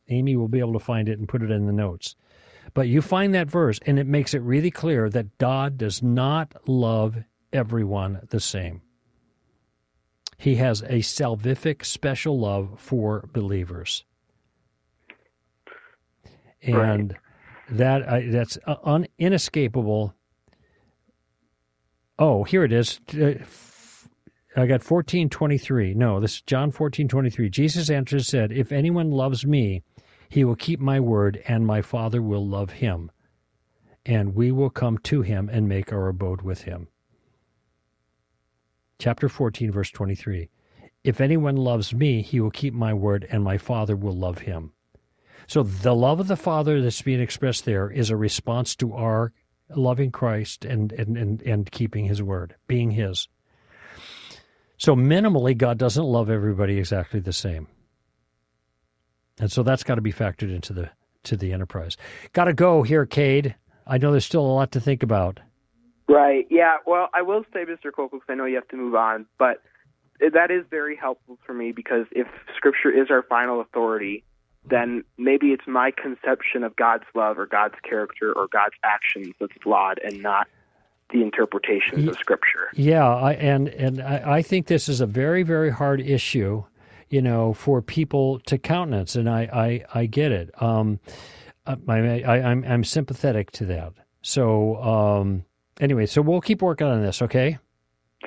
Amy 0.09 0.37
will 0.37 0.49
be 0.49 0.59
able 0.59 0.75
to 0.75 0.79
find 0.79 1.09
it 1.09 1.19
and 1.19 1.29
put 1.29 1.43
it 1.43 1.51
in 1.51 1.67
the 1.67 1.73
notes. 1.73 2.15
But 2.75 2.89
you 2.89 3.03
find 3.03 3.35
that 3.35 3.51
verse, 3.51 3.81
and 3.87 3.99
it 3.99 4.07
makes 4.07 4.35
it 4.35 4.43
really 4.43 4.71
clear 4.71 5.09
that 5.11 5.39
God 5.39 5.77
does 5.77 6.03
not 6.03 6.55
love 6.69 7.17
everyone 7.53 8.21
the 8.31 8.41
same. 8.41 8.83
He 10.41 10.55
has 10.55 10.81
a 10.81 11.01
salvific 11.01 11.85
special 11.85 12.41
love 12.41 12.81
for 12.81 13.29
believers. 13.31 14.05
And 16.63 17.13
right. 17.13 17.77
that 17.77 18.03
uh, 18.09 18.21
that's 18.31 18.59
un, 18.67 19.07
inescapable. 19.19 20.15
Oh, 22.19 22.45
here 22.45 22.65
it 22.65 22.73
is. 22.73 23.01
Uh, 23.13 23.35
I 24.57 24.65
got 24.65 24.81
1423. 24.81 25.93
No, 25.93 26.21
this 26.21 26.37
is 26.37 26.41
John 26.41 26.69
1423. 26.69 27.51
Jesus 27.51 27.91
answered 27.91 28.17
and 28.17 28.27
said, 28.27 28.51
If 28.51 28.73
anyone 28.73 29.11
loves 29.11 29.45
me, 29.45 29.83
he 30.31 30.45
will 30.45 30.57
keep 30.57 30.81
my 30.81 31.01
word, 31.01 31.43
and 31.47 31.67
my 31.67 31.83
Father 31.83 32.23
will 32.23 32.49
love 32.49 32.71
him, 32.71 33.11
and 34.07 34.35
we 34.35 34.53
will 34.53 34.71
come 34.71 34.97
to 35.01 35.21
him 35.21 35.51
and 35.53 35.69
make 35.69 35.93
our 35.93 36.09
abode 36.09 36.41
with 36.41 36.63
him 36.63 36.89
chapter 39.01 39.29
14, 39.29 39.73
verse 39.73 39.91
23. 39.91 40.49
If 41.03 41.21
anyone 41.21 41.57
loves 41.57 41.95
me, 41.95 42.23
he 42.23 42.41
will 42.41 42.51
keep 42.51 42.75
my 42.75 42.95
word, 42.95 43.27
and 43.31 43.43
my 43.43 43.59
Father 43.59 43.97
will 43.97 44.17
love 44.17 44.39
him. 44.39 44.73
So 45.47 45.65
the 45.65 45.95
love 45.95 46.21
of 46.21 46.29
the 46.29 46.37
Father 46.37 46.81
that's 46.81 47.03
being 47.03 47.21
expressed 47.21 47.65
there 47.65 47.91
is 47.91 48.11
a 48.11 48.17
response 48.17 48.77
to 48.77 48.93
our 48.93 49.33
loving 49.75 50.13
Christ 50.13 50.65
and, 50.65 50.93
and, 50.93 51.17
and, 51.17 51.43
and 51.43 51.71
keeping 51.71 52.05
his 52.05 52.23
word, 52.23 52.55
being 52.69 52.91
his. 52.91 53.29
So 54.77 54.95
minimally, 54.95 55.57
God 55.57 55.79
doesn't 55.79 56.05
love 56.05 56.31
everybody 56.31 56.79
exactly 56.79 57.21
the 57.21 57.33
same. 57.33 57.67
And 59.41 59.51
so 59.51 59.63
that's 59.63 59.83
got 59.83 59.97
to 59.97 60.03
be 60.03 60.13
factored 60.13 60.55
into 60.55 60.73
the 60.73 60.91
to 61.25 61.37
the 61.37 61.53
enterprise. 61.53 61.99
Got 62.33 62.45
to 62.45 62.55
go 62.55 62.83
here, 62.83 63.05
Cade. 63.05 63.55
I 63.87 63.99
know 63.99 64.11
there's 64.11 64.25
still 64.25 64.45
a 64.45 64.47
lot 64.47 64.73
to 64.73 64.81
think 64.81 65.03
about. 65.03 65.41
Right. 66.11 66.47
Yeah. 66.51 66.79
Well, 66.87 67.09
I 67.15 67.23
will 67.23 67.45
say, 67.53 67.65
Mr. 67.65 67.93
Koukl, 67.97 68.11
because 68.13 68.27
I 68.29 68.35
know 68.35 68.45
you 68.45 68.57
have 68.57 68.69
to 68.69 68.77
move 68.77 68.95
on, 68.95 69.27
but 69.39 69.63
that 70.21 70.51
is 70.51 70.65
very 70.69 70.97
helpful 70.97 71.39
for 71.47 71.55
me 71.55 71.73
because 71.73 72.07
if 72.11 72.27
Scripture 72.57 72.91
is 72.91 73.11
our 73.11 73.23
final 73.23 73.61
authority, 73.61 74.25
then 74.69 75.05
maybe 75.17 75.49
it's 75.49 75.67
my 75.67 75.91
conception 75.91 76.65
of 76.65 76.75
God's 76.77 77.05
love 77.15 77.39
or 77.39 77.47
God's 77.47 77.77
character 77.89 78.33
or 78.33 78.49
God's 78.49 78.75
actions 78.85 79.35
that's 79.41 79.53
flawed 79.63 80.01
and 80.03 80.21
not 80.21 80.49
the 81.13 81.23
interpretations 81.23 82.09
of 82.09 82.17
Scripture. 82.19 82.69
Yeah, 82.75 83.07
I, 83.07 83.33
and 83.35 83.69
and 83.69 84.03
I, 84.03 84.37
I 84.37 84.43
think 84.43 84.67
this 84.67 84.89
is 84.89 85.01
a 85.01 85.07
very 85.07 85.43
very 85.43 85.71
hard 85.71 86.01
issue, 86.01 86.65
you 87.09 87.23
know, 87.23 87.53
for 87.55 87.81
people 87.81 88.41
to 88.41 88.59
countenance, 88.59 89.17
and 89.17 89.29
I 89.29 89.85
I, 89.93 90.01
I 90.01 90.07
get 90.07 90.33
it. 90.33 90.51
Um, 90.61 91.01
I, 91.67 92.23
I 92.23 92.51
I'm 92.51 92.65
I'm 92.65 92.85
sympathetic 92.85 93.51
to 93.53 93.67
that. 93.67 93.93
So 94.23 94.77
um, 94.83 95.45
Anyway, 95.81 96.07
so 96.07 96.23
we'll 96.23 96.41
keep 96.41 96.63
working 96.63 96.87
on 96.87 97.03
this, 97.03 97.23
okay? 97.23 97.59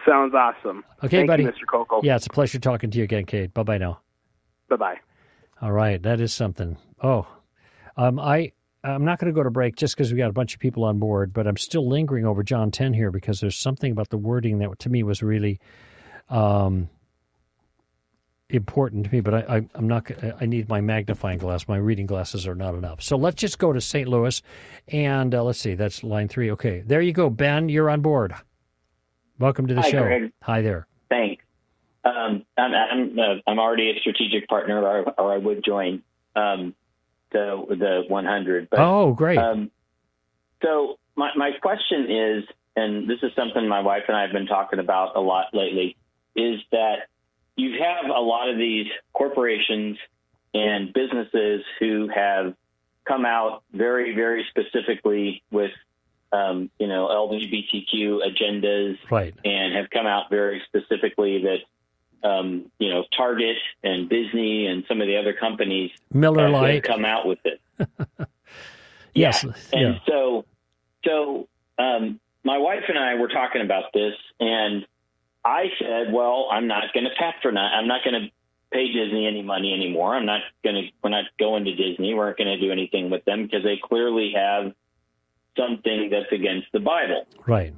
Sounds 0.06 0.34
awesome. 0.34 0.84
Okay, 1.04 1.18
Thank 1.18 1.28
buddy. 1.28 1.44
You, 1.44 1.50
Mr. 1.52 1.66
Koukl. 1.72 2.04
Yeah, 2.04 2.16
it's 2.16 2.26
a 2.26 2.30
pleasure 2.30 2.60
talking 2.60 2.90
to 2.90 2.98
you 2.98 3.04
again, 3.04 3.26
Kate. 3.26 3.54
Bye 3.54 3.64
bye 3.64 3.78
now. 3.78 4.00
Bye 4.68 4.76
bye. 4.76 5.00
All 5.62 5.72
right, 5.72 6.02
that 6.02 6.20
is 6.20 6.34
something. 6.34 6.78
Oh, 7.02 7.28
um, 7.96 8.20
I 8.20 8.52
I'm 8.84 9.06
not 9.06 9.20
going 9.20 9.32
to 9.32 9.36
go 9.36 9.44
to 9.44 9.52
break 9.52 9.76
just 9.76 9.96
because 9.96 10.12
we 10.12 10.18
got 10.18 10.30
a 10.30 10.34
bunch 10.34 10.56
of 10.56 10.60
people 10.60 10.84
on 10.84 11.00
board, 11.00 11.32
but 11.32 11.48
I'm 11.48 11.56
still 11.56 11.88
lingering 11.88 12.26
over 12.26 12.44
John 12.44 12.70
10 12.70 12.94
here 12.94 13.12
because 13.12 13.40
there's 13.40 13.58
something 13.58 13.92
about 13.92 14.10
the 14.10 14.18
wording 14.18 14.60
that 14.60 14.78
to 14.80 14.90
me 14.90 15.04
was 15.04 15.24
really 15.24 15.60
um, 16.30 16.90
important 18.54 19.06
to 19.06 19.12
me, 19.12 19.22
but 19.22 19.34
I, 19.50 19.66
am 19.76 19.88
not. 19.88 20.10
I 20.40 20.46
need 20.46 20.70
my 20.70 20.82
magnifying 20.82 21.40
glass. 21.40 21.68
My 21.68 21.78
reading 21.78 22.06
glasses 22.06 22.48
are 22.48 22.56
not 22.56 22.76
enough. 22.76 23.02
So 23.02 23.18
let's 23.18 23.36
just 23.36 23.60
go 23.60 23.74
to 23.74 23.82
St. 23.82 24.08
Louis, 24.08 24.42
and 24.88 25.34
uh, 25.34 25.44
let's 25.44 25.60
see. 25.60 25.76
That's 25.76 26.04
line 26.04 26.28
three. 26.28 26.52
Okay, 26.52 26.82
there 26.86 27.02
you 27.02 27.14
go, 27.14 27.30
Ben. 27.30 27.70
You're 27.70 27.90
on 27.90 28.02
board. 28.02 28.34
Welcome 29.40 29.68
to 29.68 29.74
the 29.74 29.82
Hi, 29.82 29.90
show. 29.90 30.04
Greg. 30.04 30.32
Hi 30.44 30.62
there. 30.62 30.88
Thanks. 31.10 31.44
Um, 32.06 32.46
I'm 32.58 32.74
I'm, 32.74 33.20
uh, 33.20 33.24
I'm 33.48 33.60
already 33.60 33.92
a 33.92 34.00
strategic 34.00 34.48
partner, 34.48 34.82
or, 34.82 35.14
or 35.18 35.34
I 35.34 35.38
would 35.38 35.64
join 35.64 36.04
um, 36.36 36.76
the 37.32 37.66
the 37.70 38.04
100. 38.08 38.70
But, 38.70 38.80
oh, 38.80 39.14
great. 39.14 39.38
Um, 39.38 39.72
so 40.62 40.98
my 41.16 41.32
my 41.36 41.52
question 41.62 42.10
is, 42.10 42.44
and 42.76 43.10
this 43.10 43.20
is 43.24 43.32
something 43.36 43.68
my 43.68 43.82
wife 43.82 44.04
and 44.08 44.18
I 44.18 44.22
have 44.22 44.32
been 44.32 44.48
talking 44.48 44.80
about 44.80 45.16
a 45.16 45.22
lot 45.22 45.48
lately, 45.54 45.96
is 46.36 46.60
that 46.72 47.08
you 47.56 47.82
have 47.82 48.10
a 48.10 48.20
lot 48.20 48.50
of 48.50 48.58
these 48.58 48.88
corporations 49.14 49.98
and 50.54 50.94
businesses 50.94 51.64
who 51.80 52.10
have 52.14 52.56
come 53.06 53.26
out 53.26 53.64
very, 53.74 54.16
very 54.16 54.46
specifically 54.50 55.44
with, 55.52 55.72
um, 56.32 56.70
you 56.80 56.88
know, 56.88 57.08
LGBTQ 57.08 58.20
agendas, 58.22 58.98
right. 59.12 59.34
and 59.44 59.76
have 59.76 59.90
come 59.90 60.08
out 60.08 60.30
very 60.30 60.62
specifically 60.68 61.44
that, 61.44 62.28
um, 62.28 62.72
you 62.80 62.90
know, 62.90 63.04
Target 63.16 63.58
and 63.84 64.10
Disney 64.10 64.68
and 64.68 64.84
some 64.88 65.02
of 65.02 65.08
the 65.08 65.18
other 65.18 65.34
companies 65.34 65.92
Miller 66.14 66.50
Lite 66.50 66.84
come 66.84 67.06
out 67.06 67.28
with 67.28 67.40
it. 67.44 67.60
Yes. 69.14 69.46
Yeah. 69.72 69.80
And 69.80 70.02
so, 70.08 70.46
so 71.06 71.48
um, 71.78 72.20
my 72.44 72.58
wife 72.58 72.84
and 72.88 72.98
I 72.98 73.16
were 73.16 73.28
talking 73.28 73.62
about 73.62 73.94
this, 73.94 74.14
and 74.40 74.86
I 75.46 75.66
said, 75.80 76.14
"Well, 76.14 76.48
I'm 76.52 76.68
not 76.68 76.94
going 76.94 77.06
to 77.06 77.12
patronize. 77.18 77.72
I'm 77.76 77.88
not 77.88 78.04
going 78.04 78.22
to 78.22 78.30
pay 78.72 78.92
Disney 78.92 79.28
any 79.28 79.42
money 79.42 79.74
anymore. 79.74 80.16
I'm 80.16 80.26
not 80.26 80.42
going 80.64 80.76
to. 80.76 80.90
We're 81.04 81.10
not 81.10 81.26
going 81.40 81.66
to 81.66 81.76
Disney. 81.76 82.14
We're 82.14 82.28
not 82.28 82.38
going 82.38 82.48
to 82.48 82.60
do 82.60 82.72
anything 82.72 83.10
with 83.10 83.26
them 83.26 83.44
because 83.44 83.64
they 83.64 83.80
clearly 83.82 84.34
have 84.36 84.74
something 85.58 86.10
that's 86.10 86.32
against 86.32 86.68
the 86.72 86.80
Bible." 86.80 87.28
Right. 87.46 87.74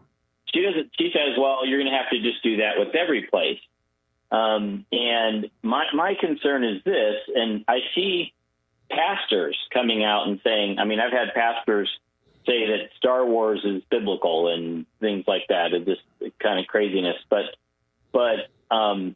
She 0.53 0.61
doesn't. 0.61 0.91
She 0.97 1.11
says, 1.11 1.37
"Well, 1.37 1.65
you're 1.65 1.79
going 1.79 1.91
to 1.91 1.97
have 1.97 2.09
to 2.11 2.21
just 2.21 2.43
do 2.43 2.57
that 2.57 2.77
with 2.77 2.95
every 2.95 3.23
place." 3.23 3.59
Um, 4.31 4.85
and 4.91 5.49
my 5.63 5.85
my 5.93 6.15
concern 6.19 6.63
is 6.63 6.83
this, 6.83 7.15
and 7.35 7.63
I 7.67 7.79
see 7.93 8.33
pastors 8.89 9.57
coming 9.73 10.03
out 10.03 10.27
and 10.27 10.39
saying, 10.43 10.77
I 10.79 10.85
mean, 10.85 10.99
I've 10.99 11.11
had 11.11 11.33
pastors 11.33 11.89
say 12.45 12.67
that 12.67 12.89
Star 12.97 13.25
Wars 13.25 13.61
is 13.63 13.81
biblical 13.89 14.53
and 14.53 14.85
things 14.99 15.25
like 15.27 15.43
that, 15.49 15.73
and 15.73 15.85
this 15.85 15.97
kind 16.41 16.59
of 16.59 16.67
craziness. 16.67 17.17
But 17.29 17.45
but 18.11 18.75
um, 18.75 19.15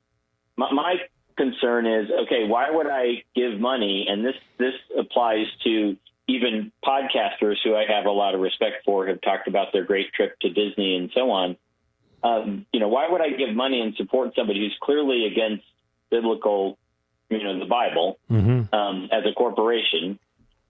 my, 0.58 0.72
my 0.74 0.96
concern 1.38 1.86
is, 1.86 2.10
okay, 2.26 2.48
why 2.48 2.70
would 2.70 2.88
I 2.88 3.24
give 3.36 3.60
money? 3.60 4.08
And 4.10 4.26
this 4.26 4.36
this 4.58 4.74
applies 4.98 5.48
to 5.64 5.96
even 6.28 6.72
podcasters 6.86 7.56
who 7.64 7.76
I 7.76 7.86
have 7.90 8.06
a 8.06 8.12
lot 8.12 8.36
of 8.36 8.42
respect 8.42 8.86
for 8.86 9.08
have 9.08 9.22
talked 9.22 9.48
about 9.48 9.74
their 9.74 9.84
great 9.84 10.14
trip 10.14 10.40
to 10.42 10.50
Disney 10.50 10.96
and 10.96 11.10
so 11.16 11.32
on. 11.32 11.58
Um, 12.22 12.66
you 12.74 12.80
know, 12.80 12.90
why 12.90 13.08
would 13.10 13.22
I 13.22 13.30
give 13.30 13.56
money 13.56 13.82
and 13.82 13.96
support 13.96 14.36
somebody 14.36 14.60
who's 14.60 14.78
clearly 14.82 15.26
against 15.26 15.64
biblical, 16.12 16.78
you 17.30 17.42
know, 17.42 17.58
the 17.60 17.66
Bible 17.66 18.20
mm-hmm. 18.30 18.74
um, 18.76 19.10
as 19.12 19.24
a 19.26 19.34
corporation, 19.34 20.20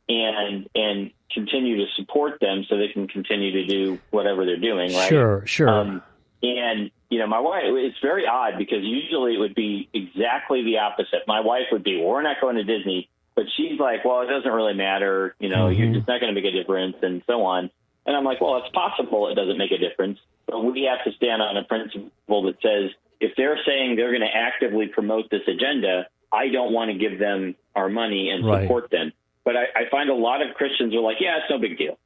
and 0.10 0.68
and 0.76 1.12
continue 1.32 1.78
to 1.78 1.86
support 1.96 2.40
them 2.42 2.66
so 2.68 2.78
they 2.78 2.88
can 2.90 3.08
continue 3.08 3.52
to 3.52 3.66
do 3.66 4.00
whatever 4.10 4.46
they're 4.46 4.58
doing, 4.60 4.94
right? 4.94 5.08
Sure, 5.10 5.46
sure. 5.46 5.70
Um, 5.70 6.02
and 6.42 6.90
you 7.10 7.20
know, 7.20 7.28
my 7.28 7.40
wife, 7.40 7.64
it's 7.66 7.98
very 8.02 8.26
odd 8.28 8.58
because 8.58 8.84
usually 8.84 9.36
it 9.36 9.40
would 9.40 9.56
be 9.56 9.90
exactly 9.94 10.64
the 10.64 10.80
opposite. 10.80 11.22
My 11.28 11.40
wife 11.40 11.66
would 11.72 11.84
be, 11.84 11.98
well, 11.98 12.10
we're 12.10 12.22
not 12.24 12.38
going 12.42 12.56
to 12.58 12.64
Disney, 12.64 13.10
but 13.36 13.46
she's 13.58 13.80
like, 13.80 14.06
well, 14.06 14.22
it 14.22 14.28
doesn't 14.28 14.52
really 14.52 14.74
matter. 14.74 15.36
You 15.40 15.50
know, 15.50 15.68
Mm-hmm. 15.68 15.80
you're 15.82 15.94
just 15.94 16.08
not 16.08 16.20
going 16.22 16.34
to 16.34 16.40
make 16.42 16.52
a 16.52 16.56
difference, 16.56 16.96
and 17.02 17.22
so 17.28 17.44
on. 17.44 17.70
And 18.06 18.16
I'm 18.18 18.24
like, 18.24 18.42
well, 18.42 18.58
it's 18.58 18.70
possible 18.74 19.30
it 19.30 19.36
doesn't 19.36 19.58
make 19.58 19.72
a 19.72 19.78
difference, 19.78 20.20
but 20.48 20.60
we 20.64 20.84
have 20.84 21.04
to 21.06 21.16
stand 21.18 21.42
on 21.42 21.58
a 21.58 21.64
principle 21.64 22.44
that 22.44 22.56
says 22.62 22.92
if 23.20 23.34
they're 23.36 23.60
saying 23.66 23.96
they're 23.98 24.10
going 24.12 24.22
to 24.28 24.36
actively 24.36 24.88
promote 24.88 25.30
this 25.30 25.42
agenda, 25.48 26.08
I 26.32 26.48
don't 26.50 26.72
want 26.74 26.90
to 26.92 26.98
give 26.98 27.20
them 27.20 27.56
our 27.76 27.90
money 27.90 28.30
and 28.30 28.46
Right. 28.46 28.64
support 28.64 28.90
them. 28.90 29.12
But 29.50 29.58
I, 29.58 29.82
I 29.82 29.90
find 29.90 30.12
a 30.12 30.14
lot 30.14 30.44
of 30.44 30.54
Christians 30.54 30.94
are 30.94 31.00
like, 31.00 31.18
yeah, 31.20 31.38
it's 31.38 31.50
no 31.50 31.58
big 31.58 31.76
deal. 31.76 31.98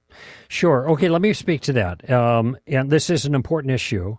Sure. 0.47 0.89
Okay, 0.91 1.09
let 1.09 1.21
me 1.21 1.33
speak 1.33 1.59
to 1.63 1.73
that. 1.73 2.09
Um, 2.09 2.55
and 2.65 2.89
this 2.89 3.09
is 3.09 3.25
an 3.25 3.35
important 3.35 3.73
issue, 3.73 4.15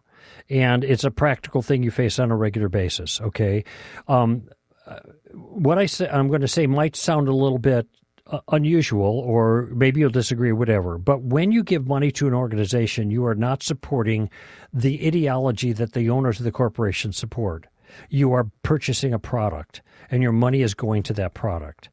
and 0.51 0.85
it's 0.85 1.05
a 1.05 1.11
practical 1.11 1.63
thing 1.63 1.83
you 1.83 1.91
face 1.91 2.19
on 2.19 2.31
a 2.31 2.37
regular 2.37 2.69
basis. 2.69 3.23
Okay. 3.23 3.65
Um, 4.09 4.51
uh, 4.87 4.99
what 5.33 5.79
I 5.79 5.87
say, 5.87 6.07
I'm 6.07 6.29
going 6.29 6.43
to 6.43 6.49
say 6.49 6.67
might 6.67 6.97
sound 6.97 7.29
a 7.29 7.33
little 7.33 7.59
bit 7.59 7.87
uh, 8.27 8.41
unusual, 8.49 9.21
or 9.21 9.71
maybe 9.73 10.01
you'll 10.01 10.11
disagree, 10.11 10.53
whatever. 10.53 10.99
But 10.99 11.23
when 11.23 11.51
you 11.51 11.63
give 11.63 11.87
money 11.87 12.11
to 12.13 12.27
an 12.27 12.35
organization, 12.35 13.11
you 13.11 13.25
are 13.25 13.35
not 13.35 13.63
supporting 13.63 14.29
the 14.71 15.07
ideology 15.07 15.73
that 15.73 15.95
the 15.95 16.11
owners 16.11 16.41
of 16.41 16.45
the 16.45 16.53
corporation 16.53 17.15
support. 17.15 17.69
You 18.11 18.35
are 18.35 18.51
purchasing 18.63 19.15
a 19.15 19.19
product, 19.19 19.81
and 20.11 20.23
your 20.23 20.33
money 20.33 20.61
is 20.61 20.75
going 20.75 21.05
to 21.05 21.15
that 21.15 21.33
product. 21.33 21.89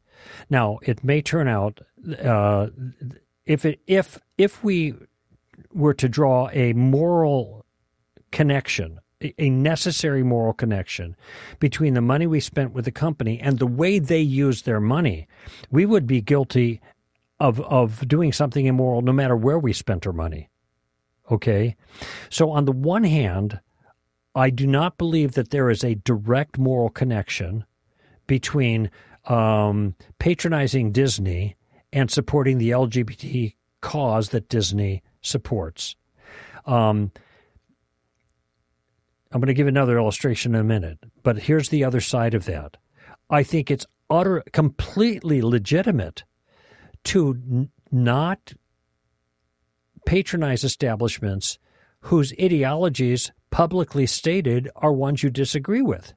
Now, 0.50 0.80
it 0.84 1.04
may 1.04 1.22
turn 1.22 1.48
out 1.48 1.82
uh, 2.24 2.68
if 3.46 3.66
it 3.66 3.80
if 3.88 4.20
if 4.38 4.64
we 4.64 4.94
were 5.74 5.94
to 5.94 6.10
draw 6.10 6.50
a 6.52 6.74
moral 6.74 7.66
connection, 8.32 9.00
a- 9.22 9.50
necessary 9.50 10.24
moral 10.24 10.54
connection 10.54 11.16
between 11.60 11.94
the 11.94 12.02
money 12.02 12.28
we 12.28 12.40
spent 12.40 12.74
with 12.74 12.86
the 12.86 12.92
company 12.92 13.40
and 13.40 13.60
the 13.60 13.68
way 13.68 14.00
they 14.00 14.22
used 14.22 14.66
their 14.66 14.80
money, 14.80 15.28
we 15.70 15.86
would 15.86 16.08
be 16.08 16.22
guilty 16.22 16.82
of 17.40 17.60
of 17.62 18.08
doing 18.08 18.32
something 18.32 18.66
immoral 18.66 19.02
no 19.02 19.14
matter 19.14 19.36
where 19.36 19.60
we 19.60 19.74
spent 19.74 20.06
our 20.06 20.14
money. 20.14 20.50
Okay? 21.30 21.76
So 22.30 22.52
on 22.52 22.66
the 22.66 22.72
one 22.72 23.04
hand, 23.04 23.60
I 24.36 24.50
do 24.50 24.68
not 24.68 24.98
believe 24.98 25.34
that 25.34 25.50
there 25.50 25.70
is 25.70 25.84
a 25.84 25.96
direct 25.96 26.58
moral 26.58 26.90
connection 26.90 27.66
between 28.28 28.90
um, 29.26 29.96
patronizing 30.20 30.92
Disney 30.92 31.56
and 31.94 32.10
supporting 32.10 32.58
the 32.58 32.72
LGBT 32.72 33.56
cause 33.82 34.30
that 34.30 34.50
Disney 34.50 35.04
supports. 35.22 35.96
Um, 36.66 37.12
I'm 39.32 39.40
going 39.40 39.48
to 39.48 39.54
give 39.54 39.68
another 39.68 39.98
illustration 39.98 40.56
in 40.56 40.62
a 40.62 40.66
minute, 40.66 41.00
but 41.24 41.38
here's 41.38 41.70
the 41.70 41.84
other 41.84 42.02
side 42.02 42.34
of 42.34 42.46
that. 42.46 42.78
I 43.30 43.44
think 43.44 43.72
it's 43.72 43.86
utter, 44.10 44.44
completely 44.52 45.42
legitimate 45.42 46.24
to 47.06 47.40
n- 47.50 47.70
not 47.92 48.54
patronize 50.06 50.64
establishments 50.64 51.58
whose 52.02 52.34
ideologies 52.42 53.32
publicly 53.52 54.06
stated 54.06 54.70
are 54.76 54.92
ones 54.92 55.24
you 55.24 55.30
disagree 55.30 55.82
with. 55.82 56.14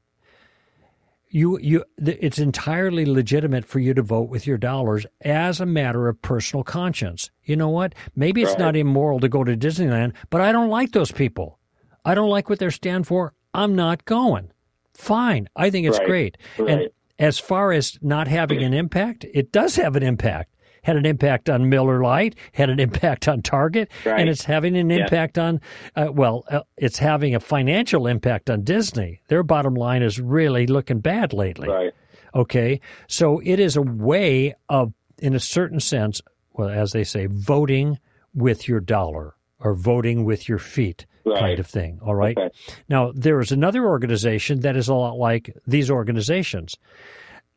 You, 1.34 1.58
you, 1.58 1.84
it's 1.98 2.38
entirely 2.38 3.04
legitimate 3.04 3.64
for 3.64 3.80
you 3.80 3.92
to 3.94 4.02
vote 4.02 4.28
with 4.28 4.46
your 4.46 4.56
dollars 4.56 5.04
as 5.22 5.58
a 5.60 5.66
matter 5.66 6.06
of 6.06 6.22
personal 6.22 6.62
conscience. 6.62 7.28
You 7.42 7.56
know 7.56 7.70
what? 7.70 7.92
Maybe 8.14 8.42
it's 8.42 8.52
Right. 8.52 8.58
not 8.60 8.76
immoral 8.76 9.18
to 9.18 9.28
go 9.28 9.42
to 9.42 9.56
Disneyland, 9.56 10.12
but 10.30 10.40
I 10.40 10.52
don't 10.52 10.70
like 10.70 10.92
those 10.92 11.10
people. 11.10 11.58
I 12.04 12.14
don't 12.14 12.30
like 12.30 12.48
what 12.48 12.60
they 12.60 12.70
stand 12.70 13.08
for. 13.08 13.34
I'm 13.52 13.74
not 13.74 14.04
going. 14.04 14.52
Fine. 14.94 15.48
I 15.56 15.70
think 15.70 15.88
it's 15.88 15.98
Right. 15.98 16.06
great. 16.06 16.38
And 16.68 16.88
as 17.18 17.40
far 17.40 17.72
as 17.72 17.98
not 18.00 18.28
having 18.28 18.62
an 18.62 18.72
impact, 18.72 19.26
it 19.34 19.50
does 19.50 19.74
have 19.74 19.96
an 19.96 20.04
impact. 20.04 20.53
Had 20.84 20.96
an 20.96 21.06
impact 21.06 21.50
on 21.50 21.68
Miller 21.68 22.02
Lite, 22.02 22.36
had 22.52 22.70
an 22.70 22.78
impact 22.78 23.26
on 23.26 23.42
Target, 23.42 23.90
Right. 24.04 24.20
and 24.20 24.28
it's 24.28 24.44
having 24.44 24.76
an 24.76 24.90
Yeah. 24.90 24.98
impact 25.02 25.38
on, 25.38 25.60
uh, 25.96 26.08
well, 26.12 26.44
uh, 26.50 26.60
it's 26.76 26.98
having 26.98 27.34
a 27.34 27.40
financial 27.40 28.06
impact 28.06 28.48
on 28.50 28.62
Disney. 28.62 29.20
Their 29.28 29.42
bottom 29.42 29.74
line 29.74 30.02
is 30.02 30.20
really 30.20 30.66
looking 30.66 31.00
bad 31.00 31.32
lately. 31.32 31.68
Right. 31.68 31.92
Okay. 32.34 32.80
So 33.08 33.40
it 33.44 33.58
is 33.58 33.76
a 33.76 33.82
way 33.82 34.54
of, 34.68 34.92
in 35.18 35.34
a 35.34 35.40
certain 35.40 35.80
sense, 35.80 36.20
well, 36.52 36.68
as 36.68 36.92
they 36.92 37.04
say, 37.04 37.26
voting 37.30 37.98
with 38.34 38.68
your 38.68 38.80
dollar 38.80 39.34
or 39.60 39.74
voting 39.74 40.24
with 40.24 40.48
your 40.48 40.58
feet 40.58 41.06
Right. 41.24 41.38
kind 41.38 41.58
of 41.58 41.66
thing. 41.66 41.98
All 42.04 42.14
right. 42.14 42.36
Okay. 42.36 42.50
Now, 42.90 43.10
there 43.14 43.40
is 43.40 43.50
another 43.52 43.86
organization 43.86 44.60
that 44.60 44.76
is 44.76 44.88
a 44.88 44.94
lot 44.94 45.16
like 45.16 45.56
these 45.66 45.90
organizations. 45.90 46.76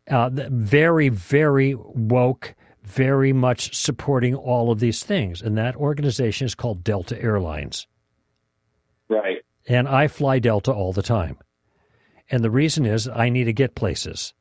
Uh, 0.10 0.30
very, 0.34 1.10
very 1.10 1.76
woke, 1.76 2.56
very 2.88 3.34
much 3.34 3.76
supporting 3.76 4.34
all 4.34 4.72
of 4.72 4.80
these 4.80 5.04
things. 5.04 5.42
And 5.42 5.58
that 5.58 5.76
organization 5.76 6.46
is 6.46 6.56
called 6.56 6.84
Delta 6.84 7.22
Airlines. 7.22 7.88
Right. 9.10 9.38
And 9.68 9.88
I 9.88 10.08
fly 10.08 10.40
Delta 10.40 10.72
all 10.72 10.94
the 10.94 11.02
time. 11.02 11.38
And 12.30 12.44
the 12.44 12.52
reason 12.52 12.86
is 12.86 13.08
I 13.08 13.30
need 13.30 13.46
to 13.46 13.54
get 13.54 13.76
places. 13.76 14.34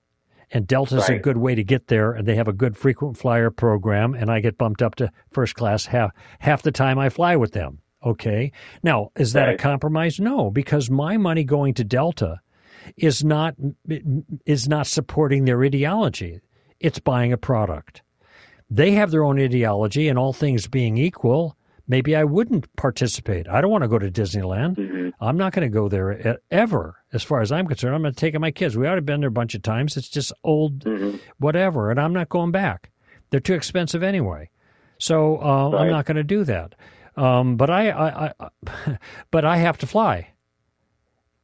And 0.52 0.66
Delta's 0.66 1.08
a 1.08 1.14
Right. 1.14 1.22
good 1.22 1.38
way 1.38 1.56
to 1.56 1.64
get 1.64 1.88
there, 1.88 2.12
and 2.12 2.26
they 2.26 2.36
have 2.36 2.46
a 2.46 2.52
good 2.52 2.76
frequent 2.76 3.16
flyer 3.16 3.50
program, 3.50 4.14
and 4.14 4.30
I 4.30 4.38
get 4.38 4.56
bumped 4.56 4.80
up 4.80 4.94
to 4.96 5.10
first 5.32 5.56
class 5.56 5.86
half 5.86 6.12
half 6.38 6.62
the 6.62 6.70
time 6.70 7.00
I 7.00 7.08
fly 7.08 7.34
with 7.34 7.52
them. 7.52 7.80
Okay. 8.04 8.52
Now, 8.84 9.10
is 9.16 9.32
that 9.32 9.48
a 9.48 9.56
compromise? 9.56 10.20
No, 10.20 10.50
because 10.52 10.88
my 10.88 11.16
money 11.16 11.42
going 11.42 11.74
to 11.74 11.84
Delta 11.84 12.38
is 12.96 13.24
not 13.24 13.56
is 14.44 14.68
not 14.68 14.86
supporting 14.86 15.44
their 15.44 15.64
ideology. 15.64 16.40
It's 16.78 17.00
buying 17.00 17.32
a 17.32 17.36
product. 17.38 18.02
They 18.68 18.92
have 18.92 19.10
their 19.10 19.24
own 19.24 19.38
ideology, 19.38 20.08
and 20.08 20.18
all 20.18 20.32
things 20.32 20.66
being 20.66 20.96
equal, 20.98 21.56
maybe 21.86 22.16
I 22.16 22.24
wouldn't 22.24 22.74
participate. 22.76 23.48
I 23.48 23.60
don't 23.60 23.70
want 23.70 23.82
to 23.82 23.88
go 23.88 23.98
to 23.98 24.10
Disneyland. 24.10 24.76
hmm 24.76 25.10
I'm 25.18 25.38
not 25.38 25.54
going 25.54 25.66
to 25.66 25.72
go 25.72 25.88
there 25.88 26.38
ever, 26.50 26.96
as 27.12 27.22
far 27.22 27.40
as 27.40 27.50
I'm 27.50 27.66
concerned. 27.66 27.94
I'm 27.94 28.02
going 28.02 28.12
to 28.12 28.20
take 28.20 28.38
my 28.38 28.50
kids. 28.50 28.76
We 28.76 28.86
already 28.86 29.00
been 29.00 29.20
there 29.20 29.28
a 29.28 29.32
bunch 29.32 29.54
of 29.54 29.62
times. 29.62 29.96
It's 29.96 30.08
just 30.10 30.32
old, 30.44 30.84
hmm 30.84 31.16
whatever, 31.38 31.90
and 31.90 32.00
I'm 32.00 32.12
not 32.12 32.28
going 32.28 32.50
back. 32.50 32.90
They're 33.30 33.40
too 33.40 33.54
expensive 33.54 34.02
anyway, 34.02 34.50
so 34.98 35.38
uh, 35.40 35.70
I'm 35.78 35.90
not 35.90 36.04
going 36.06 36.16
to 36.16 36.24
do 36.24 36.44
that. 36.44 36.74
Um, 37.16 37.56
but 37.56 37.70
I, 37.70 37.90
I, 37.90 38.32
I 38.38 38.98
but 39.30 39.44
I 39.44 39.56
have 39.56 39.78
to 39.78 39.86
fly, 39.86 40.28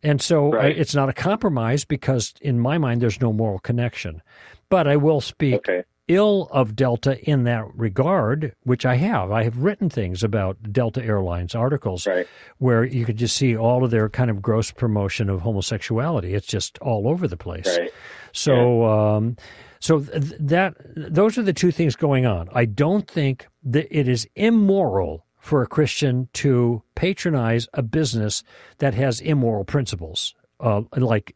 and 0.02 0.20
so 0.20 0.54
I, 0.56 0.66
it's 0.66 0.94
not 0.94 1.08
a 1.08 1.12
compromise 1.12 1.84
because 1.84 2.34
in 2.40 2.58
my 2.58 2.78
mind 2.78 3.00
there's 3.00 3.20
no 3.20 3.32
moral 3.32 3.58
connection. 3.58 4.22
But 4.68 4.86
I 4.86 4.96
will 4.96 5.20
speak 5.20 5.54
Okay. 5.54 5.84
Ill 6.08 6.48
of 6.50 6.74
Delta 6.76 7.18
in 7.28 7.44
that 7.44 7.64
regard, 7.74 8.54
which 8.64 8.84
I 8.84 8.96
have. 8.96 9.30
I 9.30 9.44
have 9.44 9.58
written 9.58 9.88
things 9.88 10.22
about 10.22 10.72
Delta 10.72 11.02
Airlines 11.02 11.54
articles 11.54 12.06
Right. 12.06 12.26
where 12.58 12.84
you 12.84 13.04
could 13.04 13.16
just 13.16 13.36
see 13.36 13.56
all 13.56 13.84
of 13.84 13.90
their 13.90 14.08
kind 14.08 14.30
of 14.30 14.42
gross 14.42 14.70
promotion 14.70 15.28
of 15.30 15.40
homosexuality. 15.42 16.34
It's 16.34 16.46
just 16.46 16.78
all 16.78 17.08
over 17.08 17.28
the 17.28 17.36
place. 17.36 17.78
Right. 17.78 17.90
So, 18.32 18.82
yeah. 18.82 19.14
um, 19.16 19.36
so 19.80 20.00
th- 20.00 20.32
that 20.40 20.74
those 20.96 21.38
are 21.38 21.42
the 21.42 21.52
two 21.52 21.70
things 21.70 21.96
going 21.96 22.26
on. 22.26 22.48
I 22.52 22.64
don't 22.64 23.08
think 23.08 23.46
that 23.64 23.86
it 23.96 24.08
is 24.08 24.28
immoral 24.34 25.24
for 25.38 25.62
a 25.62 25.66
Christian 25.66 26.28
to 26.34 26.82
patronize 26.94 27.68
a 27.74 27.82
business 27.82 28.42
that 28.78 28.94
has 28.94 29.20
immoral 29.20 29.64
principles, 29.64 30.34
uh, 30.60 30.82
like 30.96 31.34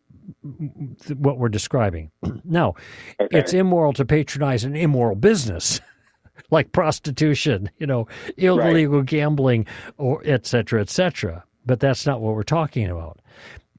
what 1.14 1.38
we're 1.38 1.48
describing. 1.48 2.10
now, 2.44 2.74
okay. 3.20 3.38
it's 3.38 3.52
immoral 3.52 3.92
to 3.94 4.04
patronize 4.04 4.64
an 4.64 4.76
immoral 4.76 5.16
business. 5.16 5.80
like 6.50 6.72
prostitution, 6.72 7.70
you 7.78 7.86
know, 7.86 8.06
illegal 8.36 8.98
right. 8.98 9.06
gambling, 9.06 9.66
or 9.96 10.22
et 10.24 10.46
cetera, 10.46 10.80
et 10.80 10.90
cetera. 10.90 11.42
But 11.64 11.80
that's 11.80 12.06
not 12.06 12.20
what 12.20 12.34
we're 12.34 12.42
talking 12.42 12.88
about. 12.88 13.18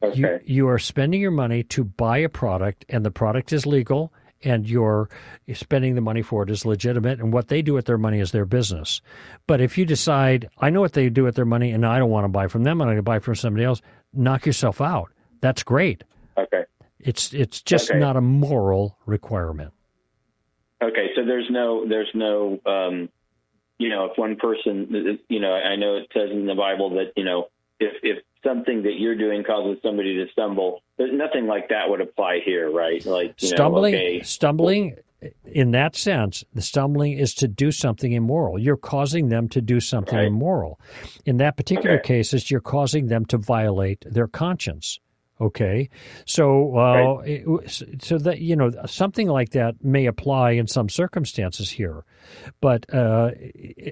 Okay. 0.02 0.20
You, 0.20 0.40
you 0.44 0.68
are 0.68 0.80
spending 0.80 1.22
your 1.22 1.32
money 1.32 1.64
to 1.64 1.84
buy 1.84 2.18
a 2.18 2.30
product, 2.30 2.86
and 2.90 3.06
the 3.06 3.12
product 3.12 3.54
is 3.54 3.66
legal, 3.66 4.12
and 4.44 4.70
you're 4.70 5.10
spending 5.54 5.96
the 5.96 6.02
money 6.02 6.22
for 6.22 6.44
it 6.44 6.50
is 6.50 6.66
legitimate, 6.66 7.20
and 7.20 7.34
what 7.34 7.48
they 7.48 7.62
do 7.62 7.74
with 7.74 7.86
their 7.86 7.98
money 7.98 8.20
is 8.20 8.32
their 8.32 8.46
business. 8.46 9.02
But 9.48 9.62
if 9.62 9.78
you 9.78 9.86
decide, 9.86 10.50
I 10.60 10.70
know 10.70 10.82
what 10.82 10.94
they 10.94 11.10
do 11.10 11.24
with 11.24 11.36
their 11.36 11.46
money, 11.46 11.72
and 11.72 11.86
I 11.86 11.98
don't 11.98 12.12
want 12.12 12.26
to 12.26 12.30
buy 12.30 12.48
from 12.48 12.64
them, 12.64 12.82
I'm 12.82 12.88
going 12.88 12.98
to 12.98 13.04
buy 13.04 13.20
from 13.20 13.36
somebody 13.36 13.66
else, 13.66 13.82
knock 14.14 14.46
yourself 14.46 14.82
out. 14.82 15.12
That's 15.42 15.64
great. 15.64 16.04
Okay. 16.38 16.64
It's 17.00 17.34
it's 17.34 17.62
just 17.62 17.92
okay. 17.92 18.00
not 18.00 18.18
a 18.18 18.22
moral 18.22 18.98
requirement. 19.06 19.74
Okay, 20.82 21.08
so 21.16 21.26
there's 21.26 21.48
no 21.50 21.88
there's 21.88 22.10
no 22.14 22.60
um, 22.66 23.10
you 23.78 23.90
know 23.90 24.06
if 24.06 24.18
one 24.18 24.36
person 24.36 25.20
you 25.30 25.40
know 25.40 25.54
I 25.54 25.76
know 25.76 25.98
it 25.98 26.08
says 26.14 26.30
in 26.32 26.46
the 26.46 26.56
Bible 26.56 26.90
that 26.92 27.14
you 27.16 27.24
know 27.24 27.48
if 27.80 27.94
if 28.04 28.24
something 28.44 28.84
that 28.84 29.00
you're 29.00 29.18
doing 29.18 29.44
causes 29.44 29.82
somebody 29.84 30.16
to 30.16 30.26
stumble, 30.32 30.82
there's 30.98 31.14
nothing 31.14 31.48
like 31.48 31.70
that 31.70 31.90
would 31.90 32.02
apply 32.02 32.40
here, 32.44 32.72
right? 32.72 33.06
Like 33.06 33.36
stumbling, 33.38 33.94
know, 33.94 34.00
okay. 34.00 34.22
stumbling. 34.24 34.96
In 35.46 35.72
that 35.72 35.96
sense, 35.96 36.44
the 36.54 36.62
stumbling 36.62 37.14
is 37.14 37.34
to 37.36 37.48
do 37.48 37.72
something 37.72 38.12
immoral. 38.12 38.60
You're 38.60 38.78
causing 38.78 39.30
them 39.30 39.50
to 39.50 39.62
do 39.62 39.80
something 39.80 40.16
right. 40.16 40.28
immoral. 40.28 40.80
In 41.26 41.38
that 41.38 41.58
particular 41.58 41.98
okay. 41.98 42.20
case, 42.20 42.36
is 42.36 42.52
you're 42.52 42.62
causing 42.62 43.08
them 43.08 43.26
to 43.26 43.38
violate 43.40 44.06
their 44.08 44.28
conscience. 44.28 45.00
Okay, 45.40 45.90
so 46.26 46.76
uh, 46.78 47.18
right. 47.18 47.86
so 48.00 48.18
that 48.18 48.40
you 48.40 48.56
know 48.56 48.72
something 48.88 49.28
like 49.28 49.52
that 49.52 49.76
may 49.84 50.08
apply 50.08 50.52
in 50.52 50.66
some 50.66 50.90
circumstances 50.90 51.70
here, 51.70 52.06
but 52.60 52.92
uh, 52.92 53.32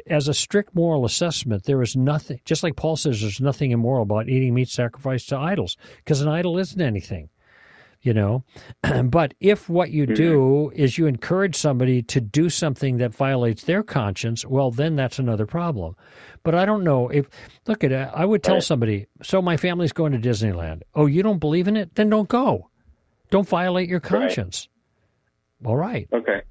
as 0.08 0.28
a 0.28 0.34
strict 0.34 0.74
moral 0.74 1.06
assessment, 1.06 1.66
there 1.66 1.84
is 1.84 1.96
nothing. 1.96 2.40
Just 2.46 2.64
like 2.64 2.76
Paul 2.76 2.96
says, 2.96 3.22
there's 3.22 3.40
nothing 3.40 3.70
immoral 3.72 4.04
about 4.04 4.28
eating 4.28 4.56
meat 4.56 4.70
sacrificed 4.70 5.30
to 5.30 5.38
idols, 5.38 5.78
because 5.98 6.22
an 6.22 6.30
idol 6.30 6.58
isn't 6.58 6.82
anything 6.82 7.30
you 8.06 8.14
know. 8.14 8.44
but 9.04 9.34
if 9.40 9.68
what 9.68 9.92
you 9.92 10.06
do 10.06 10.70
mm-hmm. 10.72 10.82
is 10.82 10.98
you 10.98 11.08
encourage 11.08 11.56
somebody 11.56 12.02
to 12.04 12.22
do 12.22 12.50
something 12.50 12.98
that 12.98 13.14
violates 13.14 13.64
their 13.64 13.84
conscience, 13.84 14.46
well, 14.46 14.72
then 14.72 14.96
that's 14.96 15.20
another 15.20 15.46
problem. 15.46 15.96
But 16.44 16.56
I 16.56 16.66
don't 16.66 16.84
know 16.84 17.10
if, 17.10 17.28
look 17.68 17.84
at 17.84 17.92
it, 17.92 18.10
I 18.14 18.24
would 18.24 18.44
tell 18.44 18.62
somebody, 18.62 19.08
so 19.24 19.42
my 19.42 19.58
family's 19.58 19.92
going 19.92 20.12
to 20.14 20.20
Disneyland. 20.20 20.84
Oh, 20.94 21.08
you 21.08 21.24
don't 21.24 21.40
believe 21.40 21.68
in 21.68 21.76
it? 21.76 21.96
Then 21.96 22.10
don't 22.10 22.30
go. 22.30 22.70
Don't 23.32 23.48
violate 23.48 23.90
your 23.90 24.00
conscience. 24.00 24.70
Right. 25.62 25.70
All 25.70 25.76
right. 25.76 26.08
Okay. 26.14 26.42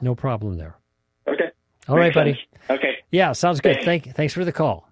No 0.00 0.14
problem 0.14 0.56
there. 0.56 0.78
Okay. 1.26 1.50
All 1.88 1.96
Makes 1.96 2.06
right, 2.06 2.14
buddy. 2.14 2.32
Sense. 2.32 2.78
Okay. 2.78 2.94
Yeah, 3.10 3.32
sounds 3.32 3.60
good. 3.60 3.82
Thank, 3.84 4.14
thanks 4.14 4.32
for 4.32 4.44
the 4.44 4.52
call. 4.52 4.87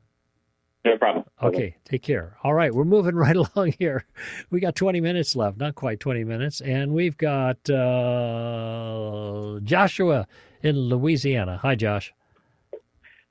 No 0.87 0.97
problem. 0.97 1.25
Okay, 1.43 1.75
take 1.85 2.03
care. 2.03 2.37
All 2.45 2.55
right, 2.55 2.73
we're 2.73 2.85
moving 2.85 3.17
right 3.27 3.35
along 3.35 3.75
here. 3.77 4.05
We 4.51 4.61
got 4.61 4.77
20 4.77 5.01
minutes 5.01 5.35
left, 5.35 5.59
not 5.59 5.75
quite 5.75 5.99
20 5.99 6.23
minutes, 6.23 6.61
and 6.61 6.93
we've 6.95 7.19
got 7.19 7.69
uh, 7.69 9.59
Joshua 9.65 10.29
in 10.63 10.77
Louisiana. 10.79 11.59
Hi, 11.61 11.75
Josh. 11.75 12.15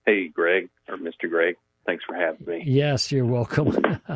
Hey, 0.05 0.27
Greg 0.27 0.69
or 0.89 0.97
Mr. 0.97 1.29
Greg. 1.29 1.55
Thanks 1.85 2.03
for 2.03 2.13
having 2.13 2.45
me. 2.45 2.61
Yes, 2.65 3.09
you're 3.09 3.25
welcome. 3.25 3.67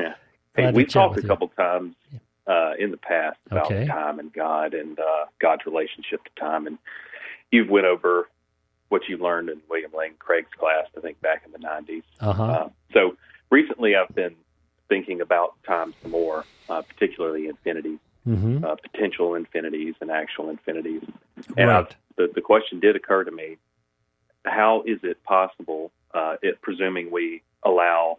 yeah. 0.00 0.14
Hey, 0.56 0.72
we've 0.72 0.88
talked 0.88 1.16
a 1.16 1.22
couple 1.22 1.46
times 1.48 1.94
uh, 2.48 2.72
in 2.76 2.90
the 2.90 2.96
past 2.96 3.38
about 3.52 3.66
okay. 3.66 3.86
time 3.86 4.18
and 4.18 4.32
God 4.32 4.74
and 4.74 4.98
uh, 4.98 5.26
God's 5.40 5.64
relationship 5.64 6.24
to 6.24 6.40
time, 6.40 6.66
and 6.66 6.78
you've 7.52 7.70
went 7.70 7.86
over 7.86 8.28
what 8.88 9.08
you 9.08 9.16
learned 9.16 9.48
in 9.48 9.60
William 9.68 9.92
Lane 9.96 10.14
Craig's 10.18 10.52
class, 10.58 10.86
I 10.96 11.00
think 11.00 11.20
back 11.20 11.42
in 11.44 11.52
the 11.52 11.58
90s. 11.58 12.02
Uh-huh. 12.20 12.44
Uh, 12.44 12.68
so 12.92 13.16
recently 13.50 13.96
I've 13.96 14.14
been 14.14 14.36
thinking 14.88 15.20
about 15.20 15.54
time 15.66 15.94
some 16.02 16.10
more, 16.10 16.44
uh, 16.68 16.82
particularly 16.82 17.48
infinities, 17.48 17.98
mm-hmm. 18.26 18.64
uh, 18.64 18.76
potential 18.76 19.34
infinities 19.34 19.94
and 20.00 20.10
actual 20.10 20.50
infinities. 20.50 21.02
And 21.56 21.68
right. 21.68 21.96
the, 22.16 22.30
the 22.34 22.40
question 22.40 22.80
did 22.80 22.96
occur 22.96 23.24
to 23.24 23.30
me, 23.30 23.56
how 24.44 24.82
is 24.86 24.98
it 25.02 25.22
possible, 25.24 25.90
uh, 26.12 26.36
it, 26.42 26.60
presuming 26.60 27.10
we 27.10 27.42
allow 27.62 28.18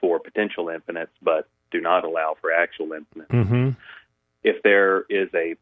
for 0.00 0.18
potential 0.18 0.68
infinites, 0.68 1.12
but 1.22 1.48
do 1.70 1.80
not 1.80 2.04
allow 2.04 2.36
for 2.40 2.52
actual 2.52 2.92
infinites, 2.92 3.30
mm-hmm. 3.30 3.70
if 4.42 4.62
there 4.62 5.04
is 5.10 5.28
a 5.34 5.56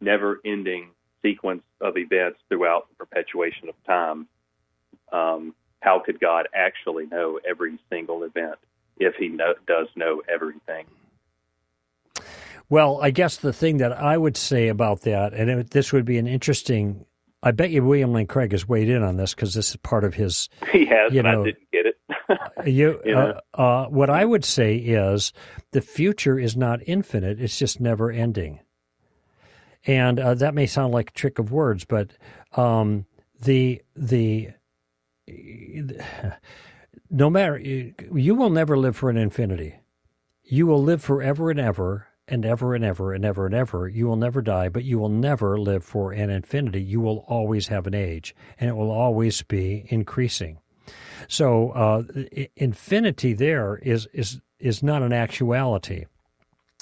never 0.00 0.40
ending 0.44 0.90
sequence 1.22 1.62
of 1.80 1.96
events 1.96 2.38
throughout 2.48 2.88
the 2.88 2.94
perpetuation 2.96 3.68
of 3.68 3.74
time, 3.84 4.26
um, 5.12 5.54
how 5.80 5.98
could 5.98 6.20
God 6.20 6.48
actually 6.54 7.06
know 7.06 7.38
every 7.48 7.78
single 7.90 8.22
event 8.24 8.56
if 8.98 9.14
He 9.16 9.28
know, 9.28 9.54
does 9.66 9.88
know 9.94 10.22
everything? 10.32 10.86
Well, 12.68 13.00
I 13.00 13.10
guess 13.10 13.36
the 13.36 13.52
thing 13.52 13.76
that 13.78 13.92
I 13.92 14.16
would 14.16 14.36
say 14.36 14.68
about 14.68 15.02
that, 15.02 15.32
and 15.34 15.48
it, 15.50 15.70
this 15.70 15.92
would 15.92 16.04
be 16.04 16.18
an 16.18 16.26
interesting. 16.26 17.04
I 17.42 17.52
bet 17.52 17.70
you 17.70 17.84
William 17.84 18.12
Lane 18.12 18.26
Craig 18.26 18.50
has 18.52 18.66
weighed 18.66 18.88
in 18.88 19.02
on 19.02 19.16
this 19.16 19.34
because 19.34 19.54
this 19.54 19.70
is 19.70 19.76
part 19.76 20.04
of 20.04 20.14
his. 20.14 20.48
He 20.72 20.84
has, 20.86 21.12
you 21.12 21.22
know, 21.22 21.42
I 21.42 21.44
didn't 21.44 21.70
get 21.72 21.86
it. 21.86 21.96
you, 22.66 23.00
uh, 23.14 23.40
uh, 23.54 23.86
what 23.86 24.10
I 24.10 24.24
would 24.24 24.44
say 24.44 24.76
is 24.76 25.32
the 25.70 25.80
future 25.80 26.38
is 26.38 26.56
not 26.56 26.80
infinite; 26.86 27.40
it's 27.40 27.58
just 27.58 27.80
never 27.80 28.10
ending. 28.10 28.60
And 29.86 30.18
uh, 30.18 30.34
that 30.34 30.54
may 30.54 30.66
sound 30.66 30.92
like 30.92 31.10
a 31.10 31.14
trick 31.14 31.38
of 31.38 31.52
words, 31.52 31.84
but 31.84 32.12
um, 32.52 33.06
the 33.40 33.82
the 33.94 34.50
no 37.10 37.30
matter 37.30 37.58
you 37.58 38.34
will 38.34 38.50
never 38.50 38.76
live 38.76 38.96
for 38.96 39.10
an 39.10 39.16
infinity. 39.16 39.80
You 40.42 40.66
will 40.66 40.82
live 40.82 41.02
forever 41.02 41.50
and 41.50 41.58
ever 41.58 42.08
and 42.28 42.44
ever 42.44 42.74
and 42.74 42.84
ever 42.84 43.12
and 43.12 43.24
ever 43.24 43.46
and 43.46 43.54
ever. 43.54 43.88
You 43.88 44.06
will 44.06 44.16
never 44.16 44.42
die, 44.42 44.68
but 44.68 44.84
you 44.84 44.98
will 44.98 45.08
never 45.08 45.58
live 45.58 45.84
for 45.84 46.12
an 46.12 46.30
infinity. 46.30 46.82
You 46.82 47.00
will 47.00 47.24
always 47.28 47.68
have 47.68 47.86
an 47.86 47.94
age, 47.94 48.34
and 48.58 48.70
it 48.70 48.74
will 48.74 48.90
always 48.90 49.42
be 49.42 49.86
increasing. 49.88 50.58
So 51.28 51.70
uh, 51.70 52.02
infinity 52.56 53.32
there 53.32 53.76
is 53.76 54.06
is 54.12 54.40
is 54.58 54.82
not 54.82 55.02
an 55.02 55.12
actuality, 55.12 56.06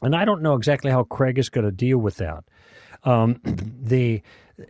and 0.02 0.14
I 0.14 0.24
don't 0.24 0.42
know 0.42 0.54
exactly 0.54 0.90
how 0.90 1.04
Craig 1.04 1.38
is 1.38 1.48
going 1.48 1.64
to 1.64 1.72
deal 1.72 1.98
with 1.98 2.16
that. 2.16 2.44
Um, 3.04 3.40
the, 3.44 4.22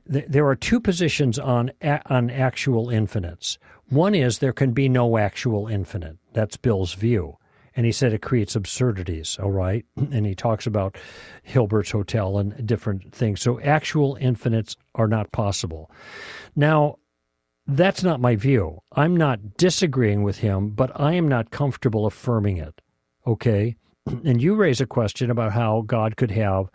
the, 0.06 0.24
there 0.28 0.46
are 0.46 0.56
two 0.56 0.80
positions 0.80 1.38
on 1.38 1.70
on 2.06 2.30
actual 2.30 2.90
infinites. 2.90 3.58
One 3.88 4.14
is 4.14 4.38
there 4.38 4.52
can 4.52 4.72
be 4.72 4.88
no 4.88 5.18
actual 5.18 5.68
infinite. 5.68 6.18
That's 6.32 6.56
Bill's 6.56 6.94
view. 6.94 7.38
And 7.76 7.84
he 7.84 7.92
said 7.92 8.12
it 8.12 8.22
creates 8.22 8.54
absurdities, 8.54 9.36
all 9.42 9.50
right? 9.50 9.84
And 9.96 10.26
he 10.26 10.34
talks 10.34 10.66
about 10.66 10.96
Hilbert's 11.42 11.90
Hotel 11.90 12.38
and 12.38 12.66
different 12.66 13.12
things. 13.12 13.40
So 13.40 13.60
actual 13.60 14.16
infinites 14.20 14.76
are 14.94 15.08
not 15.08 15.32
possible. 15.32 15.90
Now, 16.54 16.98
that's 17.66 18.02
not 18.02 18.20
my 18.20 18.36
view. 18.36 18.80
I'm 18.92 19.16
not 19.16 19.56
disagreeing 19.56 20.22
with 20.22 20.38
him, 20.38 20.70
but 20.70 20.92
I 20.94 21.14
am 21.14 21.28
not 21.28 21.50
comfortable 21.50 22.06
affirming 22.06 22.58
it. 22.58 22.80
Okay? 23.26 23.76
And 24.24 24.40
you 24.40 24.54
raise 24.54 24.82
a 24.82 24.86
question 24.86 25.30
about 25.30 25.52
how 25.52 25.82
God 25.86 26.16
could 26.16 26.30
have 26.30 26.66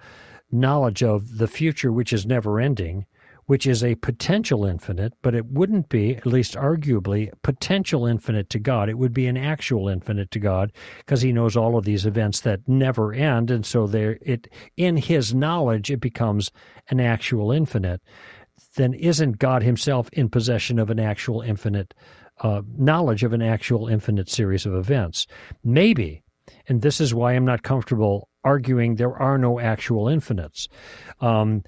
knowledge 0.52 1.04
of 1.04 1.38
the 1.38 1.48
future, 1.48 1.92
which 1.92 2.14
is 2.14 2.26
never 2.26 2.60
ending, 2.60 3.06
which 3.50 3.66
is 3.66 3.84
a 3.84 3.96
potential 3.96 4.64
infinite, 4.64 5.12
but 5.24 5.34
it 5.34 5.48
wouldn't 5.48 5.90
be, 5.90 6.16
at 6.16 6.28
least 6.28 6.54
arguably, 6.54 7.32
potential 7.42 8.06
infinite 8.06 8.48
to 8.48 8.60
God. 8.60 8.90
It 8.90 9.00
would 9.00 9.12
be 9.12 9.26
an 9.26 9.38
actual 9.38 9.90
infinite 9.90 10.30
to 10.32 10.40
God 10.40 10.72
because 11.00 11.24
he 11.24 11.34
knows 11.34 11.58
all 11.58 11.76
of 11.76 11.84
these 11.84 12.06
events 12.06 12.42
that 12.42 12.60
never 12.68 13.12
end. 13.12 13.50
And 13.50 13.66
so 13.66 13.88
there 13.88 14.20
it 14.22 14.48
in 14.78 14.98
his 14.98 15.34
knowledge 15.34 15.90
it 15.90 16.00
becomes 16.00 16.52
an 16.90 17.00
actual 17.00 17.52
infinite. 17.52 18.02
Then 18.76 18.94
isn't 18.94 19.40
God 19.40 19.64
himself 19.64 20.10
in 20.14 20.30
possession 20.30 20.78
of 20.78 20.92
an 20.92 21.00
actual 21.00 21.42
infinite 21.42 21.96
uh, 22.42 22.62
knowledge 22.78 23.24
of 23.24 23.34
an 23.34 23.42
actual 23.42 23.88
infinite 23.88 24.30
series 24.30 24.68
of 24.68 24.76
events? 24.76 25.26
Maybe. 25.64 26.22
And 26.68 26.84
this 26.84 27.02
is 27.02 27.16
why 27.16 27.34
I'm 27.34 27.46
not 27.46 27.64
comfortable 27.64 28.29
arguing 28.44 28.96
there 28.96 29.16
are 29.16 29.38
no 29.38 29.60
actual 29.60 30.08
infinites. 30.08 30.68
Um, 31.22 31.64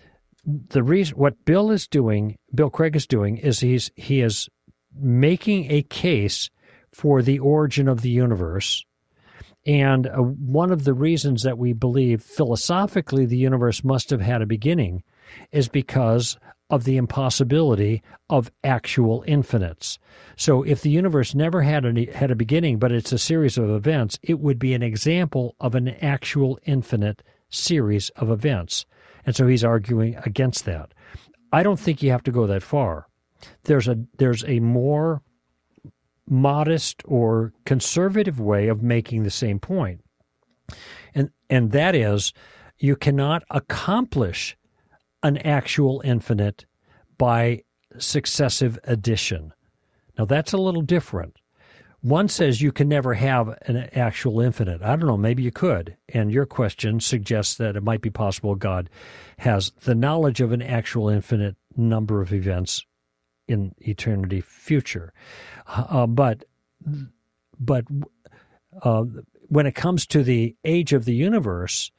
the 0.45 0.83
reason 0.83 1.17
what 1.17 1.45
Bill 1.45 1.69
is 1.71 1.87
doing, 1.87 2.37
Bill 2.53 2.69
Craig 2.69 2.95
is 2.95 3.05
doing, 3.05 3.37
is 3.37 3.59
he's 3.59 3.91
he 3.95 4.21
is 4.21 4.49
making 4.95 5.71
a 5.71 5.83
case 5.83 6.49
for 6.91 7.21
the 7.21 7.39
origin 7.39 7.87
of 7.87 8.01
the 8.01 8.09
universe, 8.09 8.83
And 9.65 10.07
uh, 10.07 10.17
one 10.17 10.71
of 10.71 10.83
the 10.83 10.93
reasons 10.93 11.43
that 11.43 11.57
we 11.57 11.73
believe 11.73 12.23
philosophically 12.23 13.25
the 13.25 13.37
universe 13.37 13.83
must 13.83 14.09
have 14.09 14.21
had 14.21 14.41
a 14.41 14.47
beginning 14.47 15.03
is 15.51 15.67
because 15.67 16.37
of 16.71 16.85
the 16.85 16.97
impossibility 16.97 18.01
of 18.29 18.49
actual 18.63 19.23
infinites. 19.27 19.99
So 20.37 20.63
if 20.63 20.81
the 20.81 20.89
universe 20.89 21.35
never 21.35 21.61
had 21.61 21.85
a, 21.85 22.11
had 22.13 22.31
a 22.31 22.35
beginning, 22.35 22.79
but 22.79 22.93
it's 22.93 23.11
a 23.11 23.19
series 23.19 23.57
of 23.57 23.69
events, 23.69 24.17
it 24.23 24.39
would 24.39 24.57
be 24.57 24.73
an 24.73 24.81
example 24.81 25.55
of 25.59 25.75
an 25.75 25.89
actual 26.01 26.57
infinite 26.65 27.21
series 27.49 28.09
of 28.11 28.31
events. 28.31 28.85
And 29.25 29.35
so 29.35 29.47
he's 29.47 29.65
arguing 29.65 30.15
against 30.25 30.63
that. 30.65 30.93
I 31.51 31.61
don't 31.61 31.79
think 31.79 32.01
you 32.01 32.09
have 32.11 32.23
to 32.23 32.31
go 32.31 32.47
that 32.47 32.63
far. 32.63 33.07
There's 33.63 33.87
a 33.87 33.97
there's 34.17 34.45
a 34.45 34.59
more 34.61 35.21
modest 36.29 37.01
or 37.05 37.51
conservative 37.65 38.39
way 38.39 38.69
of 38.69 38.81
making 38.81 39.23
the 39.23 39.31
same 39.31 39.59
point. 39.59 40.01
And 41.13 41.31
and 41.49 41.71
that 41.71 41.95
is 41.95 42.33
you 42.79 42.95
cannot 42.95 43.43
accomplish 43.49 44.55
an 45.23 45.37
actual 45.37 46.01
infinite 46.03 46.65
by 47.17 47.63
successive 47.97 48.79
addition. 48.83 49.53
Now 50.17 50.25
that's 50.25 50.53
a 50.53 50.57
little 50.57 50.81
different. 50.81 51.37
One 52.01 52.27
says 52.29 52.61
you 52.61 52.71
can 52.71 52.87
never 52.87 53.13
have 53.13 53.49
an 53.67 53.77
actual 53.93 54.41
infinite. 54.41 54.81
I 54.81 54.95
don't 54.95 55.05
know, 55.05 55.17
maybe 55.17 55.43
you 55.43 55.51
could. 55.51 55.95
And 56.09 56.31
your 56.31 56.47
question 56.47 56.99
suggests 56.99 57.55
that 57.55 57.75
it 57.75 57.83
might 57.83 58.01
be 58.01 58.09
possible 58.09 58.55
God 58.55 58.89
has 59.37 59.71
the 59.83 59.93
knowledge 59.93 60.41
of 60.41 60.51
an 60.51 60.63
actual 60.63 61.09
infinite 61.09 61.55
number 61.77 62.21
of 62.21 62.33
events 62.33 62.85
in 63.47 63.75
eternity 63.79 64.41
future. 64.41 65.13
Uh, 65.67 66.07
but 66.07 66.45
but 67.59 67.85
uh, 68.81 69.03
when 69.49 69.67
it 69.67 69.75
comes 69.75 70.07
to 70.07 70.23
the 70.23 70.55
age 70.65 70.93
of 70.93 71.05
the 71.05 71.13
universe, 71.13 71.91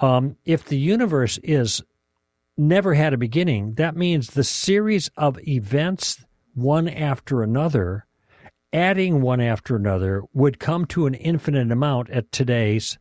um, 0.00 0.36
if 0.44 0.66
the 0.66 0.78
universe 0.78 1.38
is 1.42 1.82
never 2.60 2.94
had 2.94 3.12
a 3.12 3.18
beginning, 3.18 3.74
that 3.74 3.96
means 3.96 4.28
the 4.28 4.44
series 4.44 5.10
of 5.16 5.38
events, 5.48 6.24
one 6.54 6.88
after 6.88 7.42
another, 7.42 8.06
adding 8.72 9.20
one 9.22 9.40
after 9.40 9.74
another, 9.74 10.22
would 10.32 10.60
come 10.60 10.84
to 10.86 11.06
an 11.06 11.14
infinite 11.14 11.72
amount 11.72 12.10
at 12.10 12.30
today's 12.30 12.98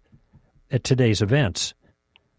at 0.72 0.84
today's 0.84 1.22
events. 1.22 1.74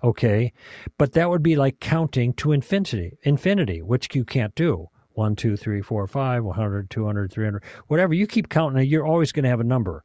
Okay, 0.02 0.52
but 0.98 1.12
that 1.12 1.28
would 1.28 1.42
be 1.42 1.56
like 1.56 1.78
counting 1.78 2.32
to 2.34 2.52
infinity, 2.52 3.18
infinity, 3.22 3.82
which 3.82 4.14
you 4.14 4.24
can't 4.24 4.54
do. 4.54 4.86
1, 5.14 5.36
2, 5.36 5.56
3, 5.56 5.82
4, 5.82 6.06
5, 6.06 6.44
100, 6.44 6.88
200, 6.88 7.32
300, 7.32 7.64
whatever. 7.88 8.14
You 8.14 8.26
keep 8.26 8.48
counting, 8.48 8.88
you're 8.88 9.06
always 9.06 9.32
going 9.32 9.42
to 9.42 9.50
have 9.50 9.60
a 9.60 9.64
number. 9.64 10.02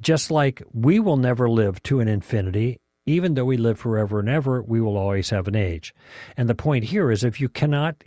Just 0.00 0.30
like 0.30 0.62
we 0.72 1.00
will 1.00 1.18
never 1.18 1.50
live 1.50 1.82
to 1.82 2.00
an 2.00 2.08
infinity, 2.08 2.80
even 3.06 3.34
though 3.34 3.44
we 3.44 3.56
live 3.56 3.78
forever 3.78 4.20
and 4.20 4.28
ever, 4.28 4.62
we 4.62 4.80
will 4.80 4.96
always 4.96 5.30
have 5.30 5.48
an 5.48 5.56
age. 5.56 5.94
And 6.36 6.48
the 6.48 6.54
point 6.54 6.84
here 6.84 7.10
is 7.10 7.24
if 7.24 7.40
you 7.40 7.48
cannot 7.48 8.02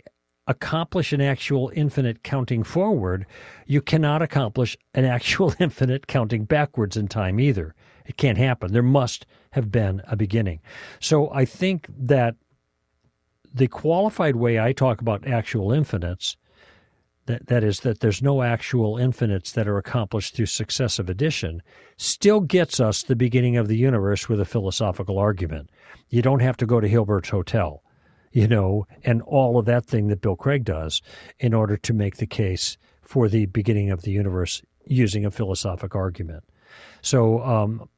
accomplish 0.46 1.12
an 1.12 1.20
actual 1.20 1.72
infinite 1.74 2.22
counting 2.22 2.62
forward, 2.62 3.26
you 3.66 3.80
cannot 3.80 4.22
accomplish 4.22 4.76
an 4.94 5.04
actual 5.04 5.54
infinite 5.60 6.06
counting 6.06 6.44
backwards 6.44 6.96
in 6.96 7.08
time 7.08 7.40
either. 7.40 7.74
It 8.06 8.16
can't 8.16 8.38
happen. 8.38 8.72
There 8.72 8.82
must 8.82 9.26
have 9.52 9.70
been 9.70 10.02
a 10.06 10.16
beginning. 10.16 10.60
So 11.00 11.30
I 11.32 11.44
think 11.44 11.86
that 11.96 12.36
the 13.52 13.68
qualified 13.68 14.36
way 14.36 14.58
I 14.58 14.72
talk 14.72 15.00
about 15.00 15.26
actual 15.26 15.72
infinites, 15.72 16.36
that, 17.26 17.46
that 17.46 17.64
is, 17.64 17.80
that 17.80 18.00
there's 18.00 18.22
no 18.22 18.42
actual 18.42 18.98
infinites 18.98 19.52
that 19.52 19.68
are 19.68 19.78
accomplished 19.78 20.34
through 20.34 20.46
successive 20.46 21.08
addition, 21.08 21.62
still 21.96 22.40
gets 22.40 22.80
us 22.80 23.02
the 23.02 23.16
beginning 23.16 23.56
of 23.56 23.68
the 23.68 23.76
universe 23.76 24.28
with 24.28 24.40
a 24.40 24.44
philosophical 24.44 25.18
argument. 25.18 25.70
You 26.10 26.22
don't 26.22 26.40
have 26.40 26.56
to 26.58 26.66
go 26.66 26.80
to 26.80 26.88
Hilbert's 26.88 27.30
Hotel, 27.30 27.82
you 28.32 28.46
know, 28.46 28.86
and 29.04 29.22
all 29.22 29.58
of 29.58 29.66
that 29.66 29.86
thing 29.86 30.08
that 30.08 30.20
Bill 30.20 30.36
Craig 30.36 30.64
does 30.64 31.00
in 31.38 31.54
order 31.54 31.76
to 31.78 31.92
make 31.92 32.16
the 32.16 32.26
case 32.26 32.76
for 33.00 33.28
the 33.28 33.46
beginning 33.46 33.90
of 33.90 34.02
the 34.02 34.10
universe 34.10 34.62
using 34.86 35.24
a 35.24 35.30
philosophic 35.30 35.94
argument. 35.94 36.44
So, 37.00 37.42
um, 37.42 37.88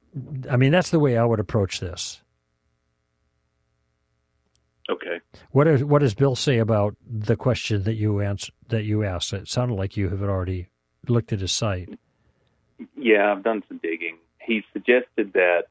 I 0.51 0.57
mean, 0.57 0.73
that's 0.73 0.91
the 0.91 0.99
way 0.99 1.17
I 1.17 1.25
would 1.25 1.41
approach 1.41 1.81
this. 1.81 2.23
Okay. 4.89 5.21
What 5.51 5.67
is 5.67 5.83
what 5.83 6.01
does 6.01 6.15
Bill 6.15 6.37
say 6.37 6.59
about 6.59 6.97
the 7.05 7.37
question 7.37 7.83
that 7.85 7.95
you 7.95 8.21
answer, 8.21 8.53
that 8.69 8.85
you 8.85 9.05
asked? 9.05 9.33
It 9.33 9.49
sounded 9.49 9.75
like 9.75 9.97
you 9.97 10.09
have 10.11 10.23
already 10.23 10.69
looked 11.09 11.33
at 11.33 11.41
his 11.41 11.53
site. 11.53 11.99
Yeah, 12.97 13.33
I've 13.33 13.43
done 13.43 13.63
some 13.69 13.79
digging. 13.83 14.19
He 14.41 14.63
suggested 14.73 15.33
that 15.33 15.65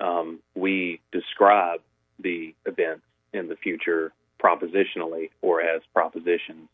um, 0.00 0.40
we 0.54 1.00
describe 1.12 1.80
the 2.18 2.54
events 2.64 3.04
in 3.32 3.48
the 3.48 3.56
future 3.56 4.12
propositionally 4.42 5.30
or 5.42 5.60
as 5.62 5.82
propositions, 5.92 6.68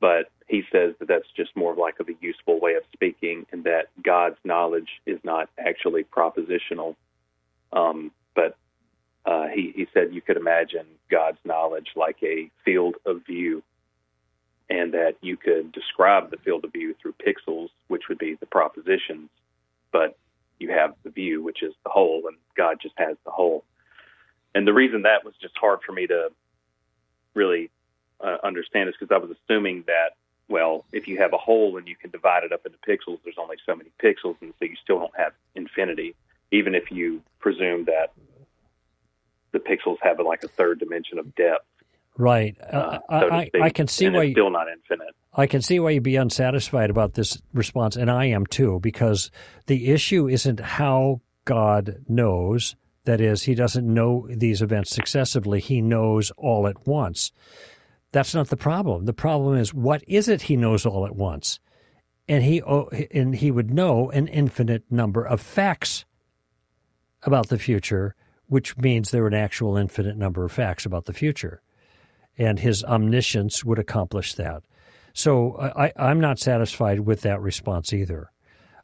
but 0.00 0.30
he 0.48 0.62
says 0.72 0.94
that 0.98 1.08
that's 1.08 1.28
just 1.36 1.54
more 1.56 1.74
like 1.74 2.00
of 2.00 2.08
a 2.08 2.14
useful 2.20 2.60
way 2.60 2.74
of 2.74 2.82
speaking, 2.92 3.46
and 3.52 3.64
that 3.64 3.88
God's 4.02 4.36
knowledge 4.44 4.88
is 5.06 5.18
not 5.22 5.48
actually 5.58 6.04
propositional, 6.04 6.96
um, 7.72 8.10
uh, 9.26 9.48
he, 9.48 9.72
he 9.74 9.86
said 9.92 10.14
you 10.14 10.22
could 10.22 10.36
imagine 10.36 10.86
God's 11.10 11.38
knowledge 11.44 11.88
like 11.96 12.16
a 12.22 12.50
field 12.64 12.96
of 13.04 13.24
view, 13.26 13.62
and 14.68 14.94
that 14.94 15.16
you 15.20 15.36
could 15.36 15.72
describe 15.72 16.30
the 16.30 16.36
field 16.38 16.64
of 16.64 16.72
view 16.72 16.94
through 17.00 17.14
pixels, 17.14 17.68
which 17.88 18.04
would 18.08 18.18
be 18.18 18.36
the 18.36 18.46
propositions, 18.46 19.28
but 19.92 20.16
you 20.58 20.70
have 20.70 20.94
the 21.02 21.10
view, 21.10 21.42
which 21.42 21.62
is 21.62 21.74
the 21.84 21.90
whole, 21.90 22.22
and 22.28 22.36
God 22.56 22.78
just 22.80 22.94
has 22.98 23.16
the 23.24 23.30
whole. 23.30 23.64
And 24.54 24.66
the 24.66 24.72
reason 24.72 25.02
that 25.02 25.24
was 25.24 25.34
just 25.40 25.56
hard 25.58 25.80
for 25.84 25.92
me 25.92 26.06
to 26.06 26.30
really 27.34 27.70
uh, 28.20 28.38
understand 28.42 28.88
is 28.88 28.94
because 28.98 29.14
I 29.14 29.18
was 29.18 29.36
assuming 29.44 29.84
that, 29.86 30.16
well, 30.48 30.84
if 30.92 31.06
you 31.06 31.18
have 31.18 31.32
a 31.32 31.38
whole 31.38 31.76
and 31.76 31.86
you 31.86 31.96
can 31.96 32.10
divide 32.10 32.44
it 32.44 32.52
up 32.52 32.66
into 32.66 32.78
pixels, 32.78 33.18
there's 33.24 33.38
only 33.38 33.56
so 33.64 33.74
many 33.74 33.90
pixels, 34.02 34.36
and 34.40 34.52
so 34.58 34.64
you 34.64 34.76
still 34.82 34.98
don't 34.98 35.16
have 35.16 35.32
infinity, 35.54 36.14
even 36.50 36.74
if 36.74 36.90
you 36.90 37.22
presume 37.38 37.84
that 37.84 38.12
the 39.52 39.58
pixels 39.58 39.96
have 40.02 40.18
like 40.24 40.42
a 40.44 40.48
third 40.48 40.78
dimension 40.78 41.18
of 41.18 41.34
depth. 41.34 41.66
Right. 42.16 42.56
Uh, 42.60 42.98
so 43.08 43.30
I, 43.30 43.50
I, 43.62 43.70
can 43.70 43.86
see 43.86 44.08
why 44.08 44.24
it's 44.24 44.32
still 44.32 44.50
not 44.50 44.66
infinite. 44.68 45.14
I 45.32 45.46
can 45.46 45.62
see 45.62 45.78
why 45.80 45.90
you'd 45.90 46.02
be 46.02 46.16
unsatisfied 46.16 46.90
about 46.90 47.14
this 47.14 47.40
response, 47.54 47.96
and 47.96 48.10
I 48.10 48.26
am 48.26 48.46
too, 48.46 48.78
because 48.82 49.30
the 49.66 49.88
issue 49.90 50.28
isn't 50.28 50.60
how 50.60 51.20
God 51.44 52.04
knows. 52.08 52.76
That 53.04 53.20
is, 53.20 53.44
he 53.44 53.54
doesn't 53.54 53.86
know 53.86 54.28
these 54.28 54.60
events 54.60 54.90
successively. 54.90 55.60
He 55.60 55.80
knows 55.80 56.30
all 56.36 56.66
at 56.66 56.86
once. 56.86 57.32
That's 58.12 58.34
not 58.34 58.48
the 58.48 58.56
problem. 58.56 59.06
The 59.06 59.12
problem 59.12 59.56
is 59.56 59.72
what 59.72 60.02
is 60.06 60.28
it 60.28 60.42
he 60.42 60.56
knows 60.56 60.84
all 60.84 61.06
at 61.06 61.16
once? 61.16 61.60
And 62.28 62.44
he 62.44 62.62
oh, 62.62 62.90
and 63.12 63.34
he 63.34 63.50
would 63.50 63.72
know 63.72 64.10
an 64.10 64.28
infinite 64.28 64.84
number 64.90 65.24
of 65.24 65.40
facts 65.40 66.04
about 67.22 67.48
the 67.48 67.58
future 67.58 68.14
which 68.50 68.76
means 68.76 69.10
there 69.10 69.22
are 69.22 69.28
an 69.28 69.34
actual 69.34 69.76
infinite 69.76 70.16
number 70.16 70.44
of 70.44 70.50
facts 70.50 70.84
about 70.84 71.04
the 71.04 71.12
future. 71.12 71.62
And 72.36 72.58
his 72.58 72.82
omniscience 72.82 73.64
would 73.64 73.78
accomplish 73.78 74.34
that. 74.34 74.64
So 75.12 75.56
I, 75.56 75.92
am 75.96 76.18
not 76.18 76.40
satisfied 76.40 77.00
with 77.00 77.20
that 77.20 77.40
response 77.40 77.92
either. 77.92 78.32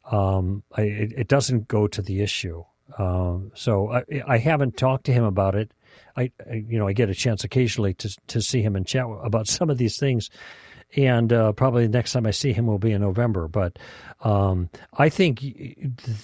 Um, 0.09 0.63
I, 0.75 0.83
it, 0.83 1.27
doesn't 1.27 1.67
go 1.67 1.85
to 1.87 2.01
the 2.01 2.21
issue. 2.21 2.63
Um, 2.97 3.51
so 3.55 3.91
I, 3.91 4.03
I, 4.25 4.37
haven't 4.37 4.77
talked 4.77 5.05
to 5.07 5.13
him 5.13 5.25
about 5.25 5.55
it. 5.55 5.71
I, 6.15 6.31
you 6.49 6.79
know, 6.79 6.87
I 6.87 6.93
get 6.93 7.09
a 7.09 7.15
chance 7.15 7.43
occasionally 7.43 7.93
to 7.95 8.17
to 8.27 8.41
see 8.41 8.61
him 8.61 8.77
and 8.77 8.87
chat 8.87 9.05
about 9.21 9.47
some 9.49 9.69
of 9.69 9.77
these 9.77 9.97
things, 9.97 10.29
and 10.95 11.33
uh, 11.33 11.51
probably 11.51 11.85
the 11.85 11.97
next 11.97 12.13
time 12.13 12.25
I 12.25 12.31
see 12.31 12.53
him 12.53 12.67
will 12.67 12.79
be 12.79 12.91
in 12.91 13.01
November. 13.01 13.47
But 13.47 13.77
um, 14.21 14.69
I 14.97 15.09
think 15.09 15.43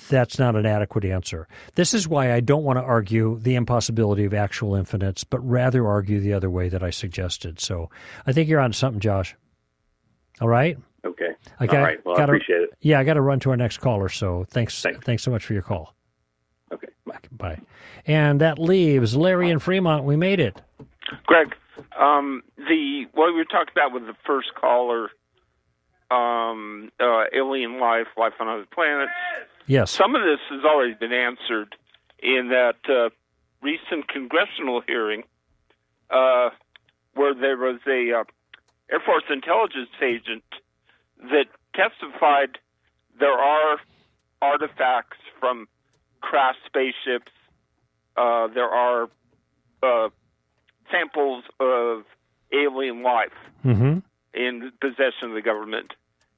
that's 0.10 0.40
not 0.40 0.56
an 0.56 0.66
adequate 0.66 1.06
answer. 1.06 1.48
This 1.76 1.94
is 1.94 2.08
why 2.08 2.34
I 2.34 2.40
don't 2.40 2.64
want 2.64 2.78
to 2.80 2.84
argue 2.84 3.40
the 3.40 3.56
impossibility 3.56 4.26
of 4.26 4.34
actual 4.34 4.76
infinites, 4.76 5.24
but 5.24 5.40
rather 5.40 5.88
argue 5.88 6.20
the 6.20 6.34
other 6.34 6.50
way 6.50 6.70
that 6.70 6.84
I 6.84 6.90
suggested. 6.92 7.60
So 7.60 7.90
I 8.26 8.32
think 8.32 8.50
you're 8.50 8.60
on 8.60 8.74
something, 8.74 9.00
Josh. 9.00 9.36
All 10.42 10.48
right. 10.48 10.78
Okay. 11.06 11.30
I 11.60 11.68
got, 11.68 11.76
All 11.76 11.84
right. 11.84 12.06
Well, 12.06 12.16
gotta, 12.16 12.32
I 12.32 12.36
appreciate 12.36 12.62
it. 12.62 12.70
Yeah, 12.82 13.00
I 13.00 13.04
got 13.04 13.16
to 13.16 13.22
run 13.22 13.40
to 13.42 13.50
our 13.50 13.58
next 13.58 13.80
caller. 13.80 14.10
So 14.10 14.46
thanks. 14.50 14.82
Thanks, 14.82 15.06
thanks 15.06 15.24
so 15.24 15.32
much 15.32 15.46
for 15.46 15.54
your 15.54 15.62
call. 15.62 15.94
Okay. 16.72 16.88
Bye. 17.06 17.20
Bye. 17.32 17.60
And 18.08 18.42
that 18.42 18.58
leaves 18.58 19.16
Larry 19.16 19.50
in 19.50 19.60
Fremont. 19.60 20.06
We 20.06 20.16
made 20.16 20.40
it. 20.40 20.60
Greg, 21.26 21.54
um, 22.00 22.44
the 22.58 23.06
what 23.14 23.28
we 23.28 23.34
were 23.34 23.46
talking 23.46 23.72
about 23.72 23.94
with 23.94 24.06
the 24.06 24.16
first 24.26 24.54
caller, 24.56 25.10
um, 26.12 26.92
uh, 27.00 27.24
alien 27.34 27.80
life, 27.80 28.08
life 28.18 28.34
on 28.40 28.48
other 28.48 28.66
planets. 28.74 29.12
Yes. 29.66 29.92
Some 29.92 30.16
of 30.16 30.24
this 30.24 30.40
has 30.50 30.64
already 30.64 30.94
been 30.94 31.14
answered 31.14 31.76
in 32.20 32.50
that 32.50 32.78
uh, 32.90 33.10
recent 33.62 34.08
congressional 34.08 34.82
hearing, 34.86 35.24
uh, 36.10 36.50
where 37.14 37.34
there 37.34 37.58
was 37.58 37.80
a 37.88 38.20
uh, 38.20 38.24
Air 38.92 39.00
Force 39.06 39.24
intelligence 39.30 39.90
agent 40.02 40.44
that 41.20 41.46
testified 41.74 42.60
there 43.20 43.32
are 43.32 43.78
artifacts 44.42 45.18
from 45.40 45.68
crashed 46.22 46.60
spaceships. 46.66 47.32
Uh, 48.18 48.48
there 48.48 48.70
are 48.70 49.10
uh, 49.82 50.10
samples 50.94 51.44
of 51.60 52.04
alien 52.54 53.02
life 53.02 53.34
mm-hmm. 53.66 54.00
in 54.34 54.72
possession 54.80 55.30
of 55.30 55.34
the 55.34 55.42
government. 55.42 55.92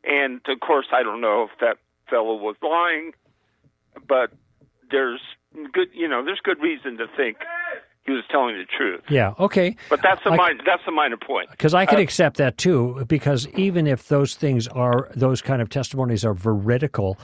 And 0.03 0.39
of 0.47 0.60
course, 0.60 0.88
I 0.93 1.03
don't 1.03 1.22
know 1.22 1.47
if 1.51 1.60
that 1.60 1.78
fellow 2.10 2.36
was 2.36 2.56
lying, 2.62 3.12
but 4.08 4.32
there's 4.91 5.22
good, 5.74 5.89
you 5.93 6.08
know, 6.08 6.24
there's 6.24 6.41
good 6.43 6.62
reason 6.62 6.97
to 6.97 7.08
think 7.18 7.38
he 8.06 8.12
was 8.12 8.24
telling 8.30 8.56
the 8.56 8.66
truth. 8.66 9.01
Yeah. 9.10 9.34
Okay. 9.39 9.76
But 9.89 10.01
that's 10.03 10.22
a 10.26 10.30
minor, 10.30 10.62
that's 10.64 10.84
a 10.88 10.91
minor 10.91 11.18
point. 11.18 11.49
Because 11.49 11.74
I 11.74 11.88
can 11.88 11.97
uh, 11.97 12.03
accept 12.03 12.38
that 12.38 12.58
too. 12.58 13.03
Because 13.08 13.47
even 13.56 13.88
if 13.88 14.10
those 14.10 14.36
things 14.36 14.68
are 14.68 15.10
those 15.16 15.41
kind 15.41 15.62
of 15.62 15.70
testimonies 15.70 16.24
are 16.24 16.36
veridical, 16.36 17.18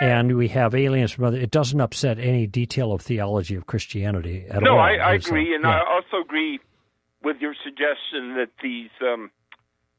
and 0.00 0.36
we 0.36 0.46
have 0.48 0.76
aliens 0.76 1.10
from 1.10 1.24
other, 1.24 1.38
it 1.38 1.50
doesn't 1.50 1.80
upset 1.80 2.20
any 2.20 2.46
detail 2.46 2.92
of 2.92 3.02
theology 3.02 3.56
of 3.56 3.66
Christianity 3.66 4.46
at 4.48 4.62
no, 4.62 4.70
all. 4.70 4.76
No, 4.76 4.82
I, 4.82 4.94
I 4.94 5.14
agree, 5.14 5.54
and 5.54 5.64
yeah. 5.64 5.70
I 5.70 5.92
also 5.92 6.24
agree 6.24 6.60
with 7.28 7.42
your 7.42 7.54
suggestion 7.62 8.36
that 8.36 8.48
these 8.62 8.88
um, 9.02 9.30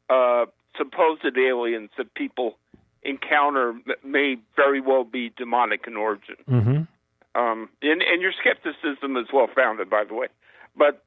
uh, 0.09 0.45
supposed 0.75 1.37
aliens 1.37 1.91
that 1.95 2.11
people 2.15 2.57
encounter 3.03 3.75
may 4.03 4.35
very 4.55 4.81
well 4.81 5.03
be 5.03 5.31
demonic 5.37 5.85
in 5.85 5.95
origin. 5.95 6.37
Mm-hmm. 6.49 7.39
Um, 7.39 7.69
and, 7.83 8.01
and 8.01 8.19
your 8.19 8.31
skepticism 8.41 9.15
is 9.15 9.27
well 9.31 9.47
founded, 9.55 9.91
by 9.91 10.05
the 10.05 10.15
way. 10.15 10.27
But 10.75 11.03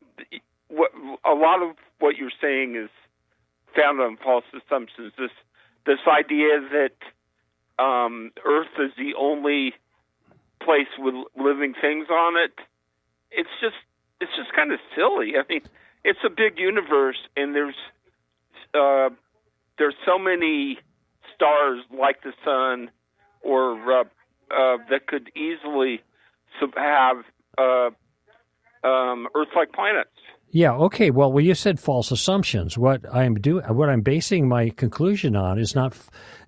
what, 0.69 0.93
a 1.25 1.35
lot 1.35 1.61
of 1.61 1.75
what 1.99 2.17
you're 2.17 2.39
saying 2.41 2.77
is 2.77 2.91
founded 3.75 4.07
on 4.07 4.17
false 4.23 4.45
assumptions. 4.55 5.13
This 5.19 5.35
this 5.85 5.99
idea 6.07 6.61
that 6.71 7.83
um, 7.83 8.31
Earth 8.45 8.75
is 8.79 8.93
the 8.97 9.15
only 9.19 9.75
place 10.63 10.93
with 10.97 11.15
living 11.37 11.75
things 11.75 12.07
on 12.09 12.37
it. 12.37 12.53
It's 13.33 13.51
just 13.61 13.75
it's 14.21 14.31
just 14.37 14.53
kind 14.55 14.71
of 14.71 14.79
silly. 14.95 15.33
I 15.37 15.43
mean, 15.49 15.63
it's 16.05 16.19
a 16.25 16.31
big 16.31 16.59
universe, 16.59 17.19
and 17.37 17.55
there's 17.55 17.75
uh, 18.75 19.11
there's 19.79 19.95
so 20.07 20.19
many 20.19 20.79
stars 21.35 21.81
like 21.99 22.23
the 22.23 22.33
sun, 22.45 22.91
or 23.43 24.01
uh, 24.01 24.05
uh, 24.51 24.77
that 24.91 25.07
could 25.07 25.31
easily 25.37 26.03
have 26.77 27.17
uh, 27.59 27.91
um, 28.87 29.29
Earth-like 29.35 29.73
planets. 29.73 30.11
Yeah. 30.51 30.73
Okay. 30.75 31.11
Well, 31.11 31.33
well, 31.33 31.43
you 31.43 31.55
said 31.55 31.81
false 31.81 32.11
assumptions. 32.11 32.77
What 32.77 33.03
I'm 33.13 33.37
doing, 33.37 33.65
what 33.65 33.89
I'm 33.89 34.03
basing 34.03 34.49
my 34.49 34.69
conclusion 34.69 35.35
on 35.35 35.59
is 35.59 35.75
not 35.75 35.97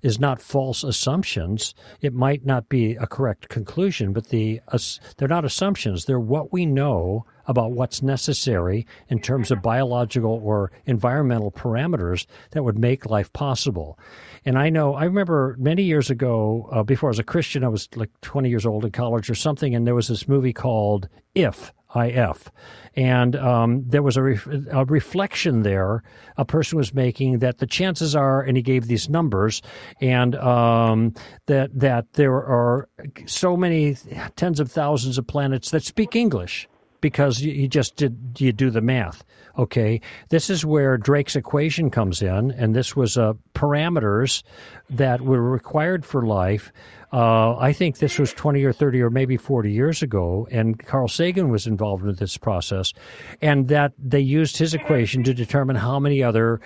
is 0.02 0.20
not 0.20 0.42
false 0.42 0.84
assumptions. 0.84 1.74
It 2.02 2.12
might 2.12 2.44
not 2.44 2.68
be 2.68 2.96
a 2.96 3.06
correct 3.06 3.48
conclusion, 3.48 4.12
but 4.12 4.28
the 4.28 4.60
uh, 4.68 4.78
they're 5.16 5.26
not 5.26 5.46
assumptions. 5.46 6.04
They're 6.04 6.20
what 6.20 6.52
we 6.52 6.66
know 6.66 7.24
about 7.46 7.72
what's 7.72 8.02
necessary 8.02 8.86
in 9.08 9.18
terms 9.18 9.50
of 9.50 9.62
biological 9.62 10.40
or 10.42 10.72
environmental 10.86 11.50
parameters 11.50 12.26
that 12.52 12.62
would 12.62 12.78
make 12.78 13.06
life 13.06 13.32
possible. 13.32 13.98
And 14.44 14.58
I 14.58 14.68
know, 14.68 14.94
I 14.94 15.04
remember 15.04 15.56
many 15.58 15.82
years 15.82 16.10
ago, 16.10 16.68
uh, 16.70 16.82
before 16.82 17.08
I 17.08 17.12
was 17.12 17.18
a 17.18 17.24
Christian, 17.24 17.64
I 17.64 17.68
was 17.68 17.88
like 17.96 18.10
20 18.20 18.48
years 18.48 18.66
old 18.66 18.84
in 18.84 18.90
college 18.90 19.30
or 19.30 19.34
something, 19.34 19.74
and 19.74 19.86
there 19.86 19.94
was 19.94 20.08
this 20.08 20.28
movie 20.28 20.52
called 20.52 21.08
If, 21.34 21.72
IF. 21.96 22.50
And 22.96 23.36
um, 23.36 23.84
there 23.86 24.02
was 24.02 24.16
a, 24.16 24.22
re- 24.22 24.38
a, 24.70 24.84
reflection 24.84 25.62
there 25.62 26.02
a 26.36 26.44
person 26.44 26.76
was 26.76 26.92
making 26.92 27.38
that 27.38 27.58
the 27.58 27.66
chances 27.66 28.14
are, 28.14 28.42
and 28.42 28.56
he 28.56 28.62
gave 28.62 28.86
these 28.86 29.08
numbers, 29.08 29.62
and 30.00 30.34
um, 30.36 31.14
that 31.46 31.70
that 31.78 32.12
there 32.12 32.34
are 32.34 32.88
so 33.26 33.56
many 33.56 33.96
tens 34.36 34.60
of 34.60 34.70
thousands 34.70 35.18
of 35.18 35.26
planets 35.26 35.70
that 35.70 35.82
speak 35.82 36.14
English 36.14 36.68
because 37.04 37.42
you 37.42 37.68
just 37.68 37.96
did 37.96 38.16
you 38.38 38.50
do 38.50 38.70
the 38.70 38.80
math. 38.80 39.22
Okay, 39.58 40.00
this 40.30 40.48
is 40.48 40.64
where 40.64 40.96
Drake's 40.96 41.36
equation 41.36 41.90
comes 41.90 42.22
in, 42.22 42.50
and 42.52 42.74
this 42.74 42.96
was 42.96 43.18
uh, 43.18 43.34
parameters 43.54 44.42
that 44.88 45.20
were 45.20 45.42
required 45.42 46.06
for 46.06 46.24
life. 46.24 46.72
Uh, 47.12 47.58
I 47.58 47.74
think 47.74 47.98
this 47.98 48.18
was 48.18 48.32
20 48.32 48.64
or 48.64 48.72
30 48.72 49.02
or 49.02 49.10
maybe 49.10 49.36
40 49.36 49.70
years 49.70 50.00
ago, 50.02 50.48
and 50.50 50.78
Carl 50.78 51.06
Sagan 51.06 51.50
was 51.50 51.66
involved 51.66 52.06
in 52.06 52.14
this 52.14 52.38
process, 52.38 52.94
and 53.42 53.68
that 53.68 53.92
they 53.98 54.20
used 54.20 54.56
his 54.56 54.72
equation 54.72 55.22
to 55.24 55.34
determine 55.34 55.76
how 55.76 56.00
many 56.00 56.22
other 56.22 56.58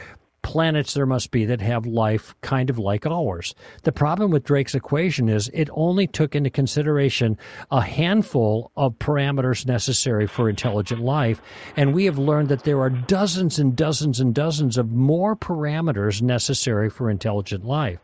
planets 0.43 0.95
there 0.95 1.07
must 1.07 1.31
be 1.31 1.45
that 1.45 1.61
have 1.61 1.87
life 1.87 2.35
kind 2.41 2.71
of 2.71 2.79
like 2.79 3.07
ours. 3.07 3.55
The 3.83 3.93
problem 3.93 4.31
with 4.31 4.45
Drake's 4.45 4.75
equation 4.75 5.29
is 5.29 5.51
it 5.53 5.69
only 5.73 6.07
took 6.07 6.35
into 6.35 6.51
consideration 6.51 7.37
a 7.71 7.81
handful 7.81 8.71
of 8.77 8.99
parameters 8.99 9.67
necessary 9.67 10.27
for 10.27 10.49
intelligent 10.49 11.01
life, 11.01 11.43
and 11.77 11.95
we 11.95 12.05
have 12.07 12.19
learned 12.19 12.49
that 12.49 12.65
there 12.65 12.81
are 12.81 12.91
dozens 12.91 13.59
and 13.59 13.77
dozens 13.77 14.21
and 14.21 14.35
dozens 14.35 14.79
of 14.79 14.91
more 14.91 15.37
parameters 15.37 16.23
necessary 16.23 16.89
for 16.91 17.11
intelligent 17.11 17.65
life. 17.65 17.99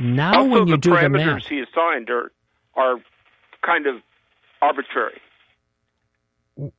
Now, 0.00 0.40
also, 0.40 0.50
when 0.50 0.68
you 0.68 0.74
the 0.74 0.78
do 0.78 0.90
the 0.90 1.08
math, 1.08 1.46
he 1.46 1.60
assigned 1.60 2.10
are, 2.10 2.32
are 2.74 2.96
kind 3.64 3.86
of 3.86 3.96
arbitrary. 4.60 5.20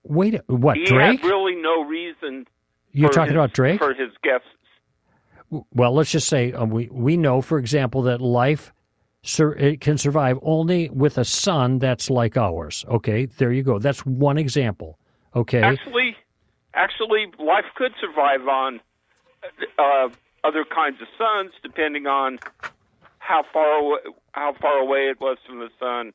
Wait, 0.03 0.39
what 0.47 0.77
he 0.77 0.85
Drake? 0.85 1.21
had 1.21 1.27
really 1.27 1.55
no 1.55 1.83
reason. 1.83 2.45
You're 2.91 3.09
talking 3.09 3.33
his, 3.33 3.35
about 3.35 3.53
Drake 3.53 3.79
for 3.79 3.93
his 3.93 4.09
guess 4.23 4.41
well, 5.49 5.93
let's 5.93 6.11
just 6.11 6.27
say 6.27 6.51
uh, 6.51 6.65
we 6.65 6.89
we 6.91 7.17
know, 7.17 7.41
for 7.41 7.57
example, 7.57 8.01
that 8.03 8.21
life 8.21 8.73
sur- 9.23 9.53
it 9.53 9.81
can 9.81 9.97
survive 9.97 10.39
only 10.41 10.89
with 10.89 11.17
a 11.17 11.25
sun 11.25 11.79
that's 11.79 12.09
like 12.09 12.37
ours. 12.37 12.85
Okay, 12.87 13.25
there 13.25 13.51
you 13.51 13.63
go. 13.63 13.79
That's 13.79 14.05
one 14.05 14.37
example. 14.37 14.97
Okay. 15.35 15.61
Actually, 15.61 16.15
actually, 16.73 17.27
life 17.39 17.65
could 17.75 17.93
survive 17.99 18.47
on 18.47 18.79
uh, 19.77 20.09
other 20.43 20.65
kinds 20.65 21.01
of 21.01 21.07
suns, 21.17 21.53
depending 21.61 22.07
on 22.07 22.39
how 23.19 23.43
far 23.51 23.79
away, 23.79 23.99
how 24.31 24.53
far 24.59 24.77
away 24.79 25.09
it 25.09 25.19
was 25.19 25.37
from 25.45 25.59
the 25.59 25.69
sun. 25.79 26.13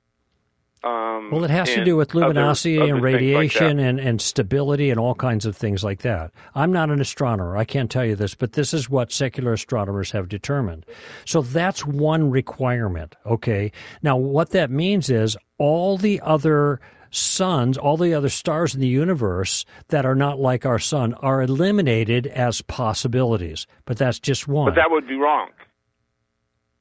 Um, 0.84 1.30
well, 1.30 1.44
it 1.44 1.50
has 1.50 1.68
to 1.74 1.84
do 1.84 1.96
with 1.96 2.12
luminosity 2.12 2.76
other, 2.76 2.84
other 2.86 2.94
and 2.94 3.04
radiation 3.04 3.76
like 3.76 3.86
and, 3.86 4.00
and 4.00 4.20
stability 4.20 4.90
and 4.90 4.98
all 4.98 5.14
kinds 5.14 5.46
of 5.46 5.56
things 5.56 5.84
like 5.84 6.00
that. 6.02 6.32
I'm 6.56 6.72
not 6.72 6.90
an 6.90 7.00
astronomer. 7.00 7.56
I 7.56 7.64
can't 7.64 7.88
tell 7.88 8.04
you 8.04 8.16
this, 8.16 8.34
but 8.34 8.54
this 8.54 8.74
is 8.74 8.90
what 8.90 9.12
secular 9.12 9.52
astronomers 9.52 10.10
have 10.10 10.28
determined. 10.28 10.84
So 11.24 11.42
that's 11.42 11.86
one 11.86 12.30
requirement. 12.30 13.14
Okay. 13.24 13.70
Now, 14.02 14.16
what 14.16 14.50
that 14.50 14.72
means 14.72 15.08
is 15.08 15.36
all 15.58 15.98
the 15.98 16.20
other 16.22 16.80
suns, 17.10 17.78
all 17.78 17.96
the 17.96 18.14
other 18.14 18.28
stars 18.28 18.74
in 18.74 18.80
the 18.80 18.88
universe 18.88 19.64
that 19.88 20.04
are 20.04 20.16
not 20.16 20.40
like 20.40 20.66
our 20.66 20.80
sun 20.80 21.14
are 21.14 21.42
eliminated 21.42 22.26
as 22.26 22.60
possibilities. 22.62 23.68
But 23.84 23.98
that's 23.98 24.18
just 24.18 24.48
one. 24.48 24.70
But 24.70 24.76
that 24.76 24.90
would 24.90 25.06
be 25.06 25.14
wrong. 25.14 25.50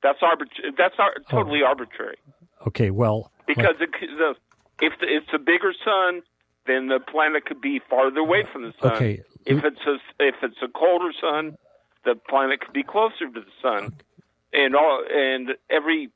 That's 0.01 0.19
arbit- 0.21 0.75
That's 0.75 0.95
ar- 0.97 1.13
totally 1.29 1.59
oh. 1.63 1.67
arbitrary. 1.67 2.17
Okay, 2.67 2.89
well, 2.91 3.31
because 3.55 3.75
it, 3.79 3.89
the, 3.91 4.35
if 4.81 4.93
the, 4.99 5.07
it's 5.07 5.29
a 5.33 5.39
bigger 5.39 5.73
sun, 5.83 6.21
then 6.67 6.87
the 6.87 6.99
planet 6.99 7.45
could 7.45 7.61
be 7.61 7.81
farther 7.89 8.19
away 8.19 8.43
from 8.51 8.63
the 8.63 8.73
sun. 8.81 8.93
Okay. 8.93 9.21
If 9.45 9.63
it's 9.63 9.81
a 9.87 9.95
if 10.19 10.35
it's 10.43 10.57
a 10.61 10.67
colder 10.67 11.11
sun, 11.19 11.57
the 12.05 12.15
planet 12.29 12.61
could 12.61 12.73
be 12.73 12.83
closer 12.83 13.27
to 13.33 13.39
the 13.39 13.45
sun, 13.61 13.93
and 14.53 14.75
all 14.75 15.03
and 15.11 15.49
every 15.69 16.09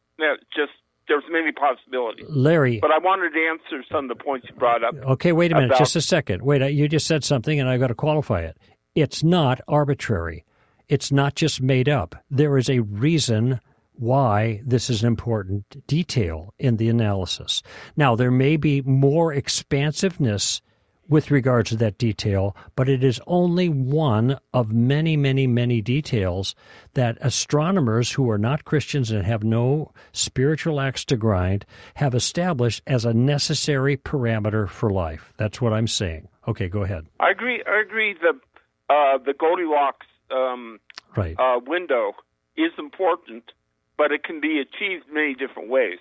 just 0.55 0.71
there's 1.07 1.23
many 1.29 1.51
possibilities. 1.51 2.25
Larry, 2.29 2.79
but 2.79 2.91
I 2.91 2.99
wanted 2.99 3.31
to 3.31 3.47
answer 3.47 3.86
some 3.91 4.09
of 4.09 4.17
the 4.17 4.23
points 4.23 4.47
you 4.49 4.55
brought 4.55 4.83
up. 4.83 4.95
Okay, 4.95 5.31
wait 5.31 5.51
a 5.51 5.55
minute, 5.55 5.71
about, 5.71 5.79
just 5.79 5.95
a 5.95 6.01
second. 6.01 6.41
Wait, 6.41 6.61
uh, 6.61 6.65
you 6.65 6.88
just 6.88 7.07
said 7.07 7.23
something, 7.23 7.59
and 7.59 7.69
I've 7.69 7.79
got 7.79 7.88
to 7.88 7.95
qualify 7.95 8.41
it. 8.41 8.57
It's 8.93 9.23
not 9.23 9.61
arbitrary. 9.67 10.45
It's 10.88 11.11
not 11.11 11.36
just 11.36 11.61
made 11.61 11.89
up. 11.89 12.15
There 12.29 12.57
is 12.57 12.69
a 12.69 12.79
reason 12.79 13.59
why 13.98 14.62
this 14.66 14.89
is 14.89 15.02
an 15.02 15.08
important 15.08 15.88
detail 15.88 16.54
in 16.60 16.78
the 16.78 16.89
analysis. 16.89 17.64
Now, 17.96 18.16
there 18.16 18.32
may 18.32 18.58
be 18.58 18.82
more 18.82 19.34
expansiveness 19.34 20.62
with 21.08 21.32
regards 21.32 21.70
to 21.70 21.78
that 21.78 21.98
detail, 21.98 22.56
but 22.76 22.89
it 22.89 23.04
is 23.04 23.22
only 23.28 23.70
one 23.70 24.39
of 24.54 24.72
many, 24.72 25.16
many, 25.16 25.46
many 25.48 25.82
details 25.82 26.56
that 26.93 27.18
astronomers 27.22 28.12
who 28.12 28.30
are 28.30 28.38
not 28.38 28.66
Christians 28.66 29.12
and 29.12 29.26
have 29.26 29.43
no 29.43 29.91
spiritual 30.14 30.82
axe 30.82 31.06
to 31.06 31.16
grind 31.16 31.66
have 31.96 32.16
established 32.16 32.82
as 32.88 33.06
a 33.06 33.14
necessary 33.14 33.98
parameter 33.98 34.68
for 34.68 34.89
life. 34.89 35.34
That's 35.38 35.62
what 35.62 35.74
I'm 35.74 35.88
saying. 35.88 36.28
Okay, 36.48 36.68
go 36.68 36.84
ahead. 36.84 37.06
I 37.20 37.32
agree. 37.32 37.64
I 37.68 37.82
agree. 37.82 38.14
The 38.14 38.39
uh, 38.88 39.18
the 39.18 39.34
Goldilocks 39.34 40.06
um, 40.30 40.80
right. 41.16 41.36
uh, 41.39 41.60
window 41.66 42.14
is 42.56 42.72
important, 42.78 43.52
but 43.98 44.12
it 44.12 44.24
can 44.24 44.41
be 44.41 44.60
achieved 44.60 45.06
many 45.12 45.34
different 45.34 45.70
ways. 45.70 46.00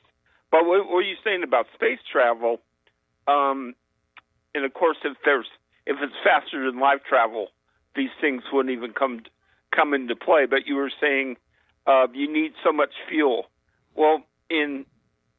But 0.50 0.66
what, 0.66 0.86
are 0.86 1.02
you 1.02 1.16
saying 1.24 1.42
about 1.42 1.66
space 1.74 1.98
travel? 2.10 2.60
Um, 3.26 3.74
and 4.54 4.64
of 4.64 4.74
course, 4.74 4.98
if 5.04 5.16
there's 5.24 5.46
if 5.86 5.96
it's 6.00 6.14
faster 6.22 6.64
than 6.70 6.80
light 6.80 7.04
travel, 7.08 7.48
these 7.96 8.10
things 8.20 8.42
wouldn't 8.52 8.74
even 8.74 8.92
come 8.92 9.22
come 9.74 9.94
into 9.94 10.16
play. 10.16 10.46
But 10.46 10.66
you 10.66 10.76
were 10.76 10.92
saying 11.00 11.36
uh, 11.86 12.06
you 12.12 12.32
need 12.32 12.52
so 12.64 12.72
much 12.72 12.92
fuel. 13.08 13.46
Well, 13.94 14.22
in 14.50 14.86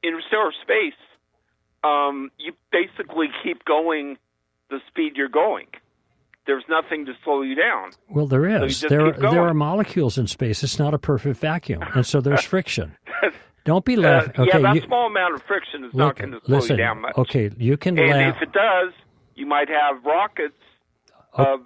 interstellar 0.03 0.51
space, 0.61 0.99
um, 1.83 2.31
you 2.37 2.53
basically 2.71 3.27
keep 3.43 3.65
going 3.65 4.17
the 4.69 4.79
speed 4.87 5.13
you're 5.15 5.29
going. 5.29 5.67
There's 6.47 6.63
nothing 6.69 7.05
to 7.05 7.13
slow 7.23 7.41
you 7.41 7.55
down. 7.55 7.91
Well, 8.07 8.27
there 8.27 8.45
is. 8.45 8.77
So 8.77 8.87
there, 8.87 9.11
there 9.11 9.41
are 9.41 9.53
molecules 9.53 10.17
in 10.17 10.27
space. 10.27 10.63
It's 10.63 10.77
not 10.77 10.93
a 10.93 10.99
perfect 10.99 11.39
vacuum, 11.39 11.81
and 11.95 12.05
so 12.05 12.21
there's 12.21 12.43
friction. 12.43 12.95
Don't 13.63 13.83
be 13.83 13.95
laughing. 13.95 14.33
Uh, 14.37 14.43
okay, 14.43 14.51
yeah, 14.53 14.59
that 14.59 14.75
you, 14.75 14.81
small 14.85 15.07
amount 15.07 15.33
of 15.33 15.41
friction 15.43 15.83
is 15.83 15.93
not 15.93 16.17
going 16.17 16.31
to 16.31 16.39
slow 16.45 16.57
listen, 16.57 16.77
you 16.77 16.83
down 16.83 17.01
much. 17.01 17.17
Okay, 17.17 17.49
you 17.57 17.77
can 17.77 17.97
and 17.97 18.09
laugh. 18.09 18.35
if 18.35 18.43
it 18.43 18.53
does, 18.53 18.93
you 19.33 19.47
might 19.47 19.69
have 19.69 20.05
rockets. 20.05 20.53
Of, 21.33 21.61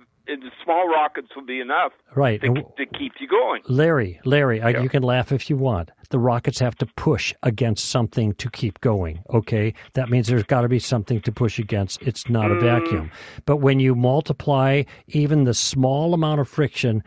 small 0.63 0.88
rockets 0.88 1.30
will 1.36 1.45
be 1.45 1.59
enough 1.59 1.91
right. 2.15 2.41
to, 2.41 2.53
to 2.53 2.86
keep 2.97 3.13
you 3.19 3.27
going. 3.27 3.61
Larry, 3.67 4.19
Larry, 4.25 4.61
I, 4.61 4.82
you 4.82 4.89
can 4.89 5.03
laugh 5.03 5.32
if 5.32 5.49
you 5.49 5.57
want. 5.57 5.91
The 6.09 6.19
rockets 6.19 6.59
have 6.59 6.75
to 6.77 6.86
push 6.86 7.34
against 7.43 7.86
something 7.89 8.34
to 8.36 8.49
keep 8.49 8.82
going. 8.82 9.23
Okay, 9.32 9.73
that 9.93 10.09
means 10.09 10.27
there's 10.27 10.43
got 10.43 10.61
to 10.61 10.69
be 10.69 10.80
something 10.80 11.21
to 11.21 11.32
push 11.32 11.59
against. 11.59 12.01
It's 12.01 12.30
not 12.30 12.51
a 12.51 12.55
Mm. 12.55 12.61
vacuum. 12.61 13.11
But 13.45 13.57
when 13.57 13.80
you 13.80 13.95
multiply 13.95 14.84
even 15.07 15.43
the 15.43 15.53
small 15.53 16.13
amount 16.13 16.41
of 16.41 16.47
friction 16.49 17.03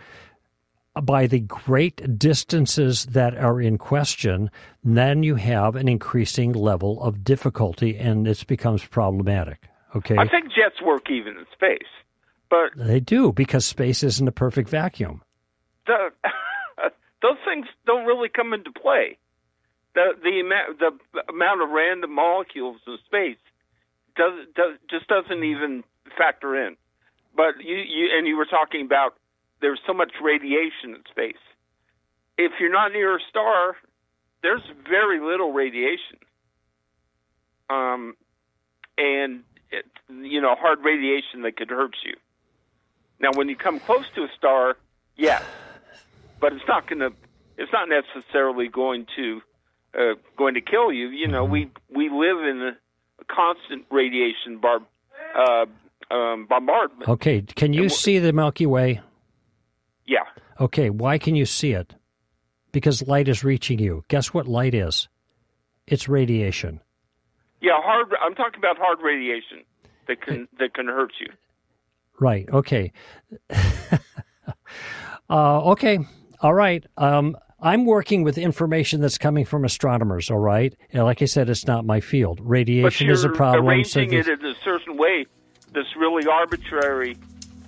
by 1.03 1.27
the 1.27 1.41
great 1.41 2.19
distances 2.19 3.07
that 3.07 3.35
are 3.37 3.61
in 3.61 3.79
question, 3.79 4.51
then 4.85 5.23
you 5.23 5.37
have 5.37 5.75
an 5.75 5.89
increasing 5.89 6.53
level 6.53 7.03
of 7.03 7.25
difficulty, 7.25 7.97
and 7.97 8.27
this 8.27 8.45
becomes 8.45 8.85
problematic. 8.85 9.69
Okay, 9.97 10.17
I 10.19 10.29
think 10.29 10.47
jets 10.47 10.81
work 10.83 11.11
even 11.11 11.37
in 11.37 11.45
space, 11.53 11.89
but 12.53 12.77
they 12.77 13.01
do 13.01 13.33
because 13.33 13.65
space 13.65 14.03
isn't 14.03 14.29
a 14.29 14.33
perfect 14.33 14.69
vacuum. 14.69 15.23
the, 15.87 16.11
those 17.23 17.39
things 17.47 17.67
don't 17.87 18.05
really 18.05 18.29
come 18.29 18.53
into 18.53 18.71
play. 18.71 19.17
The 19.95 20.13
the 20.23 20.41
amount 20.41 20.79
the 20.79 21.33
amount 21.33 21.63
of 21.63 21.71
random 21.71 22.15
molecules 22.15 22.81
in 22.87 22.99
space 23.07 23.41
does, 24.17 24.47
does 24.55 24.77
just 24.91 25.09
doesn't 25.09 25.43
even 25.43 25.83
factor 26.19 26.55
in. 26.55 26.77
But 27.35 27.55
you, 27.65 27.77
you 27.77 28.11
and 28.19 28.27
you 28.27 28.37
were 28.37 28.45
talking 28.45 28.85
about 28.85 29.15
there's 29.63 29.81
so 29.87 29.95
much 29.95 30.13
radiation 30.23 30.95
in 30.95 31.03
space. 31.11 31.43
If 32.37 32.53
you're 32.61 32.73
not 32.73 32.93
near 32.93 33.17
a 33.17 33.21
star, 33.31 33.77
there's 34.43 34.63
very 34.87 35.21
little 35.21 35.53
radiation. 35.53 36.19
Um, 37.71 38.15
and 38.99 39.45
it, 39.71 39.87
you 40.11 40.43
know, 40.43 40.55
hard 40.55 40.81
radiation 40.85 41.43
that 41.43 41.57
could 41.57 41.71
hurt 41.71 41.97
you. 42.05 42.15
Now, 43.23 43.31
when 43.35 43.49
you 43.49 43.57
come 43.57 43.79
close 43.81 44.05
to 44.17 44.23
a 44.25 44.29
star, 44.37 44.77
yes, 45.17 45.43
but 46.41 46.53
it's 46.53 46.65
not 46.69 46.89
going 46.89 46.99
to. 46.99 47.13
It's 47.57 47.73
not 47.73 47.89
necessarily 47.89 48.69
going 48.69 49.07
to 49.17 49.41
uh, 49.97 50.15
going 50.37 50.55
to 50.55 50.61
kill 50.61 50.93
you. 50.93 51.09
You 51.09 51.29
know, 51.29 51.45
we 51.45 51.71
we 51.89 52.09
live 52.11 52.39
in 52.39 52.61
a 53.21 53.25
constant 53.33 53.87
radiation 53.91 54.59
bar, 54.59 54.81
uh, 55.37 55.67
um, 56.15 56.47
bombardment. 56.47 57.09
Okay, 57.09 57.43
can 57.43 57.73
you 57.73 57.89
see 57.89 58.19
the 58.19 58.33
Milky 58.33 58.67
Way? 58.67 59.01
Yeah, 60.07 60.25
Okay, 60.61 60.91
why 60.91 61.19
can 61.19 61.35
you 61.37 61.47
see 61.47 61.73
it? 61.73 61.95
Because 62.73 63.07
light 63.07 63.29
is 63.29 63.45
reaching 63.45 63.79
you. 63.79 64.05
Guess 64.09 64.33
what 64.35 64.47
light 64.49 64.75
is? 64.75 65.09
It's 65.87 66.09
radiation. 66.09 66.81
yeah. 67.61 67.73
Hard. 67.83 68.13
I'm 68.25 68.35
talking 68.35 68.59
about 68.59 68.79
hard 68.79 68.99
radiation 69.03 69.65
that 70.09 70.21
can 70.23 70.49
that 70.59 70.75
can 70.75 70.87
hurt 70.87 71.13
you. 71.21 71.29
Right. 72.23 72.49
Okay. 72.53 72.93
uh, 75.29 75.71
okay. 75.73 75.99
All 76.41 76.55
right. 76.55 76.87
Um, 76.97 77.37
I'm 77.61 77.85
working 77.85 78.23
with 78.23 78.39
information 78.39 79.01
that's 79.01 79.19
coming 79.19 79.45
from 79.45 79.65
astronomers. 79.65 80.31
All 80.31 80.39
right. 80.39 80.73
And 80.93 81.03
like 81.03 81.21
I 81.21 81.25
said, 81.25 81.51
it's 81.51 81.67
not 81.67 81.85
my 81.85 81.99
field. 81.99 82.39
Radiation 82.41 83.11
is 83.11 83.25
a 83.25 83.29
problem. 83.29 83.65
so 83.65 83.69
arranging 83.69 84.11
this- 84.11 84.29
it 84.29 84.39
in 84.39 84.47
a 84.47 84.55
certain 84.63 84.97
way 84.97 85.27
that's 85.73 85.97
really 85.97 86.25
arbitrary. 86.29 87.17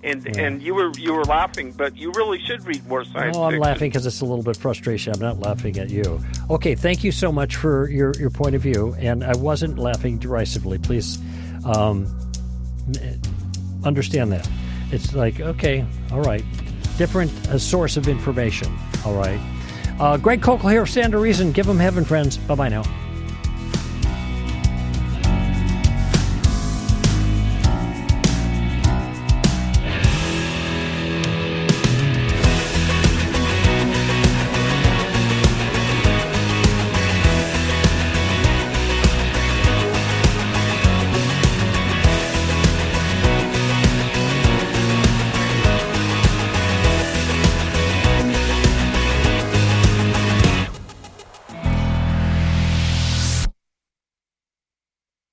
And 0.05 0.38
and 0.38 0.62
you 0.62 0.74
were 0.74 0.92
you 0.98 1.14
were 1.14 1.24
laughing, 1.24 1.72
but 1.72 1.96
you 1.96 2.12
really 2.12 2.38
should 2.46 2.64
read 2.66 2.86
more 2.86 3.05
science. 3.07 3.36
Oh, 3.36 3.44
I'm 3.44 3.52
fiction. 3.52 3.62
laughing 3.62 3.88
because 3.90 4.07
it's 4.07 4.20
a 4.20 4.26
little 4.26 4.44
bit 4.44 4.57
frustration. 4.57 5.14
I'm 5.14 5.20
not 5.20 5.40
laughing 5.40 5.78
at 5.78 5.88
you. 5.88 6.20
Okay, 6.50 6.74
thank 6.74 7.02
you 7.02 7.11
so 7.11 7.32
much 7.32 7.57
for 7.57 7.88
your, 7.88 8.12
your 8.20 8.28
point 8.28 8.55
of 8.55 8.61
view. 8.61 8.94
And 8.98 9.24
I 9.24 9.34
wasn't 9.34 9.78
laughing 9.78 10.18
derisively. 10.18 10.76
Please 10.76 11.18
um, 11.64 12.07
understand 13.85 14.32
that. 14.32 14.49
It's 14.91 15.14
like, 15.14 15.41
okay, 15.41 15.85
all 16.12 16.20
right. 16.20 16.45
Different 16.99 17.30
source 17.61 17.97
of 17.97 18.09
information. 18.09 18.72
All 19.05 19.14
right. 19.14 19.41
Uh, 19.99 20.16
Greg 20.16 20.41
Koukl 20.41 20.70
here, 20.70 20.87
Stand 20.87 21.12
to 21.12 21.18
Reason. 21.18 21.53
Give 21.53 21.66
them 21.66 21.78
heaven, 21.78 22.05
friends. 22.05 22.37
Bye 22.37 22.55
bye 22.55 22.68
now. 22.68 22.82